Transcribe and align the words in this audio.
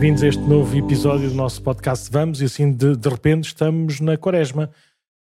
bem-vindos 0.00 0.22
a 0.22 0.28
este 0.28 0.42
novo 0.44 0.74
episódio 0.78 1.28
do 1.28 1.34
nosso 1.34 1.60
podcast 1.62 2.10
Vamos, 2.10 2.40
e 2.40 2.46
assim 2.46 2.72
de, 2.72 2.96
de 2.96 3.08
repente 3.08 3.48
estamos 3.48 4.00
na 4.00 4.16
quaresma. 4.16 4.70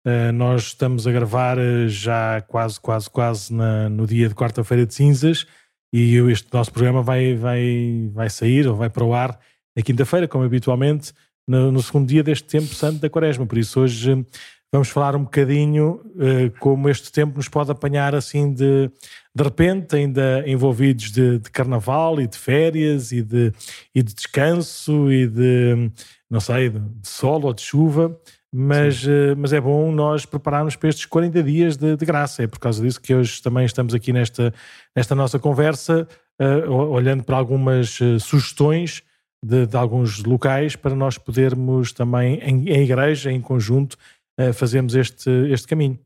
Uh, 0.09 0.31
nós 0.31 0.63
estamos 0.63 1.05
a 1.05 1.11
gravar 1.11 1.59
uh, 1.59 1.87
já 1.87 2.41
quase, 2.41 2.79
quase, 2.79 3.07
quase 3.07 3.53
na, 3.53 3.87
no 3.89 4.07
dia 4.07 4.27
de 4.27 4.33
quarta-feira 4.33 4.83
de 4.83 4.95
cinzas 4.95 5.45
e 5.93 6.15
este 6.31 6.51
nosso 6.51 6.71
programa 6.71 7.04
vai, 7.04 7.36
vai, 7.36 8.09
vai 8.11 8.27
sair 8.27 8.67
ou 8.67 8.75
vai 8.75 8.89
para 8.89 9.03
o 9.03 9.14
ar 9.14 9.39
na 9.75 9.83
quinta-feira, 9.83 10.27
como 10.27 10.43
habitualmente, 10.43 11.14
no, 11.47 11.71
no, 11.71 11.79
segundo 11.83 12.07
dia 12.07 12.23
deste 12.23 12.47
tempo 12.47 12.73
santo 12.73 13.00
da 13.00 13.07
quaresma. 13.09 13.45
Por 13.45 13.59
isso 13.59 13.79
hoje 13.79 14.25
vamos 14.71 14.89
falar 14.89 15.15
um 15.15 15.25
bocadinho 15.25 16.01
uh, 16.15 16.59
como 16.59 16.89
este 16.89 17.11
tempo 17.11 17.37
nos 17.37 17.47
pode 17.47 17.69
apanhar 17.69 18.15
assim 18.15 18.51
de, 18.51 18.89
de 19.36 19.43
repente, 19.43 19.95
ainda 19.95 20.43
envolvidos 20.47 21.11
de, 21.11 21.37
de 21.37 21.51
carnaval 21.51 22.19
e 22.19 22.25
de 22.25 22.37
férias 22.37 23.11
e 23.11 23.21
de, 23.21 23.53
e 23.93 24.01
de 24.01 24.15
descanso 24.15 25.11
e 25.11 25.28
de, 25.28 25.91
não 26.28 26.39
sei, 26.39 26.69
de, 26.69 26.79
de 26.79 27.07
sol 27.07 27.45
ou 27.45 27.53
de 27.53 27.61
chuva. 27.61 28.19
Mas, 28.53 29.03
uh, 29.03 29.35
mas 29.37 29.53
é 29.53 29.61
bom 29.61 29.91
nós 29.91 30.25
prepararmos 30.25 30.75
para 30.75 30.89
estes 30.89 31.05
40 31.05 31.43
dias 31.43 31.77
de, 31.77 31.95
de, 31.95 32.05
graça. 32.05 32.44
É 32.44 32.47
por 32.47 32.59
causa 32.59 32.81
disso 32.81 32.99
que 32.99 33.13
hoje 33.13 33.41
também 33.41 33.66
estamos 33.66 33.94
aqui 33.94 34.11
nesta, 34.11 34.53
nesta 34.95 35.13
nossa 35.13 35.38
conversa, 35.38 36.08
uh, 36.41 36.72
olhando 36.72 37.23
para 37.23 37.38
algumas 37.38 38.00
sugestões 38.19 39.03
de, 39.44 39.66
de, 39.66 39.78
alguns 39.78 40.23
locais 40.23 40.75
para 40.75 40.95
nós 40.95 41.17
podermos 41.17 41.91
também, 41.91 42.39
em, 42.39 42.69
em 42.69 42.83
igreja, 42.83 43.31
em 43.31 43.41
conjunto, 43.41 43.97
uh, 44.39 44.53
fazermos 44.53 44.95
este, 44.95 45.30
este 45.52 45.67
caminho. 45.67 46.00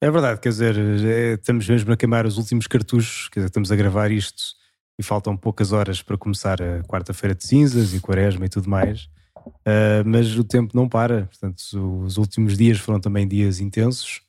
É 0.00 0.10
verdade, 0.10 0.40
quer 0.40 0.50
dizer, 0.50 0.76
é, 0.76 1.32
estamos 1.34 1.68
mesmo 1.68 1.92
a 1.92 1.96
queimar 1.96 2.26
os 2.26 2.36
últimos 2.36 2.66
cartuchos, 2.66 3.28
quer 3.28 3.40
dizer, 3.40 3.46
estamos 3.46 3.72
a 3.72 3.76
gravar 3.76 4.10
isto 4.10 4.42
e 4.98 5.02
faltam 5.02 5.36
poucas 5.36 5.72
horas 5.72 6.02
para 6.02 6.18
começar 6.18 6.60
a 6.60 6.82
quarta-feira 6.82 7.34
de 7.34 7.44
cinzas 7.44 7.94
e 7.94 8.00
quaresma 8.00 8.44
e 8.44 8.48
tudo 8.48 8.68
mais, 8.68 9.08
uh, 9.46 10.04
mas 10.06 10.36
o 10.36 10.44
tempo 10.44 10.76
não 10.76 10.88
para, 10.88 11.26
portanto, 11.26 12.02
os 12.04 12.16
últimos 12.16 12.56
dias 12.56 12.78
foram 12.78 13.00
também 13.00 13.26
dias 13.26 13.60
intensos, 13.60 14.22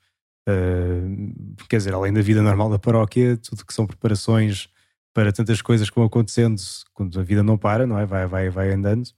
uh, 0.47 1.66
quer 1.69 1.77
dizer, 1.77 1.94
além 1.94 2.13
da 2.13 2.21
vida 2.21 2.41
normal 2.41 2.69
da 2.69 2.80
paróquia, 2.80 3.38
tudo 3.38 3.66
que 3.66 3.73
são 3.73 3.86
preparações 3.86 4.69
para 5.13 5.31
tantas 5.31 5.61
coisas 5.61 5.89
que 5.89 5.95
vão 5.95 6.05
acontecendo 6.05 6.61
quando 6.93 7.17
a 7.19 7.23
vida 7.23 7.41
não 7.41 7.58
para, 7.58 7.88
não 7.88 7.97
é? 7.97 8.05
Vai, 8.05 8.27
vai, 8.27 8.49
vai 8.49 8.71
andando. 8.73 9.09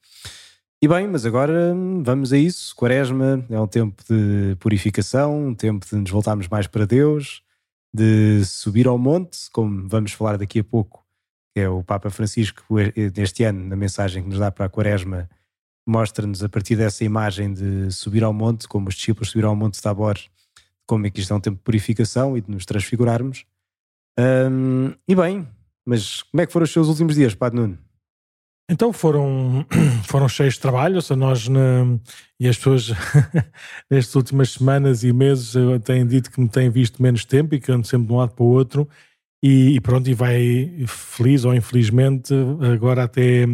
E 0.80 0.88
bem, 0.88 1.08
mas 1.08 1.25
agora 1.25 1.73
vamos 2.03 2.31
a 2.31 2.38
isso. 2.38 2.75
Quaresma 2.75 3.44
é 3.50 3.59
um 3.59 3.66
tempo 3.66 4.03
de 4.08 4.56
purificação, 4.59 5.48
um 5.48 5.56
tempo 5.56 5.84
de 5.88 5.95
nos 5.95 6.12
voltarmos 6.12 6.48
mais 6.48 6.68
para 6.68 6.86
Deus, 6.86 7.42
de 7.92 8.45
subir 8.45 8.88
ao 8.88 8.95
monte, 8.95 9.50
como 9.52 9.88
vamos 9.88 10.12
falar 10.12 10.38
daqui 10.38 10.59
a 10.59 10.64
pouco, 10.64 11.03
é 11.56 11.68
o 11.68 11.84
Papa 11.84 12.12
Francisco, 12.12 12.64
neste 13.16 13.44
ano, 13.44 13.68
na 13.68 13.75
mensagem 13.75 14.22
que 14.22 14.30
nos 14.30 14.38
dá 14.38 14.52
para 14.52 14.66
a 14.66 14.70
Quaresma, 14.70 15.28
mostra-nos 15.88 16.44
a 16.44 16.50
partir 16.50 16.76
dessa 16.76 17.04
imagem 17.04 17.54
de 17.54 17.92
subir 17.92 18.24
ao 18.24 18.34
monte, 18.34 18.68
como 18.68 18.90
os 18.90 18.96
discípulos 18.96 19.30
subiram 19.30 19.50
ao 19.50 19.56
monte 19.56 19.76
de 19.76 19.82
Tabor, 19.82 20.18
como 20.86 21.08
é 21.08 21.10
que 21.10 21.20
isto 21.20 21.34
é 21.34 21.36
um 21.36 21.40
tempo 21.40 21.58
de 21.58 21.64
purificação 21.64 22.38
e 22.38 22.42
de 22.42 22.52
nos 22.52 22.66
transfigurarmos. 22.66 23.46
E 25.08 25.16
bem, 25.16 25.48
mas 25.86 26.24
como 26.24 26.42
é 26.42 26.46
que 26.46 26.52
foram 26.52 26.64
os 26.66 26.72
seus 26.72 26.88
últimos 26.88 27.16
dias, 27.16 27.34
Padre 27.34 27.60
Nuno? 27.60 27.78
Então 28.70 28.92
foram, 28.92 29.66
foram 30.03 30.28
cheios 30.28 30.56
de 30.56 30.59
trabalho, 30.59 30.96
ou 30.96 31.02
seja, 31.02 31.16
nós 31.16 31.47
na, 31.47 31.97
e 32.38 32.47
as 32.47 32.58
pessoas 32.58 32.92
nestas 33.90 34.16
últimas 34.16 34.52
semanas 34.52 35.03
e 35.03 35.14
meses 35.14 35.53
têm 35.86 36.06
dito 36.06 36.30
que 36.30 36.42
me 36.42 36.50
têm 36.50 36.70
visto 36.70 37.02
menos 37.02 37.24
tempo 37.24 37.56
e 37.56 37.62
que 37.62 37.72
ando 37.72 37.88
sempre 37.88 38.08
de 38.08 38.14
um 38.14 38.18
lado 38.18 38.34
para 38.34 38.44
o 38.44 38.47
outro 38.47 38.88
e, 39.42 39.75
e 39.75 39.81
pronto, 39.81 40.09
e 40.09 40.14
vai 40.14 40.84
feliz 40.88 41.46
ou 41.46 41.53
infelizmente 41.53 42.34
agora 42.74 43.03
até, 43.03 43.46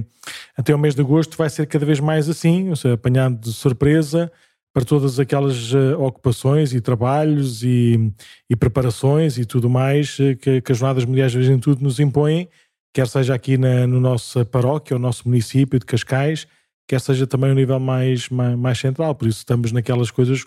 até 0.55 0.73
o 0.73 0.79
mês 0.79 0.95
de 0.95 1.01
agosto 1.01 1.37
vai 1.37 1.49
ser 1.49 1.67
cada 1.67 1.85
vez 1.85 1.99
mais 1.99 2.29
assim, 2.29 2.69
ou 2.69 2.75
seja, 2.75 2.95
apanhado 2.95 3.39
de 3.39 3.51
surpresa 3.51 4.31
para 4.73 4.85
todas 4.85 5.19
aquelas 5.19 5.71
uh, 5.73 5.99
ocupações 5.99 6.73
e 6.73 6.81
trabalhos 6.81 7.63
e, 7.63 8.11
e 8.49 8.55
preparações 8.55 9.37
e 9.37 9.45
tudo 9.45 9.69
mais 9.69 10.17
uh, 10.19 10.35
que, 10.35 10.61
que 10.61 10.71
as 10.71 10.77
Jornadas 10.77 11.05
Mundiais 11.05 11.31
de 11.31 11.43
Juventude 11.43 11.83
nos 11.83 11.99
impõem 11.99 12.49
quer 12.93 13.07
seja 13.07 13.33
aqui 13.33 13.57
na 13.57 13.87
no 13.87 13.99
nossa 13.99 14.45
paróquia, 14.45 14.95
o 14.95 14.99
nosso 14.99 15.27
município 15.27 15.79
de 15.79 15.85
Cascais, 15.85 16.47
quer 16.87 16.99
seja 16.99 17.25
também 17.25 17.51
um 17.51 17.55
nível 17.55 17.79
mais, 17.79 18.29
mais, 18.29 18.57
mais, 18.57 18.79
central. 18.79 19.15
Por 19.15 19.27
isso 19.27 19.39
estamos 19.39 19.71
naquelas 19.71 20.11
coisas, 20.11 20.43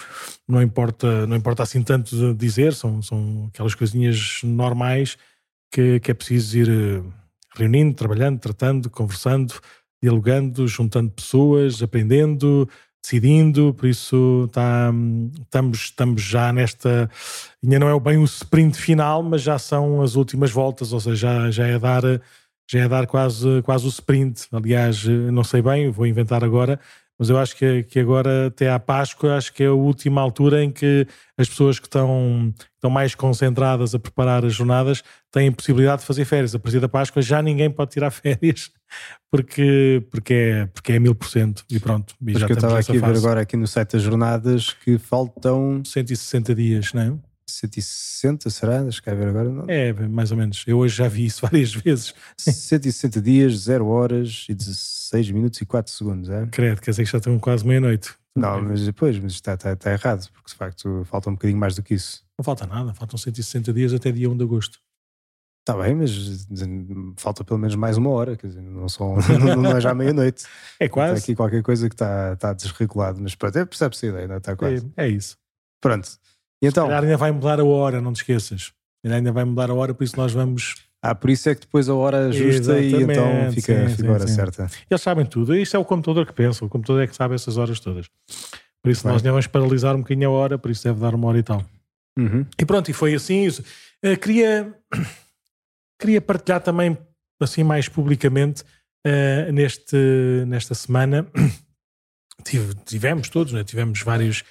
não 0.47 0.63
importa, 0.63 1.27
não 1.27 1.37
importa 1.37 1.63
assim 1.63 1.83
tanto 1.83 2.35
dizer, 2.35 2.75
são, 2.75 3.03
são 3.03 3.49
aquelas 3.53 3.75
coisinhas 3.75 4.41
normais 4.45 5.17
que, 5.71 6.01
que 6.01 6.11
é 6.11 6.15
preciso 6.15 6.59
ir 6.59 6.69
eh, 6.69 7.03
reunindo, 7.57 7.95
trabalhando, 7.95 8.39
tratando, 8.39 8.91
conversando, 8.91 9.55
dialogando, 10.03 10.69
juntando 10.69 11.11
pessoas, 11.11 11.83
aprendendo, 11.83 12.69
decidindo, 13.03 13.73
por 13.75 13.87
isso 13.87 14.49
tá, 14.53 14.93
estamos, 15.41 15.79
estamos 15.79 16.23
já 16.23 16.53
nesta. 16.53 17.11
Ainda 17.63 17.79
não 17.79 17.89
é 17.89 18.01
bem 18.01 18.19
o 18.19 18.25
sprint 18.25 18.77
final, 18.79 19.23
mas 19.23 19.43
já 19.43 19.59
são 19.59 20.03
as 20.03 20.17
últimas 20.17 20.51
voltas, 20.51 20.93
ou 20.93 21.01
seja, 21.01 21.17
já, 21.17 21.51
já 21.51 21.67
é 21.67 21.79
dar. 21.79 22.03
Já 22.69 22.81
é 22.81 22.89
dar 22.89 23.07
quase, 23.07 23.63
quase 23.63 23.87
o 23.87 23.89
sprint. 23.89 24.47
Aliás, 24.53 25.05
não 25.05 25.45
sei 25.45 25.63
bem, 25.63 25.91
vou 25.91 26.07
inventar 26.07 26.43
agora, 26.43 26.81
mas 27.19 27.31
eu 27.31 27.39
acho 27.39 27.57
que, 27.57 27.83
que 27.85 27.99
agora, 27.99 28.49
até 28.49 28.71
à 28.71 28.79
Páscoa, 28.79 29.37
acho 29.37 29.53
que 29.53 29.63
é 29.63 29.67
a 29.67 29.73
última 29.73 30.21
altura 30.21 30.63
em 30.63 30.71
que 30.71 31.07
as 31.39 31.49
pessoas 31.49 31.79
que 31.79 31.87
estão, 31.87 32.53
estão 32.75 32.91
mais 32.91 33.15
concentradas 33.15 33.95
a 33.95 33.99
preparar 33.99 34.45
as 34.45 34.55
jornadas 34.55 35.03
têm 35.31 35.51
possibilidade 35.51 36.03
de 36.03 36.07
fazer 36.07 36.27
férias. 36.27 36.55
A 36.55 36.59
partir 36.59 36.79
da 36.79 36.89
Páscoa 36.89 37.23
já 37.23 37.41
ninguém 37.41 37.71
pode 37.71 37.93
tirar 37.93 38.11
férias 38.13 38.71
porque, 39.31 40.07
porque, 40.11 40.35
é, 40.35 40.67
porque 40.67 40.93
é 40.93 40.99
mil 40.99 41.15
por 41.15 41.29
cento 41.29 41.65
e 41.71 41.81
pronto. 41.81 42.15
E 42.27 42.39
já 42.39 42.47
que 42.47 42.53
eu 42.53 42.57
estava 42.57 42.79
aqui 42.79 42.99
a 42.99 43.07
ver 43.07 43.17
agora 43.17 43.41
aqui 43.41 43.57
no 43.57 43.67
site 43.67 43.93
das 43.93 44.03
jornadas 44.03 44.75
que 44.75 44.99
faltam 44.99 45.83
160 45.85 46.55
dias, 46.55 46.93
não 46.93 47.03
é? 47.03 47.15
160, 47.61 48.51
será? 48.51 48.83
Deixa 48.83 49.01
cá 49.03 49.15
ver 49.15 49.29
agora. 49.29 49.51
Não. 49.51 49.65
É, 49.69 49.93
mais 49.93 50.31
ou 50.31 50.37
menos. 50.37 50.65
Eu 50.67 50.79
hoje 50.79 50.97
já 50.97 51.09
vi 51.09 51.27
isso 51.27 51.43
várias 51.47 51.75
vezes. 51.75 52.15
160 52.39 53.21
dias, 53.21 53.61
0 53.61 53.87
horas 53.87 54.47
e 54.49 54.55
16 54.55 55.31
minutos 55.31 55.61
e 55.61 55.67
4 55.67 55.93
segundos, 55.93 56.29
é? 56.29 56.47
Credo, 56.47 56.81
quer 56.81 56.91
dizer 56.91 57.05
que 57.05 57.11
já 57.11 57.19
estão 57.19 57.39
quase 57.39 57.67
meia-noite. 57.67 58.15
Não, 58.37 58.61
mas 58.63 58.85
depois, 58.85 59.19
mas 59.19 59.33
está, 59.33 59.55
está, 59.55 59.73
está, 59.73 59.93
errado, 59.93 60.29
porque 60.31 60.51
de 60.51 60.55
facto 60.55 61.05
falta 61.07 61.31
um 61.31 61.33
bocadinho 61.33 61.59
mais 61.59 61.75
do 61.75 61.83
que 61.83 61.95
isso. 61.95 62.23
Não 62.39 62.45
falta 62.45 62.67
nada, 62.67 62.93
faltam 62.93 63.17
160 63.17 63.73
dias 63.73 63.95
até 63.95 64.13
dia 64.13 64.29
1 64.29 64.37
de 64.37 64.45
agosto. 64.45 64.79
Está 65.61 65.83
bem, 65.83 65.97
mas 65.97 66.47
falta 67.17 67.43
pelo 67.43 67.59
menos 67.59 67.75
mais 67.75 67.97
uma 67.97 68.11
hora, 68.11 68.37
quer 68.37 68.47
dizer, 68.47 68.61
não, 68.61 68.89
são, 68.89 69.17
não 69.59 69.77
é 69.77 69.81
já 69.81 69.95
meia-noite. 69.95 70.45
É 70.79 70.89
quase. 70.89 71.15
Está 71.15 71.25
aqui 71.25 71.35
qualquer 71.35 71.63
coisa 71.63 71.89
que 71.89 71.95
está, 71.95 72.35
está 72.35 72.53
desregulado, 72.53 73.21
mas 73.21 73.35
pronto, 73.35 73.59
é, 73.59 73.65
percebe-se 73.65 74.07
a 74.07 74.09
ideia, 74.11 74.29
não 74.29 74.35
é? 74.35 74.39
está 74.39 74.55
quase. 74.55 74.87
É, 74.97 75.07
é 75.07 75.09
isso. 75.09 75.37
Pronto. 75.81 76.09
E 76.63 76.67
então, 76.67 76.89
ainda 76.91 77.17
vai 77.17 77.31
mudar 77.33 77.61
a 77.61 77.65
hora, 77.65 78.01
não 78.01 78.13
te 78.13 78.17
esqueças. 78.17 78.73
Ainda 79.05 79.31
vai 79.31 79.45
mudar 79.45 79.71
a 79.71 79.75
hora, 79.75 79.95
por 79.95 80.05
isso 80.05 80.17
nós 80.17 80.33
vamos. 80.33 80.75
Ah, 81.03 81.15
por 81.15 81.31
isso 81.31 81.49
é 81.49 81.55
que 81.55 81.61
depois 81.61 81.89
a 81.89 81.95
hora 81.95 82.29
ajusta 82.29 82.81
e 82.81 82.95
então 82.95 83.53
fica, 83.53 83.89
sim, 83.89 83.97
fica 83.97 84.09
a 84.09 84.13
hora 84.13 84.27
sim. 84.27 84.35
certa. 84.35 84.71
Eles 84.91 85.03
sabem 85.03 85.25
tudo. 85.25 85.55
Isto 85.55 85.77
é 85.77 85.79
o 85.79 85.85
computador 85.85 86.27
que 86.27 86.33
pensa, 86.33 86.65
o 86.65 86.69
computador 86.69 87.03
é 87.03 87.07
que 87.07 87.15
sabe 87.15 87.35
essas 87.35 87.57
horas 87.57 87.79
todas. 87.79 88.07
Por 88.83 88.91
isso 88.91 89.07
nós 89.07 89.23
devemos 89.23 89.47
paralisar 89.47 89.95
um 89.95 90.01
bocadinho 90.01 90.29
a 90.29 90.33
hora, 90.33 90.59
por 90.59 90.71
isso 90.71 90.83
deve 90.85 91.01
dar 91.01 91.15
uma 91.15 91.29
hora 91.29 91.39
e 91.39 91.43
tal. 91.43 91.65
Uhum. 92.19 92.47
E 92.59 92.65
pronto, 92.65 92.91
e 92.91 92.95
foi 92.95 93.15
assim. 93.15 93.45
Isso. 93.45 93.63
Uh, 94.05 94.17
queria, 94.19 94.75
queria 96.01 96.21
partilhar 96.21 96.61
também, 96.61 96.97
assim 97.41 97.63
mais 97.63 97.89
publicamente, 97.89 98.63
uh, 99.07 99.53
neste, 99.53 99.97
nesta 100.47 100.75
semana. 100.75 101.27
Tive, 102.45 102.75
tivemos 102.85 103.29
todos, 103.29 103.53
né? 103.53 103.65
tivemos 103.65 104.03
vários 104.03 104.45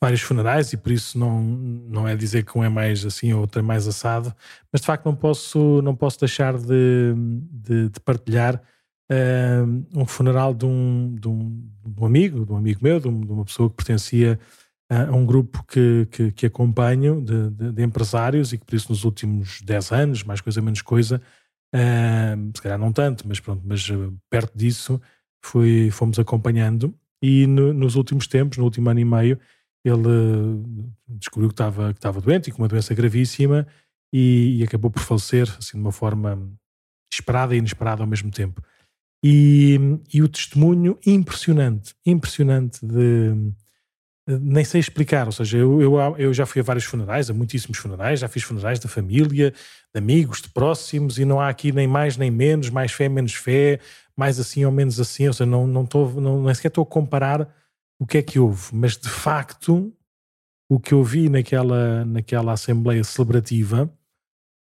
vários 0.00 0.22
funerais 0.22 0.72
e 0.72 0.76
por 0.76 0.90
isso 0.90 1.18
não, 1.18 1.42
não 1.42 2.08
é 2.08 2.16
dizer 2.16 2.44
que 2.44 2.56
um 2.56 2.64
é 2.64 2.68
mais 2.68 3.04
assim 3.04 3.32
ou 3.32 3.42
outro 3.42 3.58
é 3.58 3.62
mais 3.62 3.86
assado, 3.86 4.34
mas 4.72 4.80
de 4.80 4.86
facto 4.86 5.04
não 5.04 5.14
posso, 5.14 5.82
não 5.82 5.94
posso 5.94 6.18
deixar 6.18 6.56
de, 6.56 7.14
de, 7.52 7.90
de 7.90 8.00
partilhar 8.00 8.62
uh, 9.10 9.86
um 9.94 10.06
funeral 10.06 10.54
de 10.54 10.64
um, 10.64 11.14
de, 11.20 11.28
um, 11.28 11.70
de 11.86 12.00
um 12.00 12.06
amigo, 12.06 12.46
de 12.46 12.52
um 12.52 12.56
amigo 12.56 12.80
meu, 12.82 12.98
de, 12.98 13.08
um, 13.08 13.20
uma 13.20 13.44
pessoa 13.44 13.68
que 13.68 13.76
pertencia 13.76 14.38
a 14.88 15.14
um 15.14 15.24
grupo 15.24 15.62
que, 15.68 16.08
que, 16.10 16.32
que 16.32 16.46
acompanho 16.46 17.20
de, 17.20 17.72
de, 17.72 17.82
empresários 17.82 18.52
e 18.52 18.58
que 18.58 18.64
por 18.64 18.74
isso 18.74 18.90
nos 18.90 19.04
últimos 19.04 19.60
10 19.62 19.92
anos, 19.92 20.24
mais 20.24 20.40
coisa 20.40 20.60
menos 20.60 20.82
coisa, 20.82 21.22
uh, 21.74 22.50
se 22.56 22.62
calhar 22.62 22.78
não 22.78 22.92
tanto, 22.92 23.28
mas 23.28 23.38
pronto, 23.38 23.62
mas 23.64 23.88
uh, 23.90 24.12
perto 24.28 24.56
disso 24.56 25.00
fui, 25.44 25.90
fomos 25.92 26.18
acompanhando 26.18 26.92
e 27.22 27.46
no, 27.46 27.72
nos 27.72 27.94
últimos 27.94 28.26
tempos, 28.26 28.58
no 28.58 28.64
último 28.64 28.90
ano 28.90 28.98
e 28.98 29.04
meio, 29.04 29.38
ele 29.84 30.62
descobriu 31.08 31.48
que 31.48 31.54
estava, 31.54 31.92
que 31.92 31.98
estava 31.98 32.20
doente 32.20 32.48
e 32.48 32.52
com 32.52 32.62
uma 32.62 32.68
doença 32.68 32.94
gravíssima 32.94 33.66
e, 34.12 34.58
e, 34.58 34.64
acabou 34.64 34.90
por 34.90 35.02
falecer 35.02 35.48
assim, 35.58 35.78
de 35.78 35.82
uma 35.82 35.92
forma 35.92 36.50
esperada 37.12 37.54
e 37.54 37.58
inesperada 37.58 38.02
ao 38.02 38.06
mesmo 38.06 38.30
tempo. 38.30 38.62
E, 39.24 39.78
e 40.12 40.22
o 40.22 40.28
testemunho 40.28 40.98
impressionante, 41.06 41.94
impressionante 42.06 42.84
de, 42.84 43.52
nem 44.26 44.64
sei 44.64 44.80
explicar, 44.80 45.26
ou 45.26 45.32
seja, 45.32 45.58
eu, 45.58 45.80
eu, 45.80 46.16
eu, 46.18 46.32
já 46.32 46.46
fui 46.46 46.60
a 46.60 46.64
vários 46.64 46.84
funerais, 46.84 47.28
a 47.28 47.34
muitíssimos 47.34 47.78
funerais, 47.78 48.20
já 48.20 48.28
fiz 48.28 48.42
funerais 48.42 48.78
da 48.78 48.88
família, 48.88 49.50
de 49.50 49.98
amigos, 49.98 50.40
de 50.40 50.48
próximos, 50.48 51.18
e 51.18 51.24
não 51.24 51.40
há 51.40 51.48
aqui 51.48 51.72
nem 51.72 51.86
mais 51.86 52.16
nem 52.16 52.30
menos, 52.30 52.70
mais 52.70 52.92
fé, 52.92 53.08
menos 53.08 53.34
fé, 53.34 53.80
mais 54.16 54.38
assim 54.38 54.64
ou 54.64 54.72
menos 54.72 55.00
assim, 55.00 55.26
ou 55.26 55.32
seja, 55.32 55.46
não, 55.46 55.66
não, 55.66 55.84
estou, 55.84 56.20
não 56.20 56.44
nem 56.44 56.54
sequer 56.54 56.68
estou 56.68 56.82
a 56.82 56.86
comparar 56.86 57.48
o 58.00 58.06
que 58.06 58.18
é 58.18 58.22
que 58.22 58.38
houve, 58.38 58.74
mas 58.74 58.96
de 58.96 59.10
facto 59.10 59.94
o 60.70 60.80
que 60.80 60.94
eu 60.94 61.04
vi 61.04 61.28
naquela, 61.28 62.04
naquela 62.04 62.52
assembleia 62.52 63.04
celebrativa, 63.04 63.92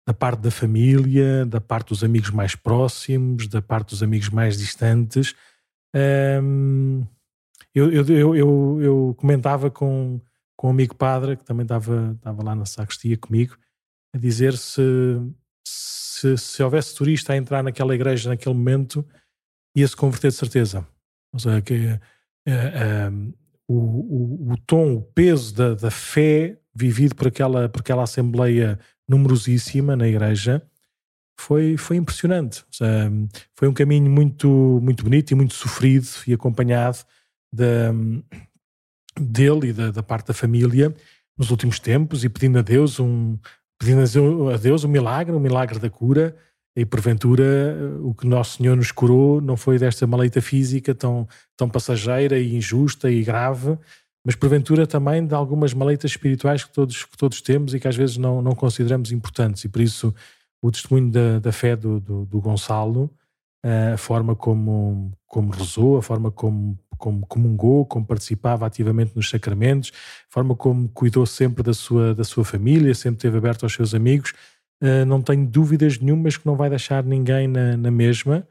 da 0.08 0.14
parte 0.14 0.40
da 0.40 0.50
família, 0.50 1.46
da 1.46 1.62
parte 1.62 1.90
dos 1.90 2.04
amigos 2.04 2.32
mais 2.32 2.56
próximos, 2.56 3.48
da 3.48 3.62
parte 3.62 3.90
dos 3.90 4.02
amigos 4.02 4.30
mais 4.30 4.58
distantes, 4.58 5.36
hum, 6.42 7.06
eu, 7.76 7.92
eu, 7.92 8.36
eu, 8.36 8.82
eu, 8.82 9.16
comentava 9.18 9.70
com, 9.70 10.20
com 10.56 10.68
um 10.68 10.72
amigo 10.72 10.96
padre 10.96 11.36
que 11.36 11.44
também 11.44 11.64
estava, 11.64 12.14
estava 12.16 12.42
lá 12.42 12.56
na 12.56 12.66
sacristia 12.66 13.18
comigo, 13.18 13.56
a 14.16 14.18
dizer 14.18 14.58
se, 14.58 14.82
se, 15.68 16.38
se 16.38 16.64
houvesse 16.64 16.96
turista 16.96 17.34
a 17.34 17.38
entrar 17.38 17.62
naquela 17.62 17.94
igreja 17.94 18.30
naquele 18.30 18.56
momento, 18.56 19.06
ia 19.76 19.88
se 19.88 19.96
converter 19.96 20.30
de 20.32 20.38
certeza. 20.38 20.88
Ou 21.34 21.40
seja, 21.40 21.62
que 21.62 22.00
uh, 22.48 23.12
uh, 23.12 23.34
o, 23.68 23.76
o, 23.76 24.54
o, 24.54 24.58
tom, 24.66 24.96
o 24.96 25.02
peso 25.02 25.54
da, 25.54 25.74
da 25.76 25.92
fé 25.92 26.58
vivido 26.74 27.16
por 27.16 27.28
aquela, 27.28 27.68
por 27.68 27.82
aquela 27.82 28.04
assembleia 28.04 28.80
numerosíssima 29.08 29.96
na 29.96 30.08
igreja 30.08 30.62
foi, 31.40 31.78
foi 31.78 31.98
impressionante. 31.98 32.64
Seja, 32.72 33.12
foi 33.56 33.68
um 33.68 33.74
caminho 33.74 34.10
muito, 34.10 34.48
muito 34.82 35.04
bonito 35.04 35.32
e 35.32 35.36
muito 35.36 35.54
sofrido 35.54 36.08
e 36.26 36.34
acompanhado 36.34 37.00
da, 37.54 37.92
dele 39.20 39.70
e 39.70 39.74
da, 39.74 39.92
da, 39.92 40.04
parte 40.04 40.28
da 40.28 40.34
família 40.34 40.94
nos 41.38 41.52
últimos 41.52 41.80
tempos 41.80 42.24
e 42.24 42.30
pedindo 42.30 42.60
a 42.60 42.62
Deus 42.62 43.00
um 43.00 43.38
pedindo 43.80 44.02
a 44.50 44.58
Deus 44.58 44.84
um 44.84 44.88
milagre, 44.88 45.36
um 45.36 45.40
milagre 45.40 45.78
da 45.78 45.90
cura 45.90 46.36
e 46.78 46.86
porventura 46.86 47.76
o 48.04 48.14
que 48.14 48.28
Nosso 48.28 48.58
Senhor 48.58 48.78
nos 48.78 48.92
curou 48.92 49.42
não 49.42 49.58
foi 49.58 49.80
desta 49.80 50.06
maleita 50.06 50.40
física 50.40 50.94
tão, 50.94 51.28
tão 51.58 51.68
passageira 51.68 52.38
e 52.38 52.56
injusta 52.56 53.10
e 53.10 53.24
grave, 53.24 53.76
mas 54.24 54.36
porventura 54.36 54.86
também 54.86 55.26
de 55.26 55.34
algumas 55.34 55.74
maleitas 55.74 56.12
espirituais 56.12 56.64
que 56.64 56.72
todos, 56.72 57.04
que 57.04 57.18
todos 57.18 57.42
temos 57.42 57.74
e 57.74 57.80
que 57.80 57.88
às 57.88 57.96
vezes 57.96 58.18
não, 58.18 58.44
não 58.44 58.54
consideramos 58.54 59.12
importantes 59.12 59.64
e 59.64 59.70
por 59.70 59.82
isso 59.82 60.14
o 60.62 60.72
testemunho 60.72 61.10
da, 61.10 61.40
da 61.40 61.52
fé 61.52 61.76
do, 61.76 62.00
do, 62.00 62.26
do 62.26 62.40
Gonçalo, 62.40 63.10
a 63.94 63.98
forma 63.98 64.36
como, 64.36 65.12
como 65.26 65.52
rezou, 65.52 65.98
a 65.98 66.04
forma 66.04 66.30
como 66.30 66.78
como 66.98 67.26
comungou, 67.28 67.86
como 67.86 68.04
participava 68.06 68.66
ativamente 68.66 69.16
nos 69.16 69.30
sacramentos, 69.30 69.92
a 70.30 70.34
forma 70.34 70.56
como 70.56 70.90
cuidou 70.90 71.28
sempre 71.28 71.62
da 71.62 71.74
sua, 71.74 72.16
da 72.16 72.24
sua 72.24 72.44
família, 72.44 72.94
sempre 72.96 73.18
esteve 73.18 73.38
aberto 73.38 73.64
aos 73.64 73.74
seus 73.74 73.94
amigos. 73.94 74.34
Uh, 74.82 75.06
não 75.06 75.22
tenho 75.22 75.48
dúvidas 75.48 76.00
nenhumas 76.00 76.38
que 76.38 76.46
não 76.46 76.56
vai 76.56 76.70
deixar 76.70 77.04
ninguém 77.04 77.48
na, 77.48 77.76
na 77.76 77.92
mesma. 77.92 78.48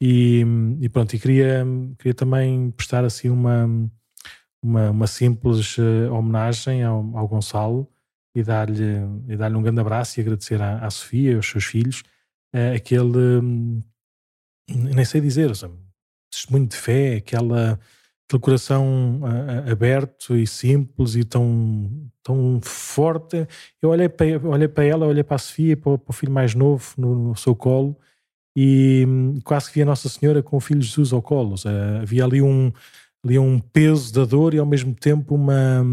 E, 0.00 0.44
e, 0.80 0.88
pronto, 0.88 1.14
e 1.14 1.18
queria, 1.18 1.64
queria 1.98 2.14
também 2.14 2.70
prestar 2.70 3.04
assim 3.04 3.30
uma, 3.30 3.66
uma, 4.62 4.90
uma 4.90 5.06
simples 5.06 5.78
uh, 5.78 6.12
homenagem 6.12 6.82
ao, 6.82 7.16
ao 7.16 7.28
Gonçalo 7.28 7.88
e 8.34 8.42
dar-lhe 8.42 9.36
dar 9.36 9.54
um 9.54 9.62
grande 9.62 9.80
abraço 9.80 10.18
e 10.18 10.22
agradecer 10.22 10.60
à, 10.60 10.84
à 10.84 10.90
Sofia 10.90 11.32
e 11.32 11.34
aos 11.36 11.48
seus 11.48 11.64
filhos 11.64 12.02
uh, 12.54 12.74
aquele, 12.74 13.40
um, 13.40 13.82
nem 14.68 15.04
sei 15.04 15.20
dizer, 15.20 15.50
testemunho 16.30 16.66
de 16.66 16.76
fé, 16.76 17.16
aquela, 17.16 17.78
aquele 18.28 18.42
coração 18.42 19.20
uh, 19.22 19.70
aberto 19.70 20.36
e 20.36 20.46
simples 20.46 21.14
e 21.14 21.24
tão, 21.24 22.10
tão 22.22 22.60
forte. 22.62 23.46
Eu 23.80 23.90
olhei 23.90 24.08
para, 24.08 24.26
olhei 24.48 24.68
para 24.68 24.84
ela, 24.84 25.06
olhei 25.06 25.22
para 25.22 25.36
a 25.36 25.38
Sofia, 25.38 25.76
para, 25.76 25.96
para 25.96 26.10
o 26.10 26.12
filho 26.12 26.32
mais 26.32 26.54
novo 26.54 26.92
no, 26.98 27.28
no 27.28 27.36
seu 27.36 27.54
colo 27.54 27.96
e 28.56 29.04
um, 29.06 29.40
quase 29.44 29.68
que 29.68 29.74
via 29.74 29.84
Nossa 29.84 30.08
Senhora 30.08 30.42
com 30.42 30.56
o 30.56 30.60
filho 30.60 30.80
Jesus 30.80 31.12
ao 31.12 31.22
colo. 31.22 31.54
Havia 32.00 32.24
ali 32.24 32.40
um, 32.40 32.72
ali 33.22 33.38
um 33.38 33.60
peso 33.60 34.12
da 34.12 34.24
dor 34.24 34.54
e 34.54 34.58
ao 34.58 34.66
mesmo 34.66 34.94
tempo 34.94 35.34
uma, 35.34 35.84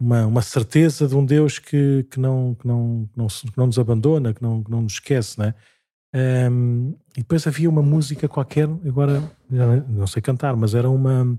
uma, 0.00 0.26
uma 0.26 0.42
certeza 0.42 1.06
de 1.06 1.14
um 1.14 1.24
Deus 1.24 1.58
que, 1.58 2.04
que, 2.10 2.18
não, 2.18 2.54
que, 2.54 2.66
não, 2.66 3.08
que, 3.12 3.18
não, 3.18 3.26
que 3.26 3.58
não 3.58 3.66
nos 3.66 3.78
abandona, 3.78 4.32
que 4.32 4.42
não, 4.42 4.64
que 4.64 4.70
não 4.70 4.82
nos 4.82 4.94
esquece, 4.94 5.38
né? 5.38 5.54
Um, 6.14 6.94
e 7.16 7.20
depois 7.20 7.46
havia 7.46 7.70
uma 7.70 7.82
música 7.82 8.28
qualquer, 8.28 8.68
agora 8.86 9.22
não 9.88 10.06
sei 10.06 10.20
cantar, 10.20 10.54
mas 10.56 10.74
era 10.74 10.88
uma, 10.88 11.38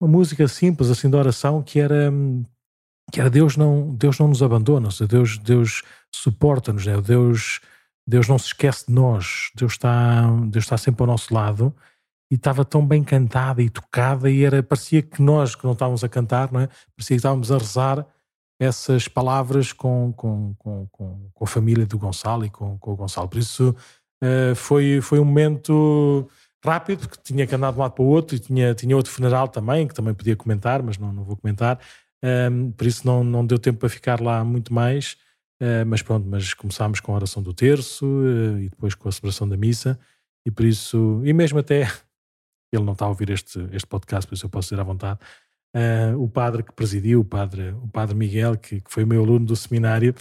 uma 0.00 0.10
música 0.10 0.48
simples, 0.48 0.88
assim, 0.88 1.10
de 1.10 1.16
oração, 1.16 1.62
que 1.62 1.78
era, 1.78 2.10
que 3.12 3.20
era 3.20 3.28
Deus 3.28 3.56
não, 3.56 3.94
Deus 3.94 4.18
não 4.18 4.28
nos 4.28 4.42
abandona, 4.42 4.88
Deus, 5.08 5.38
Deus 5.38 5.82
suporta-nos, 6.14 6.86
né? 6.86 7.00
Deus, 7.00 7.60
Deus 8.06 8.26
não 8.26 8.38
se 8.38 8.46
esquece 8.46 8.86
de 8.86 8.92
nós, 8.92 9.50
Deus 9.54 9.72
está, 9.72 10.30
Deus 10.48 10.64
está 10.64 10.78
sempre 10.78 11.02
ao 11.02 11.06
nosso 11.06 11.32
lado 11.34 11.74
e 12.30 12.36
estava 12.36 12.64
tão 12.64 12.86
bem 12.86 13.02
cantada 13.04 13.60
e 13.60 13.68
tocada 13.68 14.30
e 14.30 14.44
era, 14.44 14.62
parecia 14.62 15.02
que 15.02 15.20
nós 15.20 15.54
que 15.54 15.64
não 15.64 15.72
estávamos 15.72 16.02
a 16.04 16.08
cantar, 16.08 16.50
não 16.50 16.60
é? 16.60 16.68
parecia 16.96 17.14
que 17.14 17.20
estávamos 17.20 17.52
a 17.52 17.58
rezar 17.58 18.06
essas 18.60 19.08
palavras 19.08 19.72
com, 19.72 20.12
com, 20.12 20.54
com, 20.58 20.86
com, 21.32 21.44
a 21.44 21.46
família 21.46 21.86
do 21.86 21.98
Gonçalo 21.98 22.44
e 22.44 22.50
com, 22.50 22.78
com 22.78 22.92
o 22.92 22.96
Gonçalo. 22.96 23.26
Por 23.26 23.38
isso 23.38 23.74
uh, 24.22 24.54
foi, 24.54 25.00
foi 25.00 25.18
um 25.18 25.24
momento 25.24 26.28
rápido, 26.62 27.08
porque 27.08 27.22
tinha 27.24 27.46
que 27.46 27.54
andar 27.54 27.72
de 27.72 27.78
um 27.78 27.80
lado 27.80 27.92
para 27.92 28.04
o 28.04 28.06
outro 28.06 28.36
e 28.36 28.38
tinha, 28.38 28.74
tinha 28.74 28.94
outro 28.94 29.10
funeral 29.10 29.48
também, 29.48 29.88
que 29.88 29.94
também 29.94 30.12
podia 30.12 30.36
comentar, 30.36 30.82
mas 30.82 30.98
não, 30.98 31.10
não 31.10 31.24
vou 31.24 31.38
comentar. 31.38 31.80
Um, 32.22 32.28
ehm, 32.28 32.70
por 32.72 32.86
isso 32.86 33.06
não, 33.06 33.24
não 33.24 33.46
deu 33.46 33.58
tempo 33.58 33.78
para 33.78 33.88
ficar 33.88 34.20
lá 34.20 34.44
muito 34.44 34.74
mais. 34.74 35.16
Uh, 35.62 35.84
mas 35.86 36.00
pronto, 36.02 36.26
mas 36.26 36.54
começámos 36.54 37.00
com 37.00 37.12
a 37.12 37.16
oração 37.16 37.42
do 37.42 37.52
terço 37.52 38.06
uh, 38.06 38.58
e 38.58 38.68
depois 38.68 38.94
com 38.94 39.08
a 39.08 39.12
celebração 39.12 39.48
da 39.48 39.56
missa. 39.56 39.98
E 40.44 40.50
por 40.50 40.66
isso, 40.66 41.22
e 41.24 41.32
mesmo 41.32 41.58
até, 41.58 41.82
ele 42.72 42.84
não 42.84 42.92
está 42.92 43.06
a 43.06 43.08
ouvir 43.08 43.30
este, 43.30 43.58
este 43.72 43.86
podcast, 43.86 44.28
por 44.28 44.34
isso 44.34 44.44
eu 44.44 44.50
posso 44.50 44.68
dizer 44.68 44.80
à 44.80 44.84
vontade, 44.84 45.18
uh, 45.76 46.22
o 46.22 46.28
padre 46.28 46.62
que 46.62 46.72
presidiu, 46.72 47.20
o 47.20 47.24
padre, 47.24 47.70
o 47.82 47.88
padre 47.88 48.14
Miguel, 48.14 48.56
que, 48.56 48.80
que 48.80 48.90
foi 48.90 49.04
meu 49.04 49.22
aluno 49.22 49.46
do 49.46 49.56
seminário, 49.56 50.14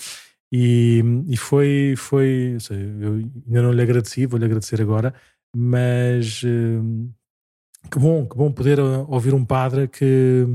e, 0.51 1.04
e 1.28 1.38
foi, 1.38 1.94
foi 1.96 2.58
sei, 2.60 2.77
eu 3.01 3.13
ainda 3.48 3.62
não 3.62 3.72
lhe 3.72 3.82
agradeci, 3.82 4.25
vou-lhe 4.25 4.46
agradecer 4.46 4.82
agora, 4.82 5.13
mas 5.56 6.41
uh, 6.44 7.10
que 7.91 8.00
bom, 8.00 8.25
que 8.27 8.36
bom 8.36 8.51
poder 8.51 8.79
ah, 8.79 9.06
ouvir 9.08 9.34
um 9.34 9.46
padre 9.46 9.88
que, 9.88 10.46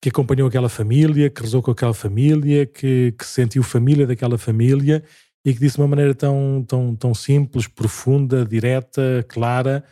que 0.00 0.08
acompanhou 0.08 0.48
aquela 0.48 0.68
família, 0.68 1.30
que 1.30 1.42
rezou 1.42 1.62
com 1.62 1.70
aquela 1.70 1.94
família, 1.94 2.66
que, 2.66 3.14
que 3.18 3.26
sentiu 3.26 3.62
família 3.62 4.06
daquela 4.06 4.38
família 4.38 5.02
e 5.44 5.54
que 5.54 5.60
disse 5.60 5.76
de 5.76 5.82
uma 5.82 5.88
maneira 5.88 6.14
tão, 6.14 6.64
tão, 6.66 6.96
tão 6.96 7.14
simples, 7.14 7.68
profunda, 7.68 8.44
direta, 8.44 9.24
clara, 9.28 9.84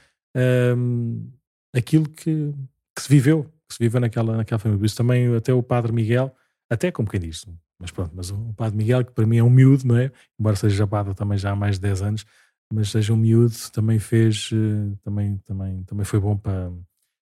um, 0.76 1.30
aquilo 1.72 2.08
que, 2.08 2.52
que 2.94 3.02
se 3.02 3.08
viveu, 3.08 3.46
que 3.68 3.74
se 3.74 3.78
vive 3.78 3.98
naquela, 3.98 4.36
naquela 4.36 4.58
família. 4.58 4.78
Por 4.78 4.86
isso 4.86 4.96
também 4.96 5.34
até 5.34 5.52
o 5.52 5.62
Padre 5.62 5.92
Miguel, 5.92 6.34
até 6.68 6.90
como 6.90 7.08
quem 7.08 7.20
diz, 7.20 7.44
mas 7.78 7.90
pronto, 7.90 8.12
mas 8.14 8.30
o 8.30 8.52
Padre 8.54 8.76
Miguel, 8.76 9.04
que 9.04 9.12
para 9.12 9.26
mim 9.26 9.38
é 9.38 9.42
um 9.42 9.50
miúdo, 9.50 9.86
não 9.86 9.96
é? 9.96 10.10
Embora 10.38 10.56
seja 10.56 10.86
padre 10.86 11.14
também 11.14 11.36
já 11.36 11.50
há 11.50 11.56
mais 11.56 11.76
de 11.76 11.82
10 11.82 12.02
anos, 12.02 12.26
mas 12.72 12.90
seja 12.90 13.12
um 13.12 13.16
miúdo, 13.16 13.54
também 13.72 13.98
fez, 13.98 14.50
eh, 14.52 14.96
também, 15.02 15.38
também, 15.38 15.82
também 15.84 16.04
foi 16.04 16.18
bom 16.18 16.36
para, 16.36 16.72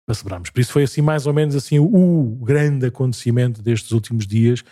para 0.05 0.15
celebrarmos. 0.15 0.51
Por 0.51 0.61
isso 0.61 0.73
foi 0.73 0.83
assim, 0.83 1.01
mais 1.01 1.27
ou 1.27 1.33
menos 1.33 1.55
assim, 1.55 1.79
o 1.79 2.39
grande 2.45 2.87
acontecimento 2.87 3.62
destes 3.62 3.93
últimos 3.93 4.27
dias 4.27 4.62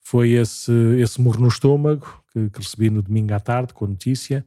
foi 0.00 0.32
esse, 0.32 0.72
esse 0.98 1.20
murro 1.20 1.40
no 1.40 1.48
estômago 1.48 2.22
que, 2.32 2.50
que 2.50 2.58
recebi 2.58 2.90
no 2.90 3.02
domingo 3.02 3.32
à 3.32 3.40
tarde 3.40 3.72
com 3.72 3.86
a 3.86 3.88
notícia 3.88 4.44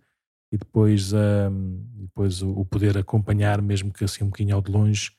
e 0.51 0.57
depois, 0.57 1.11
um, 1.13 1.83
depois 1.95 2.41
o, 2.41 2.51
o, 2.51 2.65
poder 2.65 2.97
acompanhar, 2.97 3.61
mesmo 3.61 3.91
que 3.91 4.03
assim 4.03 4.23
um 4.23 4.27
bocadinho 4.27 4.55
ao 4.55 4.61
de 4.61 4.71
longe, 4.71 5.11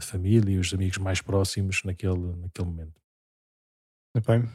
a 0.00 0.02
família 0.02 0.54
e 0.54 0.58
os 0.58 0.72
amigos 0.72 0.98
mais 0.98 1.20
próximos 1.20 1.84
naquele, 1.84 2.34
naquele 2.36 2.68
momento. 2.68 3.00
Bem. 4.26 4.48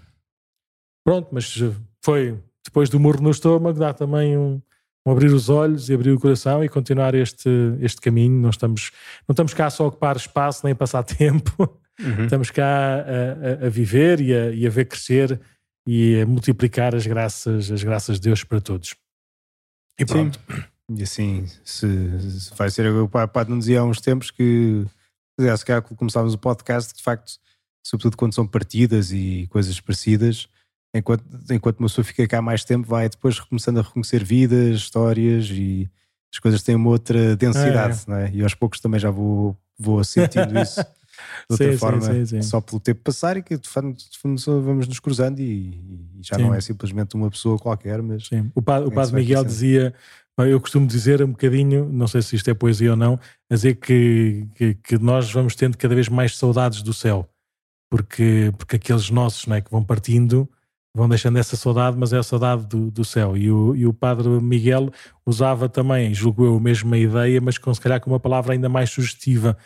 Pronto, 1.05 1.29
mas 1.31 1.55
foi 2.03 2.37
depois 2.63 2.89
do 2.89 2.99
murro 2.99 3.21
no 3.21 3.29
estômago, 3.29 3.77
dá 3.77 3.93
também 3.93 4.35
um, 4.35 4.61
um, 5.05 5.11
abrir 5.11 5.31
os 5.31 5.49
olhos 5.49 5.87
e 5.87 5.93
abrir 5.93 6.11
o 6.11 6.19
coração 6.19 6.63
e 6.63 6.69
continuar 6.69 7.13
este, 7.13 7.49
este 7.79 8.01
caminho. 8.01 8.41
Não 8.41 8.49
estamos, 8.49 8.91
não 9.27 9.33
estamos 9.33 9.53
cá 9.53 9.69
só 9.69 9.83
a 9.83 9.87
ocupar 9.87 10.17
espaço 10.17 10.61
nem 10.63 10.73
a 10.73 10.75
passar 10.75 11.03
tempo, 11.05 11.79
uhum. 11.99 12.23
estamos 12.23 12.49
cá 12.49 12.65
a, 12.65 13.63
a, 13.63 13.67
a 13.67 13.69
viver 13.69 14.19
e 14.19 14.33
a, 14.33 14.49
e 14.49 14.65
a, 14.65 14.69
ver 14.69 14.85
crescer 14.85 15.39
e 15.87 16.19
a 16.21 16.25
multiplicar 16.25 16.95
as 16.95 17.05
graças, 17.05 17.71
as 17.71 17.83
graças 17.83 18.19
de 18.19 18.29
Deus 18.29 18.43
para 18.43 18.59
todos. 18.59 18.95
E 19.99 20.05
pronto. 20.05 20.39
Sim. 20.39 20.63
E 20.97 21.03
assim, 21.03 21.47
se, 21.63 21.87
se 22.39 22.55
vai 22.55 22.69
ser. 22.69 22.87
O 22.91 23.09
Padre 23.09 23.53
nos 23.53 23.65
dizia 23.65 23.79
há 23.79 23.83
uns 23.83 23.99
tempos 23.99 24.29
que, 24.29 24.85
se 25.39 25.65
calhar, 25.65 25.81
começávamos 25.81 26.33
o 26.33 26.37
podcast, 26.37 26.93
de 26.93 27.03
facto, 27.03 27.33
sobretudo 27.85 28.17
quando 28.17 28.33
são 28.33 28.47
partidas 28.47 29.11
e 29.11 29.47
coisas 29.49 29.79
parecidas. 29.79 30.47
Enquanto, 30.93 31.25
enquanto 31.51 31.79
uma 31.79 31.87
pessoa 31.87 32.05
fica 32.05 32.25
cá 32.27 32.41
mais 32.41 32.63
tempo, 32.63 32.87
vai 32.87 33.09
depois 33.09 33.39
começando 33.39 33.79
a 33.79 33.81
reconhecer 33.81 34.23
vidas, 34.23 34.77
histórias 34.77 35.49
e 35.49 35.89
as 36.33 36.39
coisas 36.39 36.63
têm 36.63 36.75
uma 36.75 36.89
outra 36.89 37.35
densidade, 37.35 38.03
é. 38.07 38.09
não 38.09 38.17
é? 38.17 38.31
E 38.31 38.43
aos 38.43 38.53
poucos 38.53 38.79
também 38.79 38.99
já 38.99 39.09
vou, 39.11 39.57
vou 39.77 40.03
sentindo 40.03 40.57
isso 40.59 40.81
de 40.81 41.51
outra 41.51 41.71
sim, 41.71 41.77
forma, 41.77 42.01
sim, 42.01 42.25
sim, 42.25 42.41
só 42.41 42.59
pelo 42.59 42.79
tempo 42.79 43.01
passar 43.03 43.37
e 43.37 43.43
que 43.43 43.57
de 43.57 43.69
fundo, 43.69 44.41
vamos 44.61 44.87
nos 44.87 44.99
cruzando 44.99 45.39
e, 45.39 46.13
e 46.17 46.19
já 46.21 46.37
não 46.37 46.53
é 46.53 46.61
simplesmente 46.61 47.15
uma 47.15 47.29
pessoa 47.29 47.57
qualquer, 47.57 48.01
mas. 48.01 48.27
Sim. 48.27 48.51
O 48.53 48.61
padre, 48.61 48.87
o 48.87 48.91
padre 48.91 49.15
Miguel 49.15 49.43
dizia. 49.43 49.93
Eu 50.37 50.59
costumo 50.59 50.85
dizer 50.85 51.23
um 51.23 51.31
bocadinho, 51.31 51.87
não 51.89 52.07
sei 52.07 52.21
se 52.21 52.35
isto 52.35 52.49
é 52.49 52.53
poesia 52.53 52.91
ou 52.91 52.97
não, 52.97 53.19
a 53.49 53.55
dizer 53.55 53.75
que, 53.75 54.47
que, 54.55 54.73
que 54.75 54.97
nós 54.97 55.31
vamos 55.31 55.55
tendo 55.55 55.77
cada 55.77 55.95
vez 55.95 56.09
mais 56.09 56.37
saudades 56.37 56.81
do 56.81 56.93
céu, 56.93 57.29
porque, 57.89 58.53
porque 58.57 58.75
aqueles 58.75 59.09
nossos 59.09 59.45
não 59.45 59.55
é, 59.55 59.61
que 59.61 59.71
vão 59.71 59.83
partindo 59.83 60.49
vão 60.95 61.09
deixando 61.09 61.37
essa 61.37 61.57
saudade, 61.57 61.97
mas 61.97 62.13
é 62.13 62.17
a 62.17 62.23
saudade 62.23 62.65
do, 62.65 62.89
do 62.89 63.03
céu. 63.03 63.35
E 63.35 63.51
o, 63.51 63.75
e 63.75 63.85
o 63.85 63.93
padre 63.93 64.29
Miguel 64.41 64.89
usava 65.25 65.67
também, 65.67 66.13
julgo 66.13 66.45
eu, 66.45 66.55
a 66.55 66.59
mesma 66.59 66.97
ideia, 66.97 67.41
mas 67.41 67.57
com 67.57 67.73
se 67.73 67.81
calhar 67.81 67.99
com 67.99 68.09
uma 68.09 68.19
palavra 68.19 68.53
ainda 68.53 68.69
mais 68.69 68.89
sugestiva. 68.89 69.57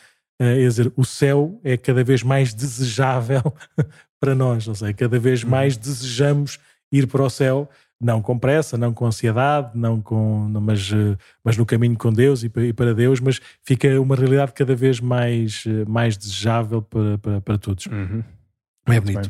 Uh, 0.42 0.46
é 0.46 0.56
dizer, 0.56 0.92
o 0.98 1.06
céu 1.06 1.60
é 1.64 1.78
cada 1.78 2.04
vez 2.04 2.24
mais 2.24 2.54
desejável 2.54 3.44
para 4.20 4.34
nós, 4.34 4.68
ou 4.68 4.74
seja, 4.74 4.94
cada 4.94 5.20
vez 5.20 5.44
uhum. 5.44 5.52
mais 5.52 5.78
desejamos 5.78 6.58
ir 6.92 7.06
para 7.06 7.24
o 7.24 7.30
céu, 7.30 7.70
não 8.02 8.22
com 8.22 8.40
pressa, 8.40 8.78
não 8.78 8.94
com 8.94 9.06
ansiedade, 9.06 9.72
não 9.76 10.02
com, 10.02 10.48
mas, 10.62 10.90
eh, 10.94 11.18
mas 11.44 11.58
no 11.58 11.66
caminho 11.66 11.98
com 11.98 12.14
Deus 12.14 12.44
e 12.44 12.50
para 12.50 12.94
Deus, 12.94 13.20
mas 13.20 13.42
fica 13.62 14.00
uma 14.00 14.16
realidade 14.16 14.54
cada 14.54 14.74
vez 14.74 15.02
mais, 15.02 15.64
eh, 15.68 15.84
mais 15.86 16.18
desejável 16.18 16.82
para, 16.82 17.18
para, 17.18 17.42
para 17.42 17.58
todos. 17.58 17.88
Uhum. 17.88 18.24
É 18.88 19.00
bonito. 19.00 19.30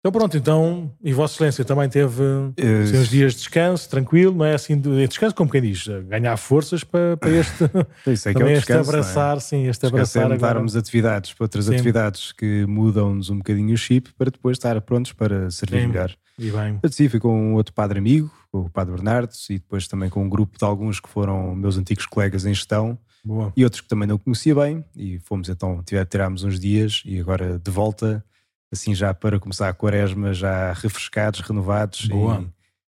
Então 0.00 0.12
pronto, 0.12 0.34
então, 0.34 0.90
e 1.04 1.12
Vossa 1.12 1.34
Excelência 1.34 1.62
também 1.62 1.86
teve 1.86 2.22
uh, 2.22 2.54
uns 2.58 3.08
dias 3.08 3.32
de 3.34 3.40
descanso, 3.40 3.88
tranquilo, 3.88 4.34
não 4.34 4.46
é 4.46 4.54
assim, 4.54 4.78
de 4.78 5.06
descanso, 5.06 5.34
como 5.34 5.50
quem 5.50 5.60
diz, 5.60 5.86
ganhar 6.08 6.34
forças 6.38 6.82
para, 6.82 7.16
para 7.20 7.30
este, 7.30 7.64
Isso 8.06 8.30
é 8.30 8.32
que 8.32 8.42
é 8.42 8.44
o 8.46 8.48
descanso, 8.48 8.80
este 8.80 8.90
abraçar, 8.90 9.36
é? 9.36 9.40
sim, 9.40 9.66
este 9.66 9.86
abraçar 9.86 10.30
é 10.30 10.34
mudarmos 10.34 10.74
atividades 10.74 11.34
para 11.34 11.44
outras 11.44 11.66
sim. 11.66 11.74
atividades 11.74 12.32
que 12.32 12.64
mudam-nos 12.64 13.28
um 13.28 13.36
bocadinho 13.36 13.74
o 13.74 13.76
chip 13.76 14.10
para 14.14 14.30
depois 14.30 14.56
estar 14.56 14.80
prontos 14.80 15.12
para 15.12 15.50
servir 15.50 15.82
sim. 15.82 15.88
melhor. 15.88 16.16
E 16.40 16.50
bem. 16.50 16.80
Fui 17.10 17.20
com 17.20 17.38
um 17.38 17.54
outro 17.54 17.74
padre 17.74 17.98
amigo, 17.98 18.30
o 18.50 18.70
padre 18.70 18.94
Bernardo, 18.94 19.30
e 19.50 19.58
depois 19.58 19.86
também 19.86 20.08
com 20.08 20.24
um 20.24 20.28
grupo 20.28 20.56
de 20.56 20.64
alguns 20.64 20.98
que 20.98 21.08
foram 21.08 21.54
meus 21.54 21.76
antigos 21.76 22.06
colegas 22.06 22.46
em 22.46 22.54
gestão, 22.54 22.98
Boa. 23.22 23.52
e 23.54 23.62
outros 23.62 23.82
que 23.82 23.88
também 23.88 24.08
não 24.08 24.16
conhecia 24.16 24.54
bem, 24.54 24.82
e 24.96 25.18
fomos 25.18 25.50
então, 25.50 25.84
tirámos 26.08 26.42
uns 26.42 26.58
dias, 26.58 27.02
e 27.04 27.20
agora 27.20 27.58
de 27.58 27.70
volta 27.70 28.24
assim 28.72 28.94
já 28.94 29.12
para 29.12 29.38
começar 29.38 29.68
a 29.68 29.74
quaresma, 29.74 30.32
já 30.32 30.72
refrescados, 30.72 31.40
renovados 31.40 32.08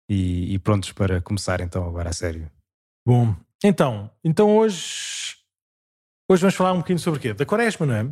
e, 0.08 0.14
e, 0.14 0.54
e, 0.54 0.58
prontos 0.58 0.92
para 0.92 1.20
começar 1.20 1.60
então 1.60 1.86
agora 1.86 2.08
a 2.08 2.12
sério. 2.14 2.50
Bom, 3.06 3.36
então, 3.62 4.10
então 4.24 4.56
hoje, 4.56 5.36
hoje 6.30 6.40
vamos 6.40 6.54
falar 6.54 6.72
um 6.72 6.78
bocadinho 6.78 6.98
sobre 6.98 7.18
o 7.18 7.20
quê? 7.20 7.34
Da 7.34 7.44
quaresma, 7.44 7.84
não 7.84 7.94
é? 7.94 8.08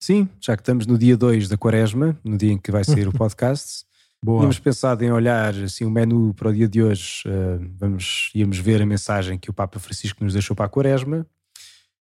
Sim, 0.00 0.28
já 0.40 0.56
que 0.56 0.62
estamos 0.62 0.86
no 0.86 0.96
dia 0.96 1.16
2 1.16 1.48
da 1.48 1.56
quaresma, 1.56 2.18
no 2.24 2.36
dia 2.36 2.52
em 2.52 2.58
que 2.58 2.72
vai 2.72 2.82
sair 2.82 3.06
o 3.06 3.12
podcast, 3.16 3.84
Boa. 4.24 4.38
tínhamos 4.38 4.58
pensado 4.58 5.04
em 5.04 5.12
olhar 5.12 5.54
assim, 5.54 5.84
o 5.84 5.90
menu 5.90 6.34
para 6.34 6.48
o 6.48 6.52
dia 6.52 6.68
de 6.68 6.82
hoje, 6.82 7.22
uh, 7.26 7.70
vamos, 7.76 8.30
íamos 8.34 8.58
ver 8.58 8.82
a 8.82 8.86
mensagem 8.86 9.38
que 9.38 9.50
o 9.50 9.54
Papa 9.54 9.78
Francisco 9.78 10.24
nos 10.24 10.32
deixou 10.32 10.56
para 10.56 10.66
a 10.66 10.68
quaresma, 10.68 11.26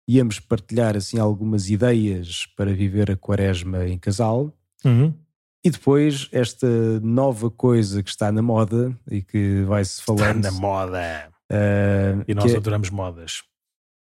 íamos 0.08 0.40
partilhar 0.40 0.98
assim 0.98 1.20
algumas 1.20 1.70
ideias 1.70 2.48
para 2.58 2.74
viver 2.74 3.12
a 3.12 3.16
quaresma 3.16 3.88
em 3.88 3.98
casal, 3.98 4.54
Uhum. 4.86 5.14
E 5.64 5.70
depois 5.70 6.30
esta 6.32 6.68
nova 7.02 7.52
coisa 7.52 8.02
que 8.02 8.10
está 8.10 8.32
na 8.32 8.42
moda 8.42 8.96
e 9.10 9.22
que 9.22 9.64
vai-se 9.64 10.02
falando. 10.02 10.38
Está 10.38 10.52
na 10.52 10.60
moda. 10.60 11.30
Uh, 11.52 12.24
e 12.28 12.34
nós 12.34 12.54
é 12.54 12.58
adoramos 12.58 12.90
modas. 12.90 13.44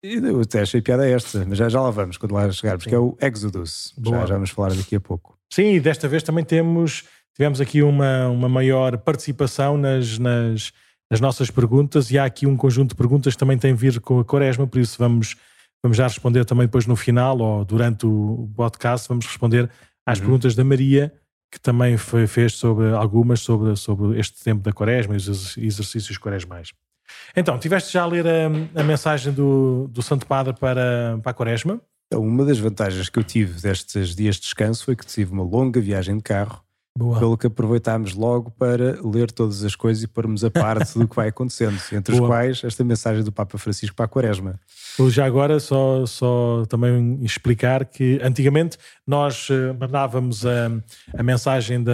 Eu 0.02 0.40
até 0.42 0.62
achei 0.62 0.82
piada 0.82 1.10
esta, 1.10 1.44
mas 1.46 1.58
já, 1.58 1.68
já 1.68 1.82
lá 1.82 1.90
vamos 1.90 2.18
quando 2.18 2.34
lá 2.34 2.50
chegarmos, 2.52 2.84
Sim. 2.84 2.90
que 2.90 2.96
é 2.96 3.00
o 3.00 3.18
Exodus. 3.20 3.94
Já, 4.02 4.26
já 4.26 4.34
vamos 4.36 4.52
falar 4.52 4.74
daqui 4.74 4.96
a 4.96 5.00
pouco. 5.00 5.38
Sim, 5.52 5.74
e 5.74 5.80
desta 5.80 6.08
vez 6.08 6.22
também 6.22 6.46
temos, 6.46 7.04
tivemos 7.40 7.62
aqui 7.62 7.82
uma, 7.82 8.28
uma 8.28 8.50
maior 8.50 8.98
participação 8.98 9.78
nas, 9.78 10.20
nas, 10.20 10.74
nas 11.10 11.22
nossas 11.22 11.50
perguntas 11.50 12.12
e 12.12 12.20
há 12.20 12.26
aqui 12.26 12.46
um 12.46 12.58
conjunto 12.58 12.90
de 12.90 12.96
perguntas 12.96 13.34
que 13.34 13.40
também 13.40 13.58
tem 13.58 13.72
a 13.72 13.76
ver 13.76 14.02
com 14.02 14.20
a 14.20 14.26
Quaresma, 14.26 14.68
por 14.68 14.78
isso 14.78 14.98
vamos, 15.00 15.38
vamos 15.82 15.98
já 15.98 16.06
responder 16.06 16.44
também 16.44 16.66
depois 16.66 16.86
no 16.86 16.98
final 16.98 17.40
ou 17.40 17.64
durante 17.64 18.06
o 18.06 18.50
podcast, 18.58 19.08
vamos 19.08 19.26
responder 19.26 19.70
às 20.06 20.18
uhum. 20.18 20.26
perguntas 20.26 20.54
da 20.54 20.66
Maria, 20.66 21.14
que 21.50 21.58
também 21.62 21.96
foi, 21.96 22.28
fez 22.28 22.56
sobre 22.56 22.94
algumas 22.94 23.40
sobre, 23.40 23.74
sobre 23.78 24.20
este 24.20 24.44
tempo 24.44 24.62
da 24.62 24.74
quaresma 24.74 25.14
e 25.14 25.18
os 25.18 25.56
exercícios 25.58 26.18
quaresmais. 26.18 26.74
Então, 27.34 27.58
tiveste 27.58 27.94
já 27.94 28.04
a 28.04 28.06
ler 28.06 28.28
a, 28.28 28.82
a 28.82 28.84
mensagem 28.84 29.32
do, 29.32 29.88
do 29.88 30.02
Santo 30.02 30.28
Padre 30.28 30.54
para, 30.60 31.18
para 31.24 31.32
a 31.32 31.34
quaresma? 31.34 31.80
Então, 32.08 32.22
uma 32.22 32.44
das 32.44 32.60
vantagens 32.60 33.08
que 33.08 33.18
eu 33.18 33.24
tive 33.24 33.62
destes 33.62 34.14
dias 34.14 34.36
de 34.36 34.42
descanso 34.42 34.84
foi 34.84 34.96
que 34.98 35.06
tive 35.06 35.32
uma 35.32 35.44
longa 35.44 35.80
viagem 35.80 36.18
de 36.18 36.24
carro 36.24 36.62
Boa. 37.00 37.18
Pelo 37.18 37.38
que 37.38 37.48
aproveitámos 37.48 38.14
logo 38.14 38.52
para 38.52 39.00
ler 39.02 39.32
todas 39.32 39.64
as 39.64 39.74
coisas 39.74 40.04
e 40.04 40.08
pormos 40.08 40.44
a 40.44 40.52
parte 40.52 41.00
do 41.00 41.08
que 41.08 41.16
vai 41.16 41.30
acontecendo, 41.30 41.80
entre 41.94 42.14
Boa. 42.14 42.24
os 42.24 42.28
quais 42.28 42.62
esta 42.66 42.84
mensagem 42.84 43.24
do 43.24 43.32
Papa 43.32 43.58
Francisco 43.58 43.96
para 43.96 44.04
a 44.04 44.10
Quaresma. 44.10 44.60
Já 45.08 45.26
agora, 45.26 45.62
só, 45.62 46.06
só 46.06 46.66
também 46.68 47.18
explicar 47.24 47.86
que 47.86 48.20
antigamente 48.22 48.78
nós 49.08 49.48
eh, 49.50 49.72
mandávamos 49.80 50.46
a, 50.46 50.70
a 51.18 51.24
mensagem 51.24 51.82
da, 51.82 51.94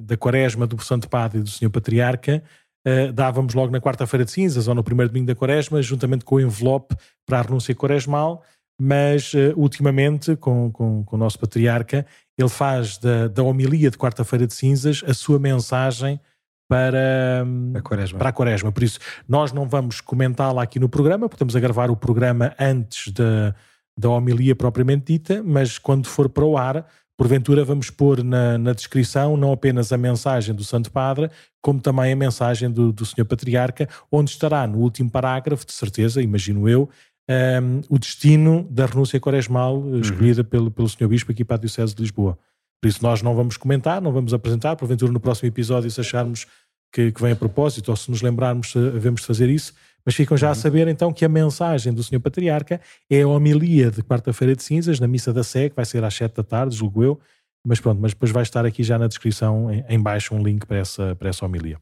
da 0.00 0.16
Quaresma 0.16 0.66
do 0.66 0.82
Santo 0.82 1.10
Padre 1.10 1.40
e 1.40 1.42
do 1.42 1.50
Senhor 1.50 1.70
Patriarca, 1.70 2.42
uh, 2.86 3.12
dávamos 3.12 3.52
logo 3.52 3.70
na 3.70 3.82
quarta-feira 3.82 4.24
de 4.24 4.30
cinzas 4.30 4.66
ou 4.66 4.74
no 4.74 4.82
primeiro 4.82 5.12
domingo 5.12 5.26
da 5.26 5.34
Quaresma, 5.34 5.82
juntamente 5.82 6.24
com 6.24 6.36
o 6.36 6.40
envelope 6.40 6.96
para 7.26 7.40
a 7.40 7.42
renúncia 7.42 7.74
quaresmal 7.74 8.42
mas 8.80 9.34
uh, 9.34 9.52
ultimamente, 9.56 10.36
com, 10.36 10.70
com, 10.70 11.04
com, 11.04 11.16
o 11.16 11.18
nosso 11.18 11.38
patriarca, 11.38 12.06
ele 12.36 12.48
faz 12.48 12.98
da, 12.98 13.28
da 13.28 13.42
homilia 13.42 13.90
de 13.90 13.98
quarta-feira 13.98 14.46
de 14.46 14.54
cinzas 14.54 15.02
a 15.06 15.12
sua 15.12 15.38
mensagem 15.38 16.20
para 16.68 17.44
a, 17.74 17.80
quaresma. 17.80 18.18
para 18.18 18.28
a 18.28 18.32
quaresma. 18.32 18.70
Por 18.70 18.82
isso, 18.82 19.00
nós 19.26 19.52
não 19.52 19.66
vamos 19.66 20.00
comentá-la 20.00 20.62
aqui 20.62 20.78
no 20.78 20.88
programa, 20.88 21.28
porque 21.28 21.36
estamos 21.36 21.56
a 21.56 21.60
gravar 21.60 21.90
o 21.90 21.96
programa 21.96 22.54
antes 22.60 23.10
da, 23.12 23.54
da 23.98 24.10
homilia 24.10 24.54
propriamente 24.54 25.12
dita, 25.12 25.42
mas 25.42 25.78
quando 25.78 26.06
for 26.06 26.28
para 26.28 26.44
o 26.44 26.58
ar, 26.58 26.86
porventura 27.16 27.64
vamos 27.64 27.90
pôr 27.90 28.22
na, 28.22 28.56
na 28.58 28.72
descrição 28.72 29.36
não 29.36 29.50
apenas 29.50 29.92
a 29.92 29.98
mensagem 29.98 30.54
do 30.54 30.62
Santo 30.62 30.92
Padre, 30.92 31.28
como 31.60 31.80
também 31.80 32.12
a 32.12 32.16
mensagem 32.16 32.70
do, 32.70 32.92
do 32.92 33.04
Senhor 33.04 33.24
Patriarca, 33.24 33.88
onde 34.12 34.30
estará 34.30 34.66
no 34.66 34.78
último 34.78 35.10
parágrafo, 35.10 35.66
de 35.66 35.72
certeza, 35.72 36.22
imagino 36.22 36.68
eu, 36.68 36.88
um, 37.28 37.80
o 37.88 37.98
destino 37.98 38.66
da 38.70 38.86
renúncia 38.86 39.20
quaresmal 39.20 39.76
eh, 39.76 39.80
uhum. 39.80 40.00
escolhida 40.00 40.42
pelo, 40.42 40.70
pelo 40.70 40.88
Sr. 40.88 41.08
Bispo 41.08 41.32
aqui 41.32 41.44
para 41.44 41.56
a 41.56 41.58
Diocese 41.58 41.94
de 41.94 42.02
Lisboa. 42.02 42.38
Por 42.80 42.88
isso 42.88 43.02
nós 43.02 43.22
não 43.22 43.34
vamos 43.34 43.56
comentar, 43.56 44.00
não 44.00 44.12
vamos 44.12 44.32
apresentar, 44.32 44.76
porventura 44.76 45.12
no 45.12 45.20
próximo 45.20 45.48
episódio 45.48 45.90
se 45.90 46.00
acharmos 46.00 46.46
que, 46.92 47.12
que 47.12 47.20
vem 47.20 47.32
a 47.32 47.36
propósito 47.36 47.90
ou 47.90 47.96
se 47.96 48.10
nos 48.10 48.22
lembrarmos 48.22 48.72
devemos 48.72 49.24
fazer 49.24 49.50
isso, 49.50 49.74
mas 50.06 50.14
ficam 50.14 50.36
já 50.36 50.46
uhum. 50.46 50.52
a 50.52 50.54
saber 50.54 50.88
então 50.88 51.12
que 51.12 51.24
a 51.24 51.28
mensagem 51.28 51.92
do 51.92 52.02
Sr. 52.02 52.20
Patriarca 52.20 52.80
é 53.10 53.22
a 53.22 53.28
homilia 53.28 53.90
de 53.90 54.02
quarta-feira 54.02 54.56
de 54.56 54.62
cinzas 54.62 54.98
na 54.98 55.06
Missa 55.06 55.32
da 55.32 55.42
Sé, 55.42 55.68
que 55.68 55.76
vai 55.76 55.84
ser 55.84 56.02
às 56.02 56.14
sete 56.14 56.36
da 56.36 56.42
tarde, 56.42 56.76
julgo 56.76 57.02
eu, 57.02 57.20
mas 57.66 57.80
pronto, 57.80 58.00
mas 58.00 58.12
depois 58.12 58.30
vai 58.30 58.42
estar 58.42 58.64
aqui 58.64 58.82
já 58.82 58.98
na 58.98 59.06
descrição 59.06 59.70
em, 59.70 59.84
em 59.88 60.00
baixo 60.00 60.34
um 60.34 60.42
link 60.42 60.64
para 60.64 60.78
essa, 60.78 61.14
para 61.16 61.28
essa 61.28 61.44
homilia. 61.44 61.78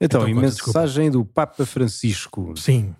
Então, 0.00 0.20
então 0.22 0.28
e 0.28 0.34
mensagem 0.34 1.10
desculpa. 1.10 1.10
do 1.10 1.24
Papa 1.24 1.66
Francisco. 1.66 2.54
Sim. 2.56 2.94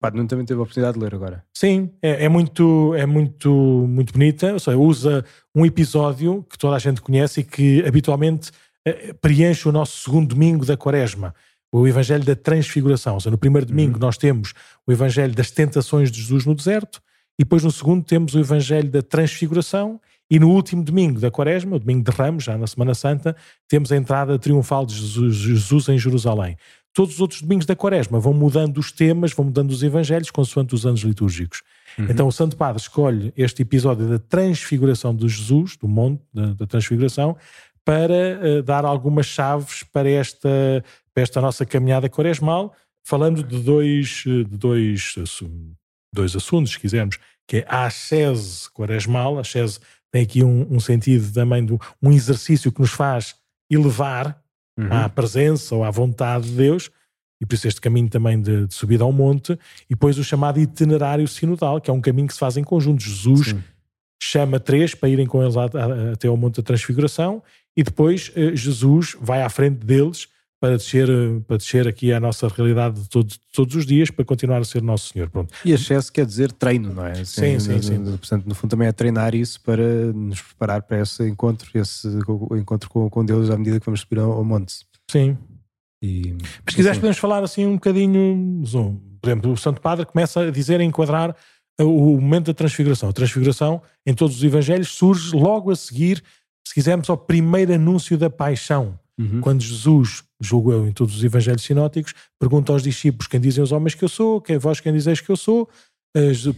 Pá, 0.00 0.10
não 0.10 0.26
também 0.26 0.44
teve 0.44 0.60
a 0.60 0.62
oportunidade 0.62 0.98
de 0.98 1.04
ler 1.04 1.14
agora. 1.14 1.44
Sim, 1.54 1.90
é, 2.02 2.24
é, 2.24 2.28
muito, 2.28 2.94
é 2.94 3.06
muito, 3.06 3.50
muito 3.88 4.12
bonita. 4.12 4.52
Ou 4.52 4.58
seja, 4.58 4.76
usa 4.76 5.24
um 5.54 5.64
episódio 5.64 6.44
que 6.50 6.58
toda 6.58 6.76
a 6.76 6.78
gente 6.78 7.00
conhece 7.00 7.40
e 7.40 7.44
que 7.44 7.82
habitualmente 7.86 8.50
eh, 8.84 9.14
preenche 9.20 9.68
o 9.68 9.72
nosso 9.72 10.02
segundo 10.02 10.28
domingo 10.34 10.66
da 10.66 10.76
Quaresma, 10.76 11.34
o 11.72 11.88
Evangelho 11.88 12.24
da 12.24 12.36
Transfiguração. 12.36 13.14
Ou 13.14 13.20
seja, 13.20 13.30
no 13.30 13.38
primeiro 13.38 13.66
domingo 13.66 13.94
uhum. 13.94 14.00
nós 14.00 14.18
temos 14.18 14.52
o 14.86 14.92
Evangelho 14.92 15.34
das 15.34 15.50
tentações 15.50 16.10
de 16.10 16.20
Jesus 16.20 16.44
no 16.44 16.54
deserto, 16.54 17.00
e 17.38 17.44
depois 17.44 17.62
no 17.64 17.70
segundo 17.70 18.04
temos 18.04 18.34
o 18.34 18.38
Evangelho 18.38 18.90
da 18.90 19.02
Transfiguração, 19.02 20.00
e 20.30 20.38
no 20.38 20.50
último 20.50 20.82
domingo 20.82 21.20
da 21.20 21.30
Quaresma, 21.30 21.76
o 21.76 21.78
domingo 21.78 22.02
de 22.02 22.16
Ramos, 22.16 22.44
já 22.44 22.58
na 22.58 22.66
Semana 22.66 22.94
Santa, 22.94 23.36
temos 23.68 23.92
a 23.92 23.96
entrada 23.96 24.38
triunfal 24.38 24.84
de 24.84 24.94
Jesus, 24.94 25.36
Jesus 25.36 25.88
em 25.88 25.98
Jerusalém 25.98 26.56
todos 26.96 27.16
os 27.16 27.20
outros 27.20 27.42
domingos 27.42 27.66
da 27.66 27.76
quaresma 27.76 28.18
vão 28.18 28.32
mudando 28.32 28.78
os 28.78 28.90
temas, 28.90 29.34
vão 29.34 29.44
mudando 29.44 29.70
os 29.70 29.82
evangelhos 29.82 30.30
consoante 30.30 30.74
os 30.74 30.86
anos 30.86 31.02
litúrgicos. 31.02 31.62
Uhum. 31.98 32.06
Então 32.08 32.26
o 32.26 32.32
Santo 32.32 32.56
Padre 32.56 32.80
escolhe 32.80 33.34
este 33.36 33.60
episódio 33.60 34.08
da 34.08 34.18
transfiguração 34.18 35.14
de 35.14 35.28
Jesus, 35.28 35.76
do 35.76 35.86
monte 35.86 36.22
da, 36.32 36.54
da 36.54 36.66
transfiguração, 36.66 37.36
para 37.84 38.40
uh, 38.40 38.62
dar 38.62 38.86
algumas 38.86 39.26
chaves 39.26 39.82
para 39.82 40.08
esta, 40.08 40.82
para 41.12 41.22
esta 41.22 41.38
nossa 41.38 41.66
caminhada 41.66 42.08
quaresmal, 42.08 42.74
falando 43.04 43.44
de 43.44 43.60
dois, 43.60 44.22
de 44.24 44.44
dois, 44.44 45.16
dois 46.10 46.34
assuntos, 46.34 46.72
se 46.72 46.80
quisermos, 46.80 47.18
que 47.46 47.58
é 47.58 47.66
a 47.68 47.84
ascese 47.84 48.70
quaresmal, 48.70 49.36
a 49.36 49.42
ascese 49.42 49.80
tem 50.10 50.22
aqui 50.22 50.42
um, 50.42 50.66
um 50.70 50.80
sentido 50.80 51.30
também 51.30 51.62
de 51.62 51.76
um 52.02 52.10
exercício 52.10 52.72
que 52.72 52.80
nos 52.80 52.90
faz 52.90 53.34
elevar 53.70 54.42
uhum. 54.76 54.92
à 54.92 55.08
presença 55.08 55.74
ou 55.74 55.84
à 55.84 55.90
vontade 55.90 56.48
de 56.48 56.56
Deus, 56.56 56.90
e 57.40 57.46
por 57.46 57.54
isso 57.54 57.68
este 57.68 57.80
caminho 57.80 58.08
também 58.08 58.40
de, 58.40 58.66
de, 58.66 58.74
subida 58.74 59.04
ao 59.04 59.12
monte, 59.12 59.52
e 59.88 59.94
depois 59.94 60.18
o 60.18 60.24
chamado 60.24 60.58
itinerário 60.58 61.26
sinodal, 61.28 61.80
que 61.80 61.90
é 61.90 61.92
um 61.92 62.00
caminho 62.00 62.28
que 62.28 62.34
se 62.34 62.40
faz 62.40 62.56
em 62.56 62.64
conjunto. 62.64 63.02
Jesus 63.02 63.48
Sim. 63.48 63.62
chama 64.22 64.58
três 64.58 64.94
para 64.94 65.08
irem 65.08 65.26
com 65.26 65.42
eles 65.42 65.56
até 65.56 66.28
ao 66.28 66.36
monte 66.36 66.56
da 66.56 66.62
transfiguração, 66.62 67.42
e 67.76 67.82
depois 67.82 68.32
eh, 68.34 68.56
Jesus 68.56 69.16
vai 69.20 69.42
à 69.42 69.48
frente 69.50 69.84
deles 69.84 70.28
para 70.66 70.76
descer, 70.76 71.08
para 71.46 71.56
descer 71.56 71.86
aqui 71.86 72.12
à 72.12 72.18
nossa 72.18 72.48
realidade 72.48 73.00
de 73.00 73.08
todos, 73.08 73.38
todos 73.52 73.76
os 73.76 73.86
dias, 73.86 74.10
para 74.10 74.24
continuar 74.24 74.58
a 74.58 74.64
ser 74.64 74.82
Nosso 74.82 75.12
Senhor. 75.12 75.30
Pronto. 75.30 75.54
E 75.64 75.72
excesso 75.72 76.12
quer 76.12 76.26
dizer 76.26 76.50
treino, 76.50 76.92
não 76.92 77.06
é? 77.06 77.12
Assim, 77.12 77.58
sim, 77.60 77.80
sim, 77.80 77.82
sim. 77.82 78.04
Portanto, 78.04 78.46
no 78.46 78.54
fundo 78.54 78.70
também 78.70 78.88
é 78.88 78.92
treinar 78.92 79.34
isso 79.34 79.60
para 79.60 80.12
nos 80.12 80.42
preparar 80.42 80.82
para 80.82 81.00
esse 81.00 81.22
encontro, 81.28 81.68
esse 81.74 82.08
encontro 82.52 82.90
com, 82.90 83.08
com 83.08 83.24
Deus 83.24 83.48
à 83.48 83.56
medida 83.56 83.78
que 83.78 83.86
vamos 83.86 84.00
subir 84.00 84.18
ao, 84.18 84.44
monte. 84.44 84.74
Sim. 85.08 85.38
E, 86.02 86.32
Mas 86.64 86.72
se 86.72 86.76
quiseres 86.76 86.90
assim, 86.90 87.00
podemos 87.00 87.18
falar 87.18 87.44
assim 87.44 87.64
um 87.64 87.74
bocadinho, 87.74 88.62
por 89.20 89.30
exemplo, 89.30 89.52
o 89.52 89.56
Santo 89.56 89.80
Padre 89.80 90.04
começa 90.04 90.40
a 90.40 90.50
dizer, 90.50 90.80
a 90.80 90.84
enquadrar 90.84 91.34
o 91.80 92.20
momento 92.20 92.46
da 92.46 92.54
transfiguração. 92.54 93.08
A 93.08 93.12
transfiguração 93.12 93.80
em 94.04 94.14
todos 94.14 94.36
os 94.36 94.42
evangelhos 94.42 94.88
surge 94.88 95.34
logo 95.36 95.70
a 95.70 95.76
seguir, 95.76 96.22
se 96.66 96.74
quisermos, 96.74 97.08
ao 97.08 97.16
primeiro 97.16 97.72
anúncio 97.72 98.18
da 98.18 98.28
paixão. 98.28 98.98
Uhum. 99.18 99.40
Quando 99.40 99.62
Jesus 99.62 100.24
julgo 100.40 100.72
eu, 100.72 100.86
em 100.86 100.92
todos 100.92 101.16
os 101.16 101.24
evangelhos 101.24 101.62
sinóticos, 101.62 102.14
pergunta 102.38 102.72
aos 102.72 102.82
discípulos 102.82 103.26
quem 103.26 103.40
dizem 103.40 103.64
os 103.64 103.72
homens 103.72 103.94
que 103.94 104.04
eu 104.04 104.08
sou, 104.08 104.40
quem 104.40 104.58
vós 104.58 104.80
quem 104.80 104.92
dizeis 104.92 105.20
que 105.20 105.30
eu 105.30 105.36
sou. 105.36 105.68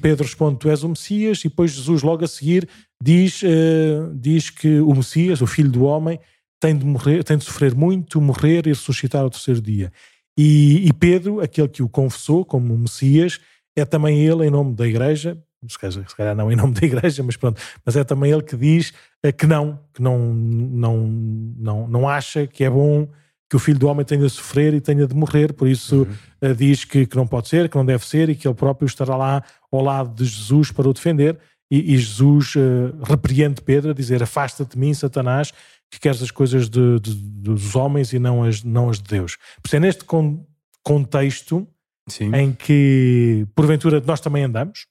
Pedro 0.00 0.24
responde: 0.24 0.58
Tu 0.58 0.68
és 0.68 0.82
o 0.82 0.88
Messias, 0.88 1.40
e 1.40 1.48
depois 1.48 1.72
Jesus, 1.72 2.02
logo 2.02 2.24
a 2.24 2.28
seguir, 2.28 2.68
diz, 3.02 3.42
uh, 3.42 4.14
diz 4.14 4.50
que 4.50 4.80
o 4.80 4.94
Messias, 4.94 5.40
o 5.40 5.46
Filho 5.46 5.70
do 5.70 5.84
Homem, 5.84 6.18
tem 6.60 6.76
de, 6.76 6.84
morrer, 6.84 7.24
tem 7.24 7.36
de 7.36 7.44
sofrer 7.44 7.74
muito, 7.74 8.20
morrer 8.20 8.66
e 8.66 8.70
ressuscitar 8.70 9.22
ao 9.22 9.30
terceiro 9.30 9.60
dia. 9.60 9.92
E, 10.36 10.86
e 10.86 10.92
Pedro, 10.92 11.40
aquele 11.40 11.68
que 11.68 11.82
o 11.82 11.88
confessou 11.88 12.44
como 12.44 12.76
Messias, 12.76 13.40
é 13.76 13.84
também 13.84 14.24
ele, 14.24 14.46
em 14.46 14.50
nome 14.50 14.74
da 14.74 14.86
Igreja, 14.86 15.36
se 15.66 16.16
calhar 16.16 16.36
não 16.36 16.52
em 16.52 16.56
nome 16.56 16.74
da 16.74 16.86
Igreja, 16.86 17.22
mas 17.22 17.36
pronto, 17.36 17.60
mas 17.84 17.96
é 17.96 18.04
também 18.04 18.30
ele 18.30 18.42
que 18.42 18.56
diz 18.56 18.92
uh, 19.24 19.32
que 19.32 19.46
não, 19.46 19.80
que 19.92 20.00
não, 20.00 20.18
não, 20.18 21.06
não, 21.06 21.88
não 21.88 22.08
acha 22.08 22.46
que 22.46 22.64
é 22.64 22.70
bom 22.70 23.08
que 23.50 23.56
o 23.56 23.58
filho 23.58 23.78
do 23.78 23.88
homem 23.88 24.04
tenha 24.04 24.20
de 24.20 24.30
sofrer 24.30 24.74
e 24.74 24.80
tenha 24.80 25.06
de 25.06 25.14
morrer, 25.14 25.52
por 25.54 25.66
isso 25.66 26.06
uhum. 26.42 26.50
uh, 26.50 26.54
diz 26.54 26.84
que, 26.84 27.06
que 27.06 27.16
não 27.16 27.26
pode 27.26 27.48
ser, 27.48 27.68
que 27.68 27.76
não 27.76 27.84
deve 27.84 28.06
ser 28.06 28.28
e 28.28 28.36
que 28.36 28.46
ele 28.46 28.54
próprio 28.54 28.86
estará 28.86 29.16
lá 29.16 29.42
ao 29.72 29.82
lado 29.82 30.14
de 30.14 30.24
Jesus 30.24 30.70
para 30.70 30.88
o 30.88 30.92
defender. 30.92 31.38
E, 31.70 31.94
e 31.94 31.98
Jesus 31.98 32.54
uh, 32.54 33.02
repreende 33.02 33.60
Pedro 33.60 33.90
a 33.90 33.94
dizer: 33.94 34.22
Afasta-te 34.22 34.72
de 34.72 34.78
mim, 34.78 34.94
Satanás, 34.94 35.52
que 35.90 35.98
queres 35.98 36.22
as 36.22 36.30
coisas 36.30 36.68
de, 36.68 37.00
de, 37.00 37.14
dos 37.14 37.74
homens 37.74 38.12
e 38.12 38.18
não 38.18 38.42
as, 38.42 38.62
não 38.62 38.88
as 38.88 38.98
de 38.98 39.08
Deus. 39.08 39.36
Por 39.62 39.68
isso 39.68 39.76
é 39.76 39.80
neste 39.80 40.04
con 40.04 40.46
contexto 40.82 41.68
Sim. 42.08 42.34
em 42.34 42.52
que, 42.52 43.46
porventura, 43.54 44.02
nós 44.06 44.20
também 44.20 44.44
andamos. 44.44 44.86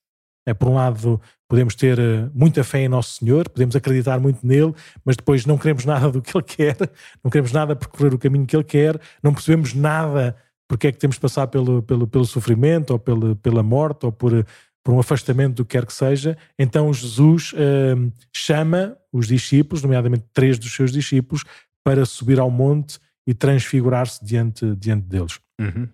É, 0.47 0.53
por 0.53 0.69
um 0.69 0.75
lado, 0.75 1.19
podemos 1.45 1.75
ter 1.75 1.99
eh, 1.99 2.29
muita 2.33 2.63
fé 2.63 2.79
em 2.79 2.87
Nosso 2.87 3.15
Senhor, 3.15 3.49
podemos 3.49 3.75
acreditar 3.75 4.17
muito 4.17 4.47
nele, 4.47 4.73
mas 5.03 5.17
depois 5.17 5.45
não 5.45 5.57
queremos 5.57 5.83
nada 5.83 6.09
do 6.09 6.21
que 6.21 6.37
ele 6.37 6.43
quer, 6.47 6.77
não 7.21 7.29
queremos 7.29 7.51
nada 7.51 7.75
percorrer 7.75 8.13
o 8.13 8.17
caminho 8.17 8.45
que 8.45 8.55
ele 8.55 8.63
quer, 8.63 8.97
não 9.21 9.33
percebemos 9.33 9.73
nada 9.73 10.37
porque 10.65 10.87
é 10.87 10.91
que 10.93 10.97
temos 10.97 11.17
de 11.17 11.19
passar 11.19 11.47
pelo, 11.47 11.83
pelo, 11.83 12.07
pelo 12.07 12.23
sofrimento 12.23 12.91
ou 12.91 12.99
pelo, 12.99 13.35
pela 13.35 13.61
morte 13.61 14.05
ou 14.05 14.11
por, 14.11 14.45
por 14.81 14.93
um 14.93 14.99
afastamento 14.99 15.55
do 15.55 15.65
que 15.65 15.77
quer 15.77 15.85
que 15.85 15.93
seja. 15.93 16.37
Então 16.57 16.93
Jesus 16.93 17.51
uh, 17.53 18.11
chama 18.33 18.97
os 19.11 19.27
discípulos, 19.27 19.83
nomeadamente 19.83 20.25
três 20.33 20.57
dos 20.57 20.73
seus 20.73 20.93
discípulos, 20.93 21.43
para 21.83 22.05
subir 22.05 22.39
ao 22.39 22.49
monte 22.49 22.99
e 23.25 23.33
transfigurar-se 23.33 24.23
diante, 24.23 24.75
diante 24.77 25.05
deles. 25.07 25.39
Uhum. 25.59 25.89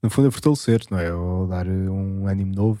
No 0.00 0.10
fundo 0.10 0.28
é 0.28 0.30
fortalecer, 0.30 0.82
não 0.90 0.98
é? 0.98 1.12
Ou 1.12 1.48
dar 1.48 1.66
um 1.66 2.28
ânimo 2.28 2.54
novo 2.54 2.80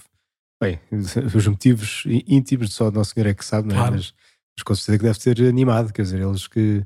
Bem, 0.60 0.78
os 1.34 1.46
motivos 1.46 2.04
íntimos 2.06 2.74
só 2.74 2.88
o 2.88 2.90
Nosso 2.90 3.14
Senhor 3.14 3.26
é 3.28 3.34
que 3.34 3.44
sabe, 3.44 3.68
não 3.68 3.74
é? 3.74 3.78
Claro. 3.78 3.94
Mas, 3.94 4.14
mas 4.56 4.62
com 4.62 4.74
certeza 4.74 4.98
que 4.98 5.04
deve 5.04 5.18
ter 5.18 5.48
animado, 5.48 5.92
quer 5.92 6.02
dizer, 6.02 6.20
eles 6.20 6.46
que 6.46 6.84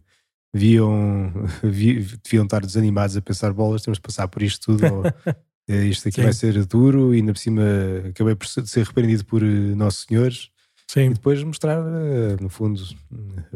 viam, 0.55 1.33
vi, 1.63 2.01
deviam 2.23 2.45
estar 2.45 2.65
desanimados 2.65 3.17
a 3.17 3.21
pensar 3.21 3.53
bolas, 3.53 3.83
temos 3.83 3.99
de 3.99 4.03
passar 4.03 4.29
por 4.29 4.43
isto 4.43 4.77
tudo, 4.77 4.95
ou, 4.95 5.03
eh, 5.69 5.87
isto 5.87 6.09
aqui 6.09 6.17
Sim. 6.17 6.23
vai 6.23 6.33
ser 6.33 6.65
duro, 6.67 7.13
e 7.13 7.19
ainda 7.19 7.33
por 7.33 7.39
cima 7.39 7.63
acabei 8.09 8.37
por 8.37 8.47
ser 8.47 8.87
repreendido 8.87 9.25
por 9.25 9.43
eh, 9.43 9.47
Nosso 9.75 10.07
Senhor. 10.07 10.33
Sim. 10.87 11.07
E 11.07 11.15
depois 11.15 11.43
mostrar, 11.43 11.79
eh, 11.79 12.37
no 12.41 12.49
fundo, 12.49 12.81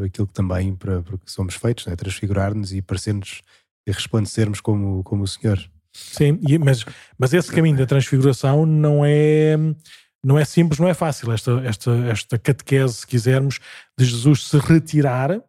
aquilo 0.05 0.27
que 0.27 0.33
também 0.33 0.75
para, 0.75 1.01
para 1.03 1.17
que 1.17 1.31
somos 1.31 1.55
feitos, 1.55 1.87
né? 1.87 1.95
transfigurar-nos 1.95 2.73
e 2.73 2.83
parecermos 2.83 3.43
e 3.87 3.93
resplandecermos 3.93 4.61
como, 4.61 5.05
como 5.05 5.23
o 5.23 5.29
Senhor. 5.29 5.59
Sim, 5.93 6.39
mas, 6.61 6.85
mas 7.17 7.33
esse 7.33 7.51
caminho 7.51 7.77
da 7.77 7.87
transfiguração 7.87 8.67
não 8.67 9.03
é 9.05 9.57
não 10.29 10.39
é 10.39 10.45
simples, 10.45 10.79
não 10.79 10.87
é 10.87 10.93
fácil 10.93 11.33
esta, 11.33 11.53
esta, 11.65 11.91
esta 12.07 12.39
catequese, 12.39 12.97
se 12.97 13.07
quisermos, 13.07 13.61
de 13.99 14.05
Jesus 14.05 14.47
se 14.47 14.59
retirar, 14.59 15.43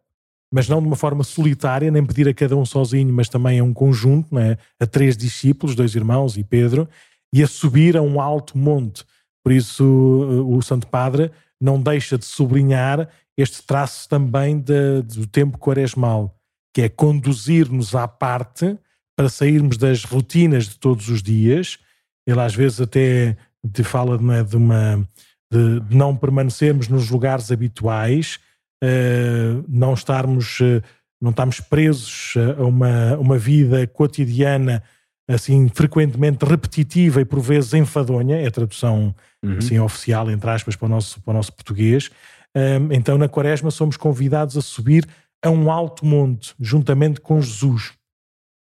mas 0.50 0.70
não 0.70 0.80
de 0.80 0.86
uma 0.86 0.96
forma 0.96 1.22
solitária, 1.22 1.90
nem 1.90 2.02
pedir 2.02 2.26
a 2.26 2.32
cada 2.32 2.56
um 2.56 2.64
sozinho, 2.64 3.12
mas 3.12 3.28
também 3.28 3.58
a 3.58 3.62
um 3.62 3.74
conjunto, 3.74 4.38
é? 4.38 4.56
a 4.80 4.86
três 4.86 5.18
discípulos, 5.18 5.76
dois 5.76 5.94
irmãos 5.94 6.38
e 6.38 6.42
Pedro, 6.42 6.88
e 7.30 7.42
a 7.42 7.46
subir 7.46 7.94
a 7.94 8.00
um 8.00 8.22
alto 8.22 8.56
monte. 8.56 9.04
Por 9.44 9.52
isso, 9.52 9.84
o 9.84 10.62
Santo 10.62 10.86
Padre 10.86 11.30
não 11.60 11.78
deixa 11.78 12.16
de 12.16 12.24
sublinhar 12.24 13.06
este 13.36 13.62
traço 13.62 14.08
também 14.08 14.58
de, 14.58 15.02
do 15.02 15.26
tempo 15.26 15.58
quaresmal, 15.58 16.34
que 16.74 16.80
é 16.80 16.88
conduzir-nos 16.88 17.94
à 17.94 18.08
parte 18.08 18.78
para 19.14 19.28
sairmos 19.28 19.76
das 19.76 20.04
rotinas 20.04 20.70
de 20.70 20.78
todos 20.78 21.10
os 21.10 21.22
dias. 21.22 21.78
Ele 22.26 22.40
às 22.40 22.54
vezes 22.54 22.80
até 22.80 23.36
de 23.64 23.84
fala 23.84 24.16
de, 24.16 24.56
uma 24.56 25.08
de, 25.52 25.80
de, 25.80 25.96
não 25.96 26.16
permanecermos 26.16 26.88
nos 26.88 27.10
lugares 27.10 27.50
habituais, 27.50 28.38
uh, 28.82 29.64
não 29.68 29.94
estarmos 29.94 30.60
uh, 30.60 30.82
não 31.20 31.30
estarmos 31.30 31.60
presos 31.60 32.34
a 32.58 32.64
uma, 32.64 33.16
uma 33.18 33.36
vida 33.36 33.86
cotidiana 33.86 34.82
assim 35.28 35.68
frequentemente 35.68 36.44
repetitiva 36.44 37.20
e 37.20 37.24
por 37.24 37.40
vezes 37.40 37.74
enfadonha, 37.74 38.36
é 38.36 38.46
a 38.46 38.50
tradução 38.50 39.14
uhum. 39.44 39.58
assim 39.58 39.78
oficial 39.78 40.30
entre 40.30 40.50
aspas 40.50 40.76
para 40.76 40.86
o 40.86 40.88
nosso, 40.88 41.20
para 41.20 41.30
o 41.30 41.34
nosso 41.34 41.52
português. 41.52 42.10
Um, 42.56 42.92
então 42.92 43.16
na 43.16 43.28
quaresma 43.28 43.70
somos 43.70 43.96
convidados 43.96 44.56
a 44.56 44.62
subir 44.62 45.06
a 45.42 45.50
um 45.50 45.70
alto 45.70 46.04
monte 46.04 46.54
juntamente 46.58 47.20
com 47.20 47.40
Jesus 47.40 47.92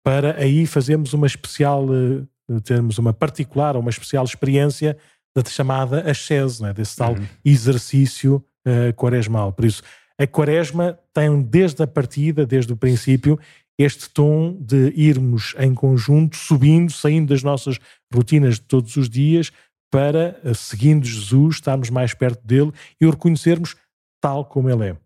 para 0.02 0.36
aí 0.38 0.66
fazermos 0.66 1.12
uma 1.12 1.26
especial 1.26 1.84
uh, 1.84 2.26
termos 2.64 2.98
uma 2.98 3.12
particular 3.12 3.76
ou 3.76 3.82
uma 3.82 3.90
especial 3.90 4.24
experiência 4.24 4.96
da 5.34 5.44
chamada 5.44 6.10
ascese, 6.10 6.64
é? 6.64 6.72
desse 6.72 6.96
tal 6.96 7.12
uhum. 7.12 7.26
exercício 7.44 8.42
uh, 8.66 8.92
quaresmal. 8.94 9.52
Por 9.52 9.66
isso, 9.66 9.82
a 10.18 10.26
quaresma 10.26 10.98
tem 11.12 11.42
desde 11.42 11.82
a 11.82 11.86
partida, 11.86 12.46
desde 12.46 12.72
o 12.72 12.76
princípio, 12.76 13.38
este 13.78 14.08
tom 14.08 14.56
de 14.58 14.92
irmos 14.96 15.54
em 15.58 15.74
conjunto, 15.74 16.36
subindo, 16.36 16.90
saindo 16.90 17.28
das 17.28 17.42
nossas 17.42 17.78
rotinas 18.12 18.54
de 18.54 18.62
todos 18.62 18.96
os 18.96 19.10
dias, 19.10 19.52
para, 19.90 20.40
uh, 20.42 20.54
seguindo 20.54 21.04
Jesus, 21.04 21.56
estarmos 21.56 21.90
mais 21.90 22.14
perto 22.14 22.44
dele 22.46 22.72
e 23.00 23.06
o 23.06 23.10
reconhecermos 23.10 23.76
tal 24.20 24.44
como 24.44 24.70
ele 24.70 24.90
é. 24.90 24.96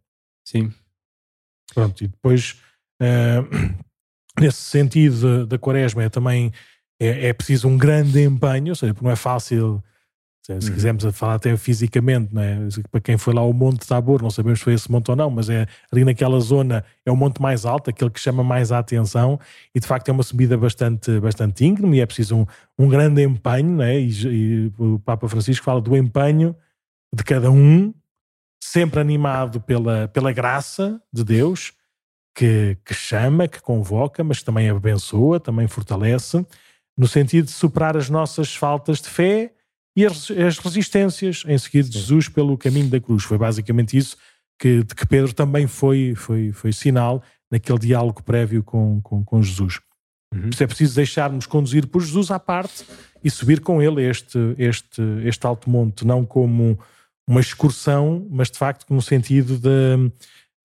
Sim. 0.45 0.73
Pronto, 1.75 2.05
e 2.05 2.09
depois, 2.09 2.61
uh, 3.03 3.75
nesse 4.41 4.59
sentido 4.59 5.47
da 5.47 5.59
quaresma, 5.59 6.05
é 6.05 6.09
também 6.09 6.53
é, 7.01 7.29
é 7.29 7.33
preciso 7.33 7.67
um 7.67 7.79
grande 7.79 8.23
empenho, 8.23 8.69
ou 8.69 8.77
seja, 8.77 8.93
porque 8.93 9.07
não 9.07 9.13
é 9.13 9.17
fácil, 9.17 9.83
se, 10.43 10.53
uhum. 10.53 10.75
quisermos 10.75 11.05
falar 11.17 11.35
até 11.35 11.57
fisicamente, 11.57 12.35
não 12.35 12.43
é? 12.43 12.59
para 12.91 13.01
quem 13.01 13.17
foi 13.17 13.33
lá 13.33 13.41
ao 13.41 13.53
Monte 13.53 13.87
Tabor, 13.87 14.23
não 14.23 14.31
sabemos 14.31 14.59
se 14.59 14.65
foi 14.65 14.75
esse 14.75 14.91
monte 14.91 15.11
ou 15.11 15.17
não, 15.17 15.31
mas 15.31 15.49
é 15.49 15.67
ali 15.91 16.05
naquela 16.05 16.39
zona 16.41 16.85
é 17.05 17.11
o 17.11 17.17
monte 17.17 17.41
mais 17.41 17.65
alto, 17.65 17.89
aquele 17.89 18.11
que 18.11 18.21
chama 18.21 18.45
mais 18.45 18.71
a 18.71 18.79
atenção, 18.79 19.41
e 19.75 19.81
de 19.81 19.87
facto 19.87 20.09
é 20.09 20.13
uma 20.13 20.23
subida 20.23 20.59
bastante, 20.59 21.19
bastante 21.21 21.65
íngreme 21.65 21.97
e 21.97 22.01
é 22.01 22.07
preciso 22.07 22.37
um, 22.37 22.47
um 22.79 22.89
grande 22.89 23.23
empenho, 23.23 23.71
não 23.71 23.85
é? 23.85 23.99
E, 23.99 24.11
e 24.27 24.73
o 24.79 24.99
Papa 24.99 25.27
Francisco 25.27 25.65
fala 25.65 25.81
do 25.81 25.97
empenho 25.97 26.55
de 27.15 27.25
cada 27.25 27.51
um, 27.51 27.95
sempre 28.63 29.01
animado 29.01 29.61
pela, 29.61 30.07
pela 30.09 30.33
graça 30.33 31.01
de 31.13 31.25
Deus, 31.25 31.73
que, 32.35 32.77
que 32.85 32.95
chama, 32.95 33.49
que 33.49 33.61
convoca, 33.61 34.23
mas 34.23 34.43
também 34.43 34.69
abençoa, 34.69 35.41
também 35.41 35.67
fortalece 35.67 36.45
no 37.01 37.09
sentido 37.09 37.47
de 37.47 37.53
superar 37.53 37.97
as 37.97 38.11
nossas 38.11 38.55
faltas 38.55 39.01
de 39.01 39.09
fé 39.09 39.55
e 39.97 40.05
as, 40.05 40.31
as 40.31 40.59
resistências 40.59 41.45
em 41.49 41.57
seguir 41.57 41.83
Jesus 41.85 42.29
pelo 42.29 42.59
caminho 42.59 42.91
da 42.91 43.01
cruz. 43.01 43.25
Foi 43.25 43.39
basicamente 43.39 43.97
isso 43.97 44.19
que, 44.59 44.85
de 44.85 44.95
que 44.95 45.07
Pedro 45.07 45.33
também 45.33 45.67
foi, 45.67 46.13
foi, 46.15 46.53
foi 46.53 46.75
sinal 46.75 47.23
naquele 47.51 47.79
diálogo 47.79 48.23
prévio 48.23 48.63
com, 48.63 49.01
com, 49.01 49.25
com 49.25 49.43
Jesus. 49.43 49.81
Uhum. 50.33 50.51
é 50.61 50.67
preciso 50.67 50.95
deixarmos 50.95 51.47
conduzir 51.47 51.87
por 51.87 52.03
Jesus 52.03 52.31
à 52.31 52.39
parte 52.39 52.85
e 53.25 53.31
subir 53.31 53.61
com 53.61 53.81
ele 53.81 54.07
este, 54.07 54.39
este, 54.59 55.03
este 55.25 55.47
alto 55.47 55.71
monte, 55.71 56.07
não 56.07 56.27
como 56.27 56.79
uma 57.27 57.41
excursão, 57.41 58.29
mas 58.31 58.51
de 58.51 58.59
facto 58.59 58.93
no 58.93 59.01
sentido 59.01 59.57
de, 59.57 60.13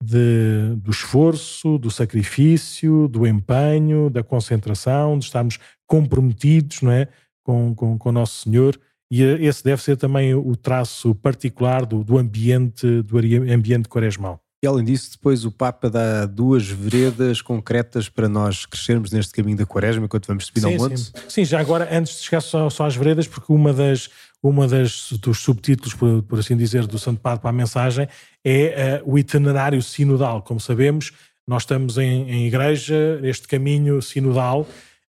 de, 0.04 0.76
do 0.76 0.90
esforço, 0.90 1.78
do 1.78 1.90
sacrifício, 1.90 3.08
do 3.08 3.26
empenho, 3.26 4.10
da 4.10 4.22
concentração, 4.22 5.18
de 5.18 5.24
estarmos 5.24 5.58
comprometidos 5.86 6.82
não 6.82 6.92
é? 6.92 7.08
com, 7.42 7.74
com, 7.74 7.98
com 7.98 8.08
o 8.08 8.12
Nosso 8.12 8.42
Senhor. 8.42 8.78
E 9.10 9.22
esse 9.22 9.62
deve 9.62 9.80
ser 9.80 9.96
também 9.96 10.34
o 10.34 10.56
traço 10.56 11.14
particular 11.14 11.86
do, 11.86 12.02
do 12.02 12.18
ambiente 12.18 13.02
do 13.02 13.18
ambiente 13.18 13.88
quaresmal. 13.88 14.40
E 14.62 14.66
além 14.66 14.84
disso, 14.84 15.12
depois 15.12 15.44
o 15.44 15.52
Papa 15.52 15.90
dá 15.90 16.24
duas 16.26 16.66
veredas 16.66 17.42
concretas 17.42 18.08
para 18.08 18.28
nós 18.28 18.64
crescermos 18.64 19.12
neste 19.12 19.32
caminho 19.32 19.56
da 19.58 19.66
quaresma 19.66 20.06
enquanto 20.06 20.26
vamos 20.26 20.46
subir 20.46 20.64
ao 20.64 20.72
monte. 20.72 20.98
Sim. 20.98 21.12
sim, 21.28 21.44
já 21.44 21.60
agora, 21.60 21.88
antes 21.96 22.16
de 22.16 22.24
chegar 22.24 22.40
só, 22.40 22.68
só 22.70 22.86
às 22.86 22.96
veredas, 22.96 23.28
porque 23.28 23.52
uma 23.52 23.72
das, 23.72 24.08
uma 24.42 24.66
das 24.66 25.12
dos 25.20 25.38
subtítulos, 25.38 25.94
por, 25.94 26.22
por 26.22 26.38
assim 26.38 26.56
dizer, 26.56 26.86
do 26.86 26.98
Santo 26.98 27.20
Padre 27.20 27.42
para 27.42 27.50
a 27.50 27.52
mensagem 27.52 28.08
é 28.44 29.02
uh, 29.04 29.12
o 29.12 29.18
itinerário 29.18 29.80
sinodal. 29.82 30.42
Como 30.42 30.58
sabemos, 30.58 31.12
nós 31.46 31.62
estamos 31.62 31.98
em, 31.98 32.28
em 32.28 32.46
igreja, 32.46 33.20
este 33.22 33.46
caminho 33.46 34.00
sinodal, 34.00 34.66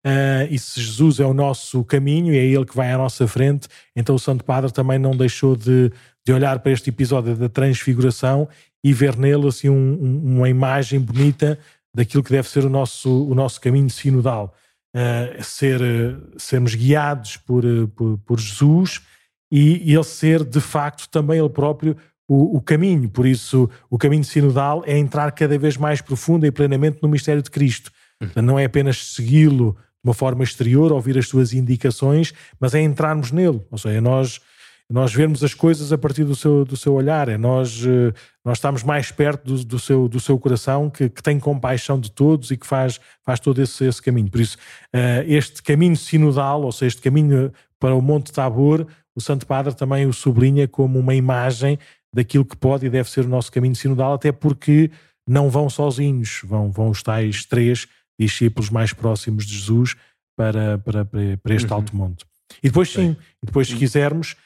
uh, 0.06 0.46
e 0.48 0.58
se 0.58 0.80
Jesus 0.80 1.18
é 1.18 1.26
o 1.26 1.34
nosso 1.34 1.82
caminho 1.84 2.32
e 2.32 2.38
é 2.38 2.44
Ele 2.44 2.64
que 2.64 2.76
vai 2.76 2.92
à 2.92 2.98
nossa 2.98 3.26
frente, 3.26 3.68
então 3.94 4.14
o 4.14 4.18
Santo 4.18 4.44
Padre 4.44 4.72
também 4.72 4.98
não 4.98 5.16
deixou 5.16 5.56
de, 5.56 5.90
de 6.24 6.32
olhar 6.32 6.60
para 6.60 6.72
este 6.72 6.90
episódio 6.90 7.34
da 7.34 7.48
transfiguração 7.48 8.48
e 8.84 8.92
ver 8.92 9.16
nele 9.16 9.48
assim 9.48 9.68
um, 9.68 9.74
um, 9.74 10.36
uma 10.36 10.48
imagem 10.48 11.00
bonita 11.00 11.58
daquilo 11.92 12.22
que 12.22 12.30
deve 12.30 12.48
ser 12.48 12.64
o 12.64 12.70
nosso, 12.70 13.26
o 13.26 13.34
nosso 13.34 13.60
caminho 13.60 13.90
sinodal. 13.90 14.54
Uh, 14.94 15.42
ser, 15.42 15.80
sermos 16.38 16.74
guiados 16.74 17.36
por, 17.36 17.64
por, 17.94 18.18
por, 18.24 18.40
Jesus 18.40 19.02
e, 19.52 19.90
e, 19.90 19.94
ele 19.94 20.04
ser 20.04 20.42
de 20.42 20.58
facto 20.58 21.06
também 21.10 21.38
ele 21.38 21.50
próprio 21.50 21.94
o, 22.26 22.56
o, 22.56 22.62
caminho. 22.62 23.08
Por 23.10 23.26
isso, 23.26 23.68
o 23.90 23.98
caminho 23.98 24.24
sinodal 24.24 24.82
é 24.86 24.96
entrar 24.96 25.32
cada 25.32 25.58
vez 25.58 25.76
mais 25.76 26.00
profundo 26.00 26.46
e 26.46 26.50
plenamente 26.50 26.98
no 27.02 27.08
mistério 27.10 27.42
de 27.42 27.50
Cristo. 27.50 27.90
Uhum. 28.22 28.42
Não 28.42 28.58
é 28.58 28.64
apenas 28.64 29.12
segui-lo 29.12 29.76
uma 30.06 30.14
forma 30.14 30.44
exterior, 30.44 30.92
ouvir 30.92 31.18
as 31.18 31.28
suas 31.28 31.52
indicações, 31.52 32.32
mas 32.60 32.74
é 32.74 32.80
entrarmos 32.80 33.32
nele. 33.32 33.60
Ou 33.70 33.78
seja, 33.78 34.00
nós 34.00 34.40
nós 34.88 35.12
vermos 35.12 35.42
as 35.42 35.52
coisas 35.52 35.92
a 35.92 35.98
partir 35.98 36.22
do 36.22 36.36
seu, 36.36 36.64
do 36.64 36.76
seu 36.76 36.94
olhar, 36.94 37.28
é 37.28 37.36
nós, 37.36 37.82
eh, 37.84 38.12
nós 38.44 38.58
estamos 38.58 38.84
mais 38.84 39.10
perto 39.10 39.44
do, 39.44 39.64
do, 39.64 39.78
seu, 39.80 40.08
do 40.08 40.20
seu 40.20 40.38
coração 40.38 40.88
que, 40.88 41.08
que 41.08 41.20
tem 41.20 41.40
compaixão 41.40 41.98
de 41.98 42.08
todos 42.08 42.52
e 42.52 42.56
que 42.56 42.64
faz, 42.64 43.00
faz 43.24 43.40
todo 43.40 43.60
esse, 43.60 43.84
esse 43.84 44.00
caminho. 44.00 44.30
Por 44.30 44.40
isso, 44.40 44.56
eh, 44.92 45.24
este 45.26 45.60
caminho 45.60 45.96
sinodal, 45.96 46.62
ou 46.62 46.70
seja, 46.70 46.86
este 46.86 47.02
caminho 47.02 47.52
para 47.80 47.96
o 47.96 48.00
Monte 48.00 48.32
Tabor, 48.32 48.86
o 49.12 49.20
Santo 49.20 49.44
Padre 49.44 49.74
também 49.74 50.06
o 50.06 50.12
sublinha 50.12 50.68
como 50.68 51.00
uma 51.00 51.16
imagem 51.16 51.80
daquilo 52.14 52.44
que 52.44 52.56
pode 52.56 52.86
e 52.86 52.90
deve 52.90 53.10
ser 53.10 53.24
o 53.24 53.28
nosso 53.28 53.50
caminho 53.50 53.74
sinodal, 53.74 54.14
até 54.14 54.30
porque 54.30 54.88
não 55.26 55.50
vão 55.50 55.68
sozinhos, 55.68 56.42
vão, 56.44 56.70
vão 56.70 56.90
os 56.90 57.02
tais 57.02 57.44
três 57.44 57.88
discípulos 58.18 58.70
mais 58.70 58.92
próximos 58.92 59.46
de 59.46 59.54
Jesus 59.54 59.94
para, 60.36 60.78
para, 60.78 61.04
para 61.04 61.54
este 61.54 61.68
uhum. 61.68 61.76
alto 61.76 61.96
monte. 61.96 62.24
E 62.62 62.68
depois 62.68 62.90
sim, 62.90 63.16
e 63.42 63.46
depois 63.46 63.68
se 63.68 63.76
quisermos, 63.76 64.36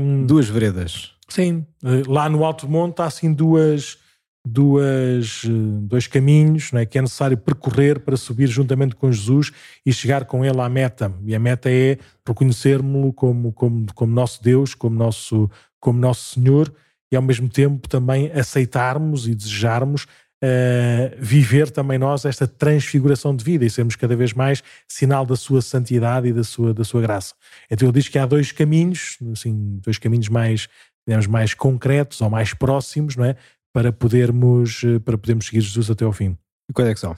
um, 0.00 0.26
duas 0.26 0.48
veredas. 0.48 1.12
Sim, 1.28 1.66
eh, 1.84 2.02
lá 2.06 2.28
no 2.28 2.44
Alto 2.44 2.68
Monte 2.68 3.00
há 3.00 3.06
assim 3.06 3.32
duas, 3.32 3.98
duas, 4.46 5.42
eh, 5.44 5.48
dois 5.82 6.06
caminhos 6.06 6.70
não 6.70 6.80
é, 6.80 6.86
que 6.86 6.98
é 6.98 7.02
necessário 7.02 7.36
percorrer 7.36 8.00
para 8.00 8.16
subir 8.16 8.46
juntamente 8.46 8.94
com 8.94 9.10
Jesus 9.10 9.50
e 9.84 9.92
chegar 9.92 10.24
com 10.24 10.44
ele 10.44 10.60
à 10.60 10.68
meta. 10.68 11.12
E 11.24 11.34
a 11.34 11.38
meta 11.38 11.70
é 11.70 11.98
reconhecermos-lo 12.26 13.12
como, 13.12 13.52
como, 13.52 13.86
como 13.94 14.12
nosso 14.12 14.42
Deus, 14.42 14.74
como 14.74 14.96
nosso, 14.96 15.50
como 15.80 15.98
nosso 15.98 16.34
Senhor 16.34 16.72
e 17.10 17.16
ao 17.16 17.22
mesmo 17.22 17.48
tempo 17.48 17.88
também 17.88 18.30
aceitarmos 18.32 19.26
e 19.26 19.34
desejarmos 19.34 20.06
uh, 20.42 21.16
viver 21.18 21.70
também 21.70 21.98
nós 21.98 22.24
esta 22.24 22.46
transfiguração 22.46 23.34
de 23.34 23.44
vida 23.44 23.64
e 23.64 23.70
sermos 23.70 23.96
cada 23.96 24.16
vez 24.16 24.32
mais 24.32 24.62
sinal 24.88 25.24
da 25.24 25.36
sua 25.36 25.62
santidade 25.62 26.28
e 26.28 26.32
da 26.32 26.44
sua, 26.44 26.74
da 26.74 26.84
sua 26.84 27.00
graça. 27.00 27.34
Então 27.70 27.88
ele 27.88 27.98
diz 27.98 28.08
que 28.08 28.18
há 28.18 28.26
dois 28.26 28.52
caminhos, 28.52 29.18
assim, 29.32 29.78
dois 29.82 29.98
caminhos 29.98 30.28
mais, 30.28 30.68
digamos, 31.06 31.26
mais 31.26 31.54
concretos 31.54 32.20
ou 32.20 32.30
mais 32.30 32.54
próximos, 32.54 33.16
não 33.16 33.24
é? 33.24 33.36
Para 33.72 33.92
podermos, 33.92 34.82
eh, 34.84 34.98
para 34.98 35.18
podermos 35.18 35.46
seguir 35.46 35.60
Jesus 35.60 35.90
até 35.90 36.04
ao 36.04 36.12
fim. 36.12 36.36
E 36.68 36.72
quais 36.72 36.88
é 36.88 36.94
que 36.94 37.00
são? 37.00 37.16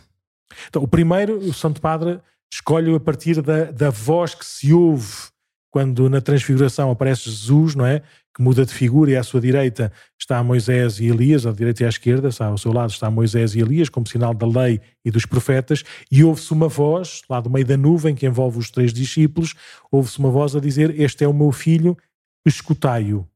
Então, 0.68 0.83
o 0.83 0.88
primeiro, 0.88 1.38
o 1.38 1.54
Santo 1.54 1.81
Padre 1.81 2.20
escolhe 2.52 2.94
a 2.94 3.00
partir 3.00 3.40
da, 3.42 3.64
da 3.70 3.90
voz 3.90 4.35
que 4.35 4.44
se 4.44 4.72
ouve 4.72 5.28
quando 5.70 6.09
na 6.09 6.20
transfiguração 6.20 6.90
aparece 6.90 7.31
Jesus, 7.31 7.74
não 7.74 7.87
é? 7.87 8.02
Que 8.38 8.42
muda 8.44 8.64
de 8.64 8.72
figura 8.72 9.11
e 9.11 9.16
à 9.16 9.24
sua 9.24 9.40
direita 9.40 9.90
está 10.16 10.40
Moisés 10.44 11.01
e 11.01 11.07
Elias, 11.07 11.44
à 11.44 11.51
direita 11.51 11.83
e 11.83 11.87
à 11.87 11.88
esquerda, 11.88 12.29
está, 12.29 12.46
ao 12.46 12.57
seu 12.57 12.72
lado 12.72 12.90
está 12.90 13.11
Moisés 13.11 13.57
e 13.57 13.61
Elias, 13.61 13.88
como 13.88 14.07
sinal 14.07 14.33
da 14.33 14.46
lei 14.46 14.81
e 15.05 15.11
dos 15.11 15.27
profetas, 15.27 15.83
e 16.09 16.22
ouve-se 16.22 16.53
uma 16.53 16.68
voz, 16.68 17.22
lá 17.29 17.40
do 17.40 17.51
meio 17.51 17.66
da 17.66 17.77
nuvem 17.77 18.14
que 18.14 18.27
envolve 18.27 18.57
os 18.57 18.70
três 18.70 18.92
discípulos, 18.92 19.57
ouve-se 19.90 20.20
uma 20.20 20.31
voz 20.31 20.55
a 20.55 20.61
dizer: 20.61 20.98
Este 21.01 21.24
é 21.24 21.29
o 21.29 21.35
meu 21.35 21.51
filho, 21.51 21.98
escutai-o. 22.46 23.27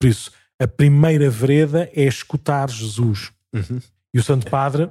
Por 0.00 0.08
isso, 0.08 0.32
a 0.58 0.66
primeira 0.66 1.28
vereda 1.28 1.90
é 1.94 2.04
escutar 2.04 2.70
Jesus. 2.70 3.30
Uhum. 3.52 3.78
E 4.14 4.18
o 4.18 4.22
Santo 4.22 4.50
Padre 4.50 4.88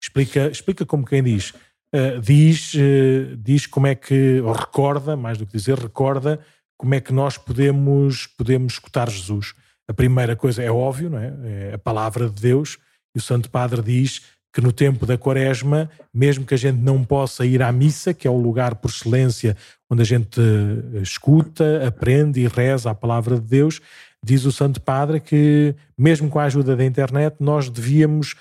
explica, 0.00 0.48
explica 0.48 0.86
como 0.86 1.04
quem 1.04 1.20
diz 1.20 1.52
uh, 1.94 2.20
diz, 2.20 2.74
uh, 2.74 3.36
diz 3.36 3.66
como 3.66 3.86
é 3.86 3.94
que, 3.94 4.40
ou 4.40 4.52
recorda, 4.52 5.16
mais 5.16 5.38
do 5.38 5.46
que 5.46 5.52
dizer, 5.52 5.78
recorda 5.78 6.40
como 6.78 6.94
é 6.94 7.00
que 7.00 7.12
nós 7.12 7.36
podemos, 7.36 8.26
podemos 8.26 8.74
escutar 8.74 9.10
Jesus. 9.10 9.52
A 9.88 9.92
primeira 9.92 10.36
coisa 10.36 10.62
é 10.62 10.70
óbvio, 10.70 11.10
não 11.10 11.18
é? 11.18 11.34
é 11.44 11.74
a 11.74 11.78
palavra 11.78 12.30
de 12.30 12.40
Deus, 12.40 12.78
e 13.14 13.18
o 13.18 13.22
Santo 13.22 13.50
Padre 13.50 13.82
diz 13.82 14.22
que 14.52 14.60
no 14.60 14.72
tempo 14.72 15.04
da 15.04 15.18
Quaresma, 15.18 15.90
mesmo 16.12 16.46
que 16.46 16.54
a 16.54 16.58
gente 16.58 16.78
não 16.78 17.04
possa 17.04 17.44
ir 17.44 17.62
à 17.62 17.70
missa, 17.70 18.14
que 18.14 18.26
é 18.26 18.30
o 18.30 18.40
lugar 18.40 18.76
por 18.76 18.90
excelência 18.90 19.56
onde 19.90 20.02
a 20.02 20.04
gente 20.04 20.40
eh, 20.40 21.00
escuta, 21.02 21.86
aprende 21.86 22.40
e 22.40 22.48
reza 22.48 22.90
a 22.90 22.94
palavra 22.94 23.36
de 23.36 23.46
Deus, 23.46 23.80
diz 24.24 24.44
o 24.44 24.52
Santo 24.52 24.80
Padre 24.80 25.20
que, 25.20 25.74
mesmo 25.96 26.28
com 26.28 26.38
a 26.38 26.44
ajuda 26.44 26.76
da 26.76 26.84
internet, 26.84 27.36
nós 27.40 27.68
devíamos 27.68 28.34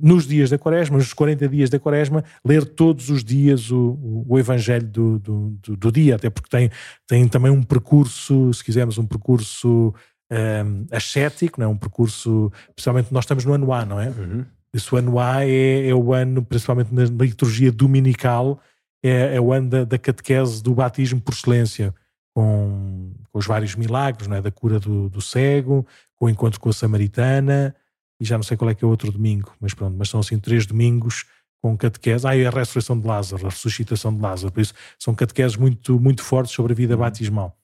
nos 0.00 0.26
dias 0.26 0.50
da 0.50 0.58
quaresma, 0.58 0.96
nos 0.96 1.12
40 1.12 1.48
dias 1.48 1.70
da 1.70 1.78
quaresma, 1.78 2.24
ler 2.44 2.64
todos 2.64 3.10
os 3.10 3.22
dias 3.22 3.70
o, 3.70 4.24
o 4.28 4.38
Evangelho 4.38 4.86
do, 4.86 5.18
do, 5.18 5.50
do, 5.62 5.76
do, 5.76 5.92
dia, 5.92 6.16
até 6.16 6.30
porque 6.30 6.48
tem, 6.48 6.70
tem 7.06 7.28
também 7.28 7.50
um 7.50 7.62
percurso, 7.62 8.52
se 8.54 8.64
quisermos, 8.64 8.98
um 8.98 9.06
percurso 9.06 9.94
um, 10.32 10.86
ascético, 10.90 11.60
não 11.60 11.66
é? 11.66 11.70
um 11.70 11.76
percurso, 11.76 12.50
principalmente 12.74 13.12
nós 13.12 13.24
estamos 13.24 13.44
no 13.44 13.52
ano 13.52 13.72
A, 13.72 13.84
não 13.84 14.00
é? 14.00 14.08
Uhum. 14.08 14.44
Esse 14.74 14.96
ano 14.96 15.18
A 15.18 15.44
é, 15.44 15.88
é, 15.88 15.94
o 15.94 16.14
ano, 16.14 16.42
principalmente 16.42 16.94
na 16.94 17.04
liturgia 17.04 17.70
dominical, 17.70 18.58
é, 19.04 19.36
é 19.36 19.40
o 19.40 19.52
ano 19.52 19.68
da, 19.68 19.84
da, 19.84 19.98
catequese 19.98 20.62
do 20.62 20.74
batismo 20.74 21.20
por 21.20 21.34
excelência, 21.34 21.94
com, 22.34 23.12
com 23.30 23.38
os 23.38 23.46
vários 23.46 23.74
milagres, 23.74 24.26
não 24.26 24.36
é? 24.36 24.40
da 24.40 24.50
cura 24.50 24.80
do, 24.80 25.10
do 25.10 25.20
cego, 25.20 25.86
com 26.16 26.26
o 26.26 26.30
encontro 26.30 26.58
com 26.58 26.70
a 26.70 26.72
samaritana, 26.72 27.74
e 28.22 28.24
já 28.24 28.38
não 28.38 28.44
sei 28.44 28.56
qual 28.56 28.70
é 28.70 28.74
que 28.74 28.84
é 28.84 28.86
o 28.86 28.90
outro 28.90 29.10
domingo, 29.10 29.52
mas 29.60 29.74
pronto, 29.74 29.96
mas 29.98 30.08
são 30.08 30.20
assim 30.20 30.38
três 30.38 30.64
domingos 30.64 31.24
com 31.60 31.76
catequese. 31.76 32.24
Ah, 32.24 32.36
e 32.36 32.46
a 32.46 32.50
ressurreição 32.50 32.96
de 32.96 33.04
Lázaro, 33.04 33.46
a 33.46 33.50
ressuscitação 33.50 34.14
de 34.14 34.20
Lázaro, 34.20 34.52
por 34.52 34.60
isso 34.60 34.74
são 34.96 35.12
catequeses 35.12 35.56
muito, 35.56 35.98
muito 35.98 36.22
fortes 36.22 36.54
sobre 36.54 36.72
a 36.72 36.76
vida 36.76 36.94
uhum. 36.94 37.00
batismal. 37.00 37.58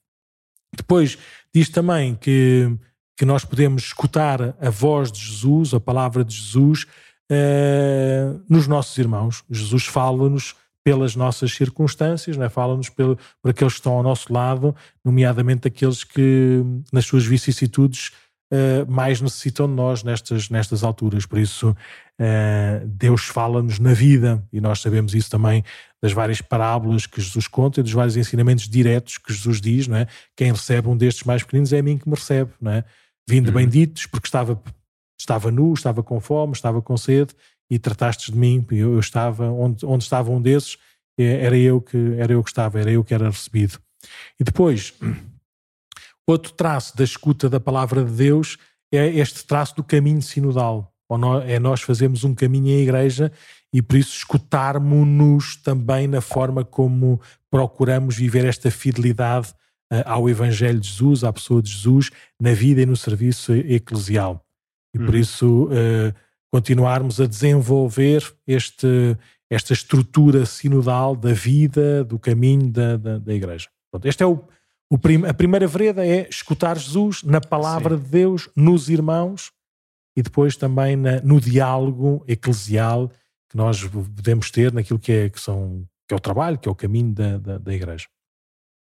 Depois 0.77 1.16
diz 1.55 1.68
também 1.68 2.16
que, 2.16 2.77
que 3.16 3.25
nós 3.25 3.44
podemos 3.44 3.85
escutar 3.85 4.57
a 4.61 4.68
voz 4.68 5.12
de 5.12 5.21
Jesus, 5.21 5.73
a 5.73 5.79
palavra 5.79 6.25
de 6.25 6.35
Jesus, 6.35 6.87
uh, 7.31 8.44
nos 8.51 8.66
nossos 8.66 8.99
irmãos. 8.99 9.44
Jesus 9.49 9.87
fala-nos 9.87 10.57
pelas 10.83 11.14
nossas 11.14 11.53
circunstâncias, 11.53 12.37
né? 12.37 12.49
fala-nos 12.49 12.88
por 12.88 13.16
aqueles 13.44 13.75
que 13.75 13.79
estão 13.79 13.92
ao 13.92 14.03
nosso 14.03 14.33
lado, 14.33 14.75
nomeadamente 15.05 15.68
aqueles 15.68 16.03
que, 16.03 16.64
nas 16.92 17.05
suas 17.05 17.25
vicissitudes, 17.25 18.11
uh, 18.52 18.90
mais 18.90 19.20
necessitam 19.20 19.66
de 19.66 19.74
nós 19.74 20.02
nestas, 20.02 20.48
nestas 20.50 20.82
alturas. 20.82 21.26
Por 21.26 21.38
isso, 21.38 21.70
uh, 21.70 22.87
Deus 22.87 23.26
fala-nos 23.26 23.78
na 23.78 23.92
vida 23.92 24.42
e 24.52 24.61
nós 24.61 24.80
sabemos 24.80 25.14
isso 25.14 25.30
também 25.30 25.64
das 26.02 26.12
várias 26.12 26.40
parábolas 26.40 27.06
que 27.06 27.20
Jesus 27.20 27.46
conta 27.48 27.80
e 27.80 27.82
dos 27.82 27.92
vários 27.92 28.16
ensinamentos 28.16 28.68
diretos 28.68 29.18
que 29.18 29.32
Jesus 29.32 29.61
diz. 29.61 29.87
Não 29.87 29.96
é? 29.96 30.06
Quem 30.37 30.52
recebe 30.52 30.88
um 30.88 30.96
destes 30.96 31.24
mais 31.24 31.42
pequeninos 31.42 31.72
é 31.72 31.78
a 31.78 31.82
mim 31.82 31.98
que 31.98 32.08
me 32.08 32.14
recebe. 32.14 32.50
Não 32.61 32.72
é? 32.72 32.84
Vindo 33.28 33.48
uhum. 33.48 33.54
benditos, 33.54 34.06
porque 34.06 34.26
estava, 34.26 34.61
estava 35.20 35.50
nu, 35.50 35.72
estava 35.74 36.02
com 36.02 36.20
fome, 36.20 36.52
estava 36.52 36.80
com 36.80 36.96
sede 36.96 37.34
e 37.70 37.78
tratastes 37.78 38.32
de 38.32 38.38
mim. 38.38 38.64
Eu, 38.70 38.94
eu 38.94 39.00
estava 39.00 39.50
onde, 39.50 39.84
onde 39.84 40.04
estava 40.04 40.30
um 40.30 40.40
desses, 40.40 40.78
eh, 41.18 41.44
era 41.44 41.56
eu 41.56 41.80
que 41.80 42.14
era 42.16 42.32
eu 42.32 42.42
que 42.42 42.48
estava, 42.48 42.80
era 42.80 42.90
eu 42.90 43.04
que 43.04 43.12
era 43.12 43.28
recebido. 43.28 43.78
E 44.38 44.44
depois 44.44 44.94
Outro 46.29 46.53
traço 46.53 46.95
da 46.95 47.05
escuta 47.05 47.49
da 47.49 47.59
palavra 47.59 48.05
de 48.05 48.12
Deus 48.12 48.59
é 48.93 49.07
este 49.07 49.47
traço 49.47 49.75
do 49.77 49.83
caminho 49.83 50.21
sinodal. 50.21 50.93
É 51.47 51.59
nós 51.59 51.81
fazemos 51.81 52.23
um 52.23 52.35
caminho 52.35 52.69
em 52.69 52.83
igreja 52.83 53.33
e 53.73 53.81
por 53.81 53.97
isso 53.97 54.14
escutarmos-nos 54.14 55.57
também 55.57 56.07
na 56.07 56.21
forma 56.21 56.62
como 56.67 57.19
procuramos 57.51 58.17
viver 58.17 58.45
esta 58.45 58.71
fidelidade 58.71 59.55
ao 60.05 60.29
Evangelho 60.29 60.79
de 60.79 60.88
Jesus, 60.88 61.25
à 61.25 61.33
pessoa 61.33 61.62
de 61.62 61.71
Jesus, 61.71 62.11
na 62.38 62.53
vida 62.53 62.83
e 62.83 62.87
no 62.87 62.95
serviço 62.95 63.55
eclesial. 63.55 64.45
E 64.95 64.99
por 64.99 65.14
uhum. 65.14 65.21
isso 65.21 65.64
uh, 65.64 66.14
continuarmos 66.53 67.23
a 67.23 67.27
desenvolver 67.27 68.23
este, 68.47 69.17
esta 69.51 69.73
estrutura 69.73 70.45
sinodal 70.45 71.17
da 71.17 71.33
vida, 71.33 72.05
do 72.05 72.19
caminho 72.19 72.71
da, 72.71 72.99
da, 72.99 73.19
da 73.19 73.35
Igreja. 73.35 73.69
Pronto, 73.91 74.07
este 74.07 74.23
é 74.23 74.27
o 74.27 74.45
prim, 74.96 75.27
a 75.27 75.35
primeira 75.35 75.66
vereda 75.66 76.07
é 76.07 76.29
escutar 76.29 76.79
Jesus 76.79 77.22
na 77.22 77.40
palavra 77.40 77.96
Sim. 77.96 78.03
de 78.03 78.09
Deus, 78.09 78.48
nos 78.57 78.88
irmãos 78.88 79.53
e 80.16 80.22
depois 80.22 80.57
também 80.57 80.96
na, 80.96 81.20
no 81.20 81.40
diálogo 81.40 82.24
eclesial 82.27 83.11
que 83.48 83.57
nós 83.57 83.85
podemos 83.85 84.51
ter 84.51 84.72
naquilo 84.72 84.98
que 84.98 85.12
é, 85.12 85.29
que 85.29 85.40
são, 85.40 85.87
que 86.07 86.14
é 86.14 86.16
o 86.16 86.20
trabalho, 86.20 86.59
que 86.59 86.68
é 86.68 86.72
o 86.72 86.74
caminho 86.74 87.12
da, 87.12 87.38
da, 87.38 87.59
da 87.59 87.74
Igreja. 87.74 88.07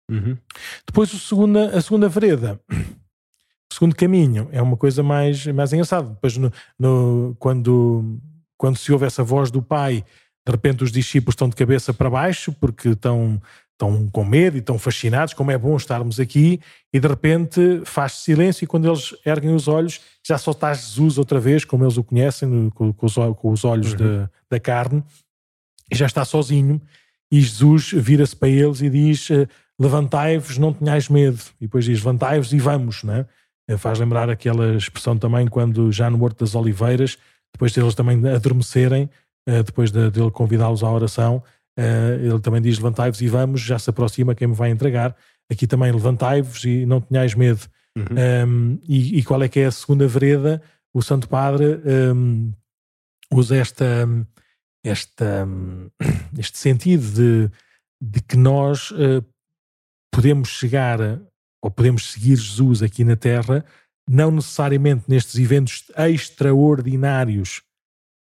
Uhum. 0.09 0.37
Depois 0.85 1.13
o 1.13 1.19
segunda, 1.19 1.77
a 1.77 1.81
segunda 1.81 2.07
vereda, 2.07 2.59
o 2.71 3.73
segundo 3.73 3.95
caminho, 3.95 4.47
é 4.51 4.61
uma 4.61 4.77
coisa 4.77 5.03
mais, 5.03 5.45
mais 5.47 5.73
engraçada. 5.73 6.09
Depois, 6.09 6.37
no, 6.37 6.51
no, 6.79 7.35
quando, 7.39 8.19
quando 8.57 8.77
se 8.77 8.91
ouve 8.91 9.05
essa 9.05 9.23
voz 9.23 9.51
do 9.51 9.61
Pai, 9.61 10.05
de 10.47 10.51
repente 10.51 10.83
os 10.83 10.91
discípulos 10.91 11.33
estão 11.33 11.49
de 11.49 11.55
cabeça 11.55 11.93
para 11.93 12.09
baixo 12.09 12.53
porque 12.53 12.89
estão, 12.89 13.41
estão 13.75 14.07
com 14.09 14.23
medo 14.23 14.55
e 14.55 14.59
estão 14.59 14.79
fascinados, 14.79 15.33
como 15.33 15.51
é 15.51 15.57
bom 15.57 15.75
estarmos 15.75 16.19
aqui, 16.19 16.61
e 16.93 16.99
de 16.99 17.07
repente 17.07 17.81
faz 17.83 18.13
silêncio 18.13 18.63
e 18.63 18.67
quando 18.67 18.87
eles 18.87 19.13
erguem 19.25 19.53
os 19.53 19.67
olhos 19.67 19.99
já 20.25 20.37
só 20.37 20.51
está 20.51 20.73
Jesus 20.73 21.17
outra 21.17 21.39
vez, 21.39 21.65
como 21.65 21.83
eles 21.83 21.97
o 21.97 22.03
conhecem, 22.03 22.69
com, 22.69 22.93
com, 22.93 23.05
os, 23.05 23.15
com 23.37 23.51
os, 23.51 23.65
olhos 23.65 23.91
uhum. 23.91 23.97
de, 23.97 24.29
da 24.49 24.59
carne, 24.59 25.03
e 25.91 25.95
já 25.95 26.05
está 26.05 26.23
sozinho, 26.23 26.81
e 27.31 27.41
Jesus 27.41 27.91
vira-se 27.91 28.35
para 28.35 28.49
eles 28.49 28.81
e 28.81 28.89
diz 28.89 29.29
levantai-vos, 29.79 30.57
não 30.57 30.73
tenhais 30.73 31.09
medo. 31.09 31.39
E 31.59 31.65
depois 31.65 31.85
diz, 31.85 31.99
levantai-vos 31.99 32.53
e 32.53 32.59
vamos, 32.59 33.03
né? 33.03 33.25
Faz 33.77 33.99
lembrar 33.99 34.29
aquela 34.29 34.75
expressão 34.75 35.17
também 35.17 35.47
quando 35.47 35.91
já 35.91 36.09
no 36.09 36.23
Horto 36.23 36.45
das 36.45 36.53
Oliveiras, 36.55 37.17
depois 37.53 37.73
deles 37.73 37.95
também 37.95 38.27
adormecerem, 38.29 39.09
eh, 39.47 39.63
depois 39.63 39.91
de, 39.91 40.11
de 40.11 40.21
ele 40.21 40.29
convidá-los 40.29 40.83
à 40.83 40.91
oração, 40.91 41.43
eh, 41.77 42.19
ele 42.21 42.39
também 42.39 42.61
diz, 42.61 42.77
levantai-vos 42.77 43.21
e 43.21 43.27
vamos, 43.27 43.61
já 43.61 43.77
se 43.77 43.89
aproxima 43.89 44.35
quem 44.35 44.47
me 44.47 44.55
vai 44.55 44.69
entregar. 44.69 45.15
Aqui 45.49 45.67
também, 45.67 45.91
levantai-vos 45.91 46.63
e 46.63 46.85
não 46.85 47.01
tenhais 47.01 47.35
medo. 47.35 47.61
Uhum. 47.97 48.47
Um, 48.47 48.79
e, 48.87 49.19
e, 49.19 49.23
qual 49.23 49.41
é 49.41 49.47
que 49.47 49.59
é 49.59 49.65
a 49.65 49.71
segunda 49.71 50.07
vereda? 50.07 50.61
O 50.93 51.01
Santo 51.01 51.29
Padre 51.29 51.79
um, 52.13 52.51
usa 53.31 53.55
esta, 53.55 54.07
esta, 54.83 55.47
este 56.37 56.57
sentido 56.57 57.11
de, 57.11 57.51
de 58.01 58.21
que 58.21 58.35
nós 58.35 58.91
uh, 58.91 59.23
podemos 60.11 60.49
chegar 60.49 60.99
ou 61.61 61.71
podemos 61.71 62.11
seguir 62.11 62.35
Jesus 62.35 62.83
aqui 62.83 63.03
na 63.03 63.15
Terra, 63.15 63.65
não 64.07 64.29
necessariamente 64.29 65.05
nestes 65.07 65.35
eventos 65.35 65.83
extraordinários 65.97 67.61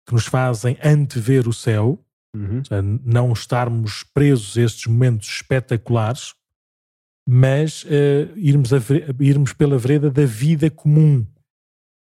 que 0.07 0.14
nos 0.14 0.27
fazem 0.27 0.79
antever 0.83 1.49
o 1.49 1.53
céu, 1.53 2.04
uhum. 2.35 2.64
seja, 2.64 2.83
não 2.83 3.33
estarmos 3.33 4.03
presos 4.14 4.57
a 4.57 4.62
estes 4.62 4.87
momentos 4.87 5.29
espetaculares, 5.29 6.35
mas 7.27 7.85
uh, 7.85 8.37
irmos, 8.37 8.73
a, 8.73 8.79
irmos 9.20 9.53
pela 9.53 9.79
vereda 9.79 10.11
da 10.11 10.27
vida 10.27 10.70
comum, 10.70 11.27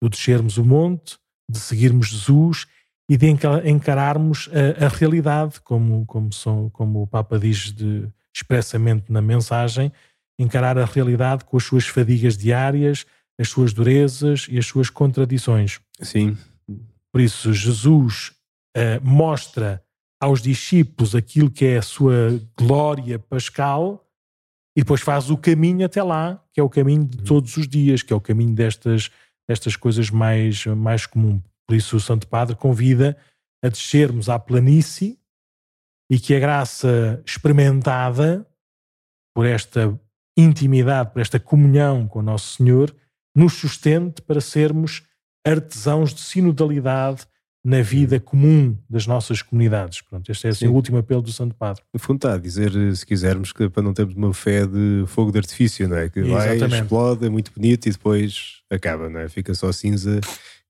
do 0.03 0.09
descermos 0.09 0.59
o 0.59 0.65
monte, 0.65 1.17
de 1.49 1.59
seguirmos 1.59 2.09
Jesus 2.09 2.67
e 3.09 3.17
de 3.17 3.29
encararmos 3.29 4.49
a, 4.53 4.87
a 4.87 4.89
realidade, 4.89 5.61
como, 5.61 6.05
como, 6.07 6.33
são, 6.33 6.71
como 6.71 7.03
o 7.03 7.07
Papa 7.07 7.39
diz 7.39 7.73
de, 7.73 8.09
expressamente 8.35 9.13
na 9.13 9.21
mensagem, 9.21 9.93
encarar 10.39 10.79
a 10.79 10.85
realidade 10.85 11.45
com 11.45 11.57
as 11.57 11.65
suas 11.65 11.87
fadigas 11.87 12.37
diárias, 12.37 13.05
as 13.39 13.49
suas 13.49 13.73
durezas 13.73 14.47
e 14.51 14.59
as 14.59 14.67
suas 14.67 14.91
contradições. 14.91 15.81
Sim. 16.01 16.37
Por 17.13 17.21
isso, 17.21 17.53
Jesus 17.53 18.33
uh, 18.77 19.01
mostra 19.03 19.83
aos 20.23 20.41
discípulos 20.41 21.17
aquilo 21.17 21.51
que 21.51 21.65
é 21.65 21.79
a 21.79 21.83
sua 21.83 22.41
glória 22.57 23.19
pascal 23.19 24.09
e 24.77 24.81
depois 24.81 25.01
faz 25.01 25.31
o 25.31 25.37
caminho 25.37 25.85
até 25.85 26.01
lá, 26.01 26.41
que 26.53 26.61
é 26.61 26.63
o 26.63 26.71
caminho 26.71 27.05
de 27.05 27.19
uhum. 27.19 27.25
todos 27.25 27.57
os 27.57 27.67
dias, 27.67 28.05
que 28.05 28.13
é 28.13 28.17
o 28.17 28.21
caminho 28.21 28.55
destas, 28.55 29.11
destas 29.49 29.75
coisas 29.75 30.11
mais, 30.11 30.65
mais 30.67 31.07
comuns. 31.07 31.43
Por 31.67 31.75
isso, 31.75 31.97
o 31.97 32.01
Santo 32.01 32.29
Padre 32.29 32.55
convida 32.55 33.17
a 33.65 33.69
descermos 33.69 34.29
à 34.29 34.39
planície 34.39 35.19
e 36.09 36.21
que 36.21 36.37
a 36.37 36.39
graça 36.39 37.21
experimentada 37.27 38.47
por 39.35 39.45
esta 39.45 39.99
intimidade, 40.39 41.11
por 41.13 41.21
esta 41.21 41.41
comunhão 41.41 42.07
com 42.07 42.21
o 42.21 42.23
Nosso 42.23 42.59
Senhor, 42.59 42.95
nos 43.35 43.55
sustente 43.55 44.23
para 44.23 44.41
sermos 44.41 45.03
artesãos 45.45 46.15
de 46.15 46.21
sinodalidade 46.21 47.27
na 47.65 47.81
vida 47.81 48.19
comum 48.19 48.77
das 48.91 49.07
nossas 49.07 49.41
comunidades. 49.41 50.01
Pronto, 50.01 50.31
este 50.31 50.47
é 50.49 50.51
assim, 50.51 50.67
o 50.67 50.73
último 50.73 50.99
apelo 50.99 51.23
do 51.23 51.33
Santo 51.33 51.55
Padre. 51.55 51.83
No 51.95 52.01
fundo 52.01 52.17
está 52.17 52.35
a 52.35 52.39
dizer, 52.39 52.73
se 52.97 53.07
quisermos, 53.07 53.53
que 53.53 53.69
para 53.69 53.83
não 53.83 53.95
termos 53.95 54.15
uma 54.17 54.35
fé 54.35 54.67
de 54.67 55.05
fogo 55.07 55.31
de 55.31 55.39
artifício, 55.39 55.89
não 55.89 55.97
é? 55.97 56.09
Que 56.09 56.23
vai, 56.23 56.57
explode, 56.57 57.25
é 57.25 57.29
muito 57.29 57.53
bonito 57.55 57.87
e 57.87 57.93
depois 57.93 58.63
acaba, 58.69 59.09
não 59.09 59.21
é? 59.21 59.29
Fica 59.29 59.55
só 59.55 59.71
cinza 59.71 60.21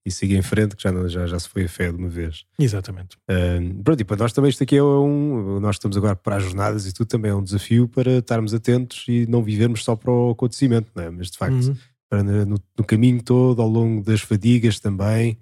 e 0.05 0.11
siga 0.11 0.35
em 0.35 0.43
frente, 0.43 0.75
que 0.77 0.83
já, 0.83 0.91
não, 0.91 1.09
já, 1.09 1.27
já 1.27 1.39
se 1.39 1.49
foi 1.49 1.65
a 1.65 1.69
fé 1.69 1.91
de 1.91 1.97
uma 1.97 2.09
vez. 2.09 2.45
Exatamente. 2.59 3.17
Uh, 3.31 3.83
pronto, 3.83 4.01
e 4.01 4.05
para 4.05 4.17
nós 4.17 4.33
também 4.33 4.51
isto 4.51 4.63
aqui 4.63 4.77
é 4.77 4.83
um. 4.83 5.61
Nós 5.61 5.77
estamos 5.77 5.97
agora 5.97 6.17
para 6.17 6.37
as 6.37 6.43
jornadas 6.43 6.87
e 6.87 6.93
tudo 6.93 7.07
também 7.07 7.31
é 7.31 7.35
um 7.35 7.43
desafio 7.43 7.89
para 7.89 8.19
estarmos 8.19 8.53
atentos 8.53 9.05
e 9.09 9.27
não 9.27 9.43
vivermos 9.43 9.85
só 9.85 9.95
para 9.95 10.11
o 10.11 10.31
acontecimento, 10.31 10.91
não 10.95 11.05
é? 11.05 11.11
mas 11.11 11.31
de 11.31 11.39
facto, 11.39 11.69
uhum. 11.69 11.77
para 12.11 12.23
no, 12.23 12.61
no, 12.77 12.85
caminho 12.85 13.23
todo, 13.23 13.63
ao 13.63 13.69
longo 13.69 14.03
das 14.03 14.21
fadigas 14.21 14.81
também. 14.81 15.39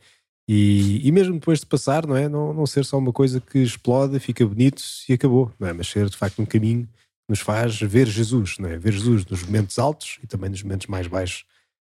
E, 0.52 1.06
e 1.06 1.12
mesmo 1.12 1.34
depois 1.34 1.60
de 1.60 1.66
passar, 1.66 2.04
não 2.04 2.16
é? 2.16 2.28
Não, 2.28 2.52
não 2.52 2.66
ser 2.66 2.84
só 2.84 2.98
uma 2.98 3.12
coisa 3.12 3.40
que 3.40 3.60
explode, 3.60 4.18
fica 4.18 4.44
bonito 4.44 4.82
e 5.08 5.12
acabou, 5.12 5.52
não 5.60 5.68
é? 5.68 5.72
Mas 5.72 5.86
ser 5.86 6.10
de 6.10 6.16
facto 6.16 6.42
um 6.42 6.44
caminho 6.44 6.86
que 6.86 7.28
nos 7.28 7.38
faz 7.38 7.80
ver 7.80 8.08
Jesus, 8.08 8.58
não 8.58 8.68
é? 8.68 8.76
Ver 8.76 8.92
Jesus 8.92 9.24
nos 9.26 9.44
momentos 9.44 9.78
altos 9.78 10.18
e 10.24 10.26
também 10.26 10.50
nos 10.50 10.60
momentos 10.64 10.88
mais 10.88 11.06
baixos 11.06 11.44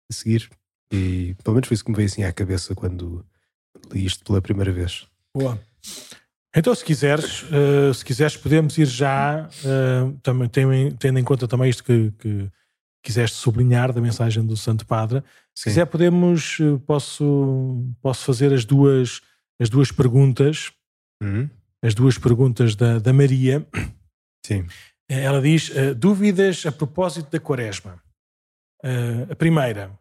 a 0.10 0.14
seguir. 0.14 0.50
E 0.90 1.36
pelo 1.44 1.56
menos 1.56 1.68
foi 1.68 1.76
isso 1.76 1.84
que 1.84 1.92
me 1.92 1.98
veio 1.98 2.06
assim 2.06 2.24
à 2.24 2.32
cabeça 2.32 2.74
quando 2.74 3.26
li 3.92 4.06
isto 4.06 4.24
pela 4.24 4.42
primeira 4.42 4.72
vez. 4.72 5.06
Boa. 5.36 5.60
Então, 6.56 6.74
se 6.74 6.86
quiseres, 6.86 7.44
uh, 7.44 7.94
se 7.94 8.06
quiseres, 8.06 8.38
podemos 8.38 8.78
ir 8.78 8.86
já, 8.86 9.50
uh, 9.50 10.18
também, 10.24 10.48
tendo 10.98 11.20
em 11.20 11.24
conta 11.26 11.46
também 11.46 11.70
isto 11.70 11.84
que, 11.84 12.14
que 12.20 12.50
quiseste 13.06 13.38
sublinhar 13.38 13.94
da 13.94 14.02
mensagem 14.02 14.44
do 14.44 14.58
Santo 14.58 14.86
Padre. 14.86 15.22
Se 15.54 15.64
Sim. 15.64 15.70
quiser, 15.70 15.86
podemos, 15.86 16.60
uh, 16.60 16.80
posso, 16.80 17.86
posso 18.02 18.26
fazer 18.26 18.52
as 18.52 18.66
duas, 18.66 19.22
as 19.62 19.70
duas 19.70 19.92
perguntas, 19.92 20.72
uhum. 21.22 21.48
as 21.84 21.94
duas 21.94 22.18
perguntas 22.18 22.76
da, 22.76 22.98
da 22.98 23.14
Maria. 23.14 23.66
Sim. 24.46 24.66
Ela 25.08 25.40
diz: 25.40 25.72
dúvidas 25.96 26.66
a 26.66 26.72
propósito 26.72 27.30
da 27.30 27.40
Quaresma. 27.40 28.02
a 29.30 29.36
primeira, 29.36 29.92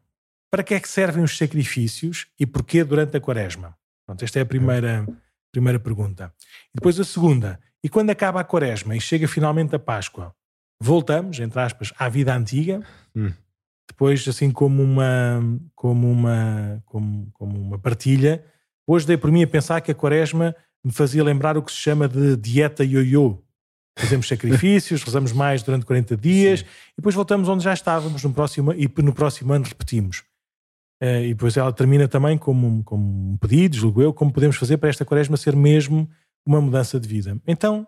para 0.50 0.62
que 0.62 0.72
é 0.72 0.80
que 0.80 0.88
servem 0.88 1.22
os 1.22 1.36
sacrifícios 1.36 2.26
e 2.40 2.46
porquê 2.46 2.84
durante 2.84 3.16
a 3.16 3.20
quaresma? 3.20 3.76
Pronto, 4.06 4.24
esta 4.24 4.38
é 4.38 4.42
a 4.42 4.46
primeira, 4.46 5.04
primeira 5.52 5.80
pergunta. 5.80 6.32
E 6.72 6.76
depois 6.76 6.98
a 7.00 7.04
segunda, 7.04 7.58
e 7.82 7.88
quando 7.88 8.10
acaba 8.10 8.40
a 8.40 8.44
quaresma 8.44 8.96
e 8.96 9.00
chega 9.00 9.26
finalmente 9.26 9.74
a 9.74 9.80
Páscoa, 9.80 10.32
voltamos, 10.84 11.40
entre 11.40 11.58
aspas, 11.60 11.92
à 11.98 12.08
vida 12.08 12.34
antiga, 12.34 12.82
hum. 13.16 13.32
depois 13.88 14.26
assim 14.28 14.50
como 14.50 14.82
uma, 14.82 15.40
como, 15.74 16.10
uma, 16.10 16.82
como, 16.84 17.30
como 17.32 17.58
uma 17.58 17.78
partilha, 17.78 18.44
hoje 18.86 19.06
dei 19.06 19.16
por 19.16 19.32
mim 19.32 19.42
a 19.42 19.46
pensar 19.46 19.80
que 19.80 19.90
a 19.90 19.94
quaresma 19.94 20.54
me 20.84 20.92
fazia 20.92 21.24
lembrar 21.24 21.56
o 21.56 21.62
que 21.62 21.72
se 21.72 21.78
chama 21.78 22.06
de 22.06 22.36
dieta 22.36 22.84
ioiô. 22.84 23.42
Fazemos 23.98 24.28
sacrifícios, 24.28 25.02
rezamos 25.04 25.32
mais 25.32 25.62
durante 25.62 25.86
40 25.86 26.16
dias 26.16 26.60
Sim. 26.60 26.66
e 26.66 26.96
depois 26.98 27.14
voltamos 27.14 27.48
onde 27.48 27.64
já 27.64 27.72
estávamos 27.72 28.22
no 28.22 28.32
próximo, 28.32 28.72
e 28.72 28.90
no 29.02 29.14
próximo 29.14 29.52
ano 29.52 29.64
repetimos. 29.64 30.22
Uh, 31.02 31.24
e 31.24 31.28
depois 31.28 31.56
ela 31.56 31.72
termina 31.72 32.06
também 32.06 32.36
como, 32.36 32.84
como 32.84 33.32
um 33.32 33.36
pedido, 33.38 33.76
julgo 33.76 34.02
eu, 34.02 34.12
como 34.12 34.32
podemos 34.32 34.56
fazer 34.56 34.76
para 34.76 34.90
esta 34.90 35.04
quaresma 35.04 35.36
ser 35.36 35.56
mesmo 35.56 36.08
uma 36.46 36.60
mudança 36.60 37.00
de 37.00 37.08
vida. 37.08 37.40
Então, 37.46 37.82
o 37.82 37.86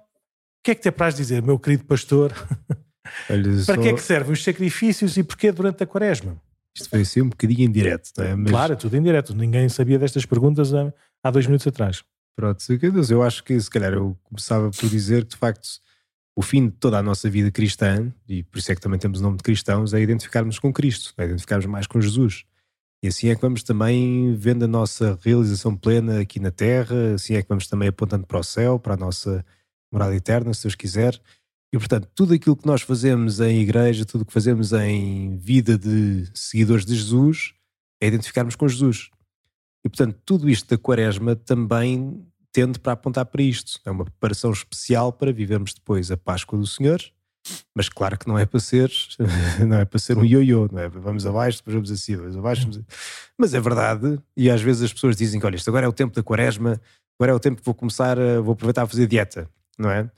que 0.64 0.70
é 0.70 0.74
que 0.74 0.80
te 0.80 0.88
apraz 0.88 1.14
dizer, 1.14 1.42
meu 1.42 1.58
querido 1.58 1.84
pastor? 1.84 2.32
Olha, 3.30 3.42
para 3.42 3.62
só... 3.62 3.76
que 3.76 3.88
é 3.88 3.92
que 3.92 4.02
servem 4.02 4.32
os 4.32 4.42
sacrifícios 4.42 5.16
e 5.16 5.22
porquê 5.22 5.52
durante 5.52 5.82
a 5.82 5.86
quaresma? 5.86 6.36
Isto 6.74 6.90
foi 6.90 7.00
assim 7.00 7.22
um 7.22 7.28
bocadinho 7.28 7.62
indireto, 7.62 8.10
não 8.18 8.24
é? 8.24 8.34
Mas... 8.34 8.50
Claro, 8.50 8.72
é 8.74 8.76
tudo 8.76 8.96
indireto. 8.96 9.34
Ninguém 9.34 9.68
sabia 9.68 9.98
destas 9.98 10.26
perguntas 10.26 10.74
há, 10.74 10.92
há 11.22 11.30
dois 11.30 11.46
minutos 11.46 11.66
atrás. 11.66 12.04
Pronto, 12.36 12.62
eu 13.10 13.22
acho 13.22 13.42
que 13.42 13.58
se 13.58 13.70
calhar 13.70 13.94
eu 13.94 14.16
começava 14.24 14.70
por 14.70 14.88
dizer 14.90 15.24
que 15.24 15.30
de 15.30 15.36
facto 15.36 15.80
o 16.36 16.42
fim 16.42 16.66
de 16.66 16.72
toda 16.72 16.98
a 16.98 17.02
nossa 17.02 17.30
vida 17.30 17.50
cristã, 17.50 18.12
e 18.28 18.42
por 18.42 18.58
isso 18.58 18.70
é 18.70 18.74
que 18.74 18.80
também 18.80 18.98
temos 18.98 19.20
o 19.20 19.22
nome 19.22 19.38
de 19.38 19.42
cristãos, 19.42 19.94
é 19.94 20.00
identificarmos 20.00 20.58
com 20.58 20.70
Cristo, 20.70 21.14
é 21.16 21.24
identificarmos 21.24 21.64
mais 21.64 21.86
com 21.86 21.98
Jesus. 21.98 22.44
E 23.02 23.08
assim 23.08 23.28
é 23.28 23.34
que 23.34 23.40
vamos 23.40 23.62
também 23.62 24.34
vendo 24.34 24.66
a 24.66 24.68
nossa 24.68 25.18
realização 25.22 25.74
plena 25.74 26.20
aqui 26.20 26.38
na 26.38 26.50
Terra, 26.50 27.14
assim 27.14 27.34
é 27.34 27.42
que 27.42 27.48
vamos 27.48 27.66
também 27.66 27.88
apontando 27.88 28.26
para 28.26 28.38
o 28.38 28.44
céu, 28.44 28.78
para 28.78 28.94
a 28.94 28.96
nossa 28.98 29.42
morada 29.90 30.14
eterna, 30.14 30.52
se 30.52 30.64
Deus 30.64 30.74
quiser. 30.74 31.18
E 31.72 31.78
portanto, 31.78 32.08
tudo 32.14 32.34
aquilo 32.34 32.56
que 32.56 32.66
nós 32.66 32.82
fazemos 32.82 33.40
em 33.40 33.60
igreja, 33.60 34.04
tudo 34.04 34.22
o 34.22 34.24
que 34.24 34.32
fazemos 34.32 34.72
em 34.72 35.36
vida 35.36 35.76
de 35.76 36.30
seguidores 36.34 36.84
de 36.84 36.94
Jesus, 36.94 37.52
é 38.00 38.06
identificarmos 38.06 38.54
com 38.54 38.68
Jesus. 38.68 39.10
E 39.84 39.88
portanto, 39.88 40.18
tudo 40.24 40.48
isto 40.48 40.68
da 40.68 40.78
quaresma 40.78 41.36
também 41.36 42.24
tende 42.52 42.78
para 42.78 42.92
apontar 42.92 43.26
para 43.26 43.42
isto. 43.42 43.80
É 43.84 43.90
uma 43.90 44.04
preparação 44.04 44.50
especial 44.50 45.12
para 45.12 45.32
vivermos 45.32 45.74
depois 45.74 46.10
a 46.10 46.16
Páscoa 46.16 46.58
do 46.58 46.66
Senhor, 46.66 47.00
mas 47.74 47.88
claro 47.88 48.18
que 48.18 48.26
não 48.26 48.38
é 48.38 48.46
para 48.46 48.60
ser, 48.60 48.90
não 49.66 49.78
é 49.78 49.84
para 49.84 49.98
ser 49.98 50.16
um 50.16 50.24
ioiô, 50.24 50.68
não 50.72 50.80
é? 50.80 50.88
Vamos 50.88 51.26
abaixo, 51.26 51.58
depois 51.58 51.74
vamos 51.74 51.90
acima, 51.90 52.22
vamos 52.22 52.36
abaixo. 52.36 52.62
Vamos... 52.62 52.80
Mas 53.36 53.54
é 53.54 53.60
verdade, 53.60 54.18
e 54.36 54.50
às 54.50 54.62
vezes 54.62 54.82
as 54.82 54.92
pessoas 54.92 55.16
dizem 55.16 55.38
que 55.38 55.46
olha, 55.46 55.56
isto 55.56 55.68
agora 55.68 55.86
é 55.86 55.88
o 55.88 55.92
tempo 55.92 56.14
da 56.14 56.22
quaresma, 56.22 56.80
agora 57.18 57.32
é 57.32 57.34
o 57.34 57.40
tempo 57.40 57.60
que 57.60 57.64
vou 57.64 57.74
começar, 57.74 58.18
a, 58.18 58.40
vou 58.40 58.54
aproveitar 58.54 58.82
a 58.82 58.86
fazer 58.86 59.06
dieta, 59.06 59.48
não 59.78 59.90
é? 59.90 60.10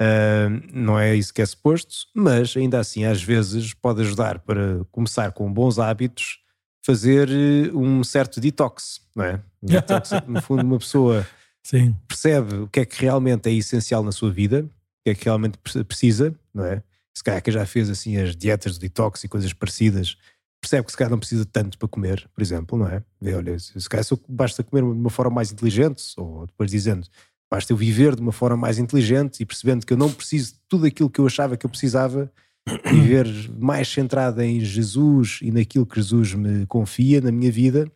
Uh, 0.00 0.62
não 0.72 0.98
é 0.98 1.14
isso 1.14 1.34
que 1.34 1.42
é 1.42 1.46
suposto, 1.46 2.06
mas 2.14 2.56
ainda 2.56 2.78
assim, 2.78 3.04
às 3.04 3.22
vezes, 3.22 3.74
pode 3.74 4.00
ajudar 4.02 4.38
para 4.38 4.84
começar 4.92 5.32
com 5.32 5.52
bons 5.52 5.78
hábitos, 5.78 6.38
fazer 6.84 7.28
eh, 7.28 7.70
um 7.74 8.04
certo 8.04 8.40
detox, 8.40 9.00
não 9.14 9.24
é? 9.24 9.40
Um 9.62 9.66
detox, 9.68 10.10
no 10.26 10.40
fundo, 10.40 10.62
uma 10.62 10.78
pessoa 10.78 11.26
Sim. 11.62 11.94
percebe 12.06 12.54
o 12.54 12.68
que 12.68 12.80
é 12.80 12.84
que 12.84 13.02
realmente 13.02 13.48
é 13.48 13.52
essencial 13.52 14.02
na 14.02 14.12
sua 14.12 14.30
vida, 14.30 14.62
o 14.62 15.04
que 15.04 15.10
é 15.10 15.14
que 15.14 15.24
realmente 15.24 15.58
precisa, 15.84 16.34
não 16.54 16.64
é? 16.64 16.82
Se 17.12 17.24
calhar 17.24 17.42
que 17.42 17.50
já 17.50 17.66
fez 17.66 17.90
assim 17.90 18.16
as 18.16 18.36
dietas 18.36 18.74
de 18.74 18.80
detox 18.80 19.24
e 19.24 19.28
coisas 19.28 19.52
parecidas, 19.52 20.16
percebe 20.60 20.84
que 20.84 20.92
se 20.92 20.96
calhar 20.96 21.10
não 21.10 21.18
precisa 21.18 21.44
tanto 21.44 21.76
para 21.76 21.88
comer, 21.88 22.28
por 22.32 22.40
exemplo, 22.40 22.78
não 22.78 22.88
é? 22.88 23.02
Vê, 23.20 23.34
olha, 23.34 23.58
se 23.58 23.88
calhar 23.88 24.04
só 24.04 24.16
basta 24.28 24.62
comer 24.62 24.82
de 24.82 24.88
uma 24.88 25.10
forma 25.10 25.34
mais 25.34 25.50
inteligente, 25.50 26.02
ou 26.16 26.46
depois 26.46 26.70
dizendo, 26.70 27.06
basta 27.50 27.72
eu 27.72 27.76
viver 27.76 28.14
de 28.14 28.22
uma 28.22 28.32
forma 28.32 28.56
mais 28.56 28.78
inteligente 28.78 29.40
e 29.40 29.46
percebendo 29.46 29.86
que 29.86 29.92
eu 29.92 29.96
não 29.96 30.12
preciso 30.12 30.52
de 30.52 30.60
tudo 30.68 30.86
aquilo 30.86 31.10
que 31.10 31.20
eu 31.20 31.26
achava 31.26 31.56
que 31.56 31.64
eu 31.64 31.70
precisava, 31.70 32.30
viver 32.90 33.26
mais 33.58 33.88
centrado 33.88 34.42
em 34.42 34.60
Jesus 34.60 35.40
e 35.42 35.50
naquilo 35.50 35.86
que 35.86 35.96
Jesus 35.96 36.34
me 36.34 36.66
confia 36.66 37.20
na 37.20 37.32
minha 37.32 37.50
vida, 37.50 37.90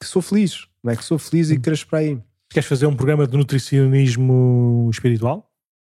que 0.00 0.06
sou 0.06 0.20
feliz, 0.20 0.66
não 0.82 0.92
é? 0.92 0.96
Que 0.96 1.04
sou 1.04 1.18
feliz 1.18 1.50
e 1.50 1.58
cresço 1.58 1.86
para 1.86 2.00
aí. 2.00 2.18
Queres 2.50 2.68
fazer 2.68 2.86
um 2.86 2.94
programa 2.94 3.26
de 3.26 3.36
nutricionismo 3.36 4.88
espiritual? 4.92 5.50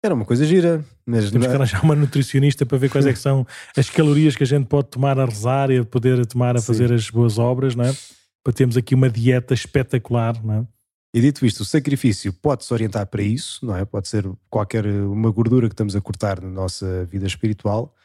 Era 0.04 0.16
uma 0.16 0.24
coisa 0.24 0.46
gira, 0.46 0.84
mas 1.06 1.30
temos 1.30 1.46
que 1.46 1.54
arranjar 1.54 1.84
uma 1.84 1.96
nutricionista 1.96 2.66
para 2.66 2.78
ver 2.78 2.90
quais 2.90 3.06
é 3.06 3.12
que 3.12 3.20
são 3.20 3.46
as 3.76 3.90
calorias 3.90 4.36
que 4.36 4.44
a 4.44 4.46
gente 4.46 4.66
pode 4.66 4.88
tomar 4.88 5.20
a 5.20 5.26
rezar 5.26 5.70
e 5.72 5.80
a 5.80 5.84
poder 5.84 6.26
tomar 6.26 6.56
a 6.56 6.62
fazer 6.62 6.88
Sim. 6.88 6.96
as 6.96 7.10
boas 7.10 7.38
obras, 7.38 7.76
não 7.76 7.84
é? 7.84 7.94
Para 8.42 8.54
termos 8.54 8.78
aqui 8.78 8.96
uma 8.96 9.10
dieta 9.10 9.54
espetacular, 9.54 10.42
não 10.44 10.54
é? 10.54 10.68
E 11.14 11.22
dito 11.22 11.46
isto, 11.46 11.62
o 11.62 11.66
sacrifício 11.66 12.32
pode-se 12.32 12.72
orientar 12.72 13.08
para 13.08 13.24
isso, 13.24 13.66
não 13.66 13.76
é? 13.76 13.84
Pode 13.84 14.08
ser 14.08 14.30
qualquer 14.50 14.86
uma 14.86 15.32
gordura 15.32 15.68
que 15.68 15.74
estamos 15.74 15.96
a 15.96 16.02
cortar 16.02 16.40
na 16.40 16.50
nossa 16.50 17.06
vida 17.06 17.26
espiritual, 17.26 17.96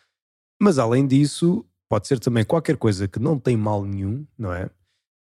mas 0.60 0.78
além 0.78 1.06
disso, 1.06 1.66
pode 1.88 2.08
ser 2.08 2.18
também 2.18 2.44
qualquer 2.44 2.76
coisa 2.76 3.06
que 3.06 3.18
não 3.18 3.38
tem 3.38 3.56
mal 3.56 3.84
nenhum, 3.84 4.26
não 4.38 4.52
é? 4.52 4.70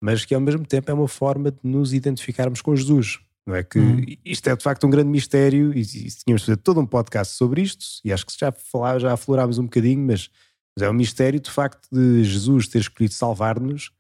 Mas 0.03 0.25
que 0.25 0.35
ao 0.35 0.41
mesmo 0.41 0.65
tempo 0.65 0.91
é 0.91 0.95
uma 0.95 1.09
forma 1.09 1.51
de 1.51 1.59
nos 1.63 1.93
identificarmos 1.93 2.63
com 2.63 2.75
Jesus, 2.75 3.21
não 3.47 3.55
é? 3.55 3.63
Que 3.63 3.79
hum. 3.79 4.05
isto 4.25 4.49
é 4.49 4.57
de 4.57 4.63
facto 4.63 4.87
um 4.87 4.91
grande 4.91 5.11
mistério 5.11 5.73
e, 5.75 5.83
e 5.83 5.85
tínhamos 5.85 6.41
de 6.43 6.47
fazer 6.47 6.57
todo 6.57 6.81
um 6.81 6.87
podcast 6.87 7.35
sobre 7.35 7.61
isto 7.61 7.85
e 8.03 8.13
acho 8.13 8.25
que 8.25 8.33
já, 8.39 8.51
falar, 8.53 8.99
já 8.99 9.13
aflorámos 9.13 9.59
um 9.59 9.65
bocadinho, 9.65 10.01
mas, 10.07 10.31
mas 10.77 10.87
é 10.87 10.91
um 10.91 10.95
mistério 10.95 11.41
de 11.41 11.51
facto 11.51 11.87
de 11.93 12.25
Jesus 12.25 12.69
ter 12.69 12.79
escolhido 12.79 13.13
salvar-nos 13.13 13.91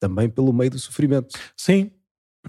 também 0.00 0.28
pelo 0.28 0.52
meio 0.52 0.70
do 0.70 0.78
sofrimento. 0.78 1.38
Sim, 1.56 1.92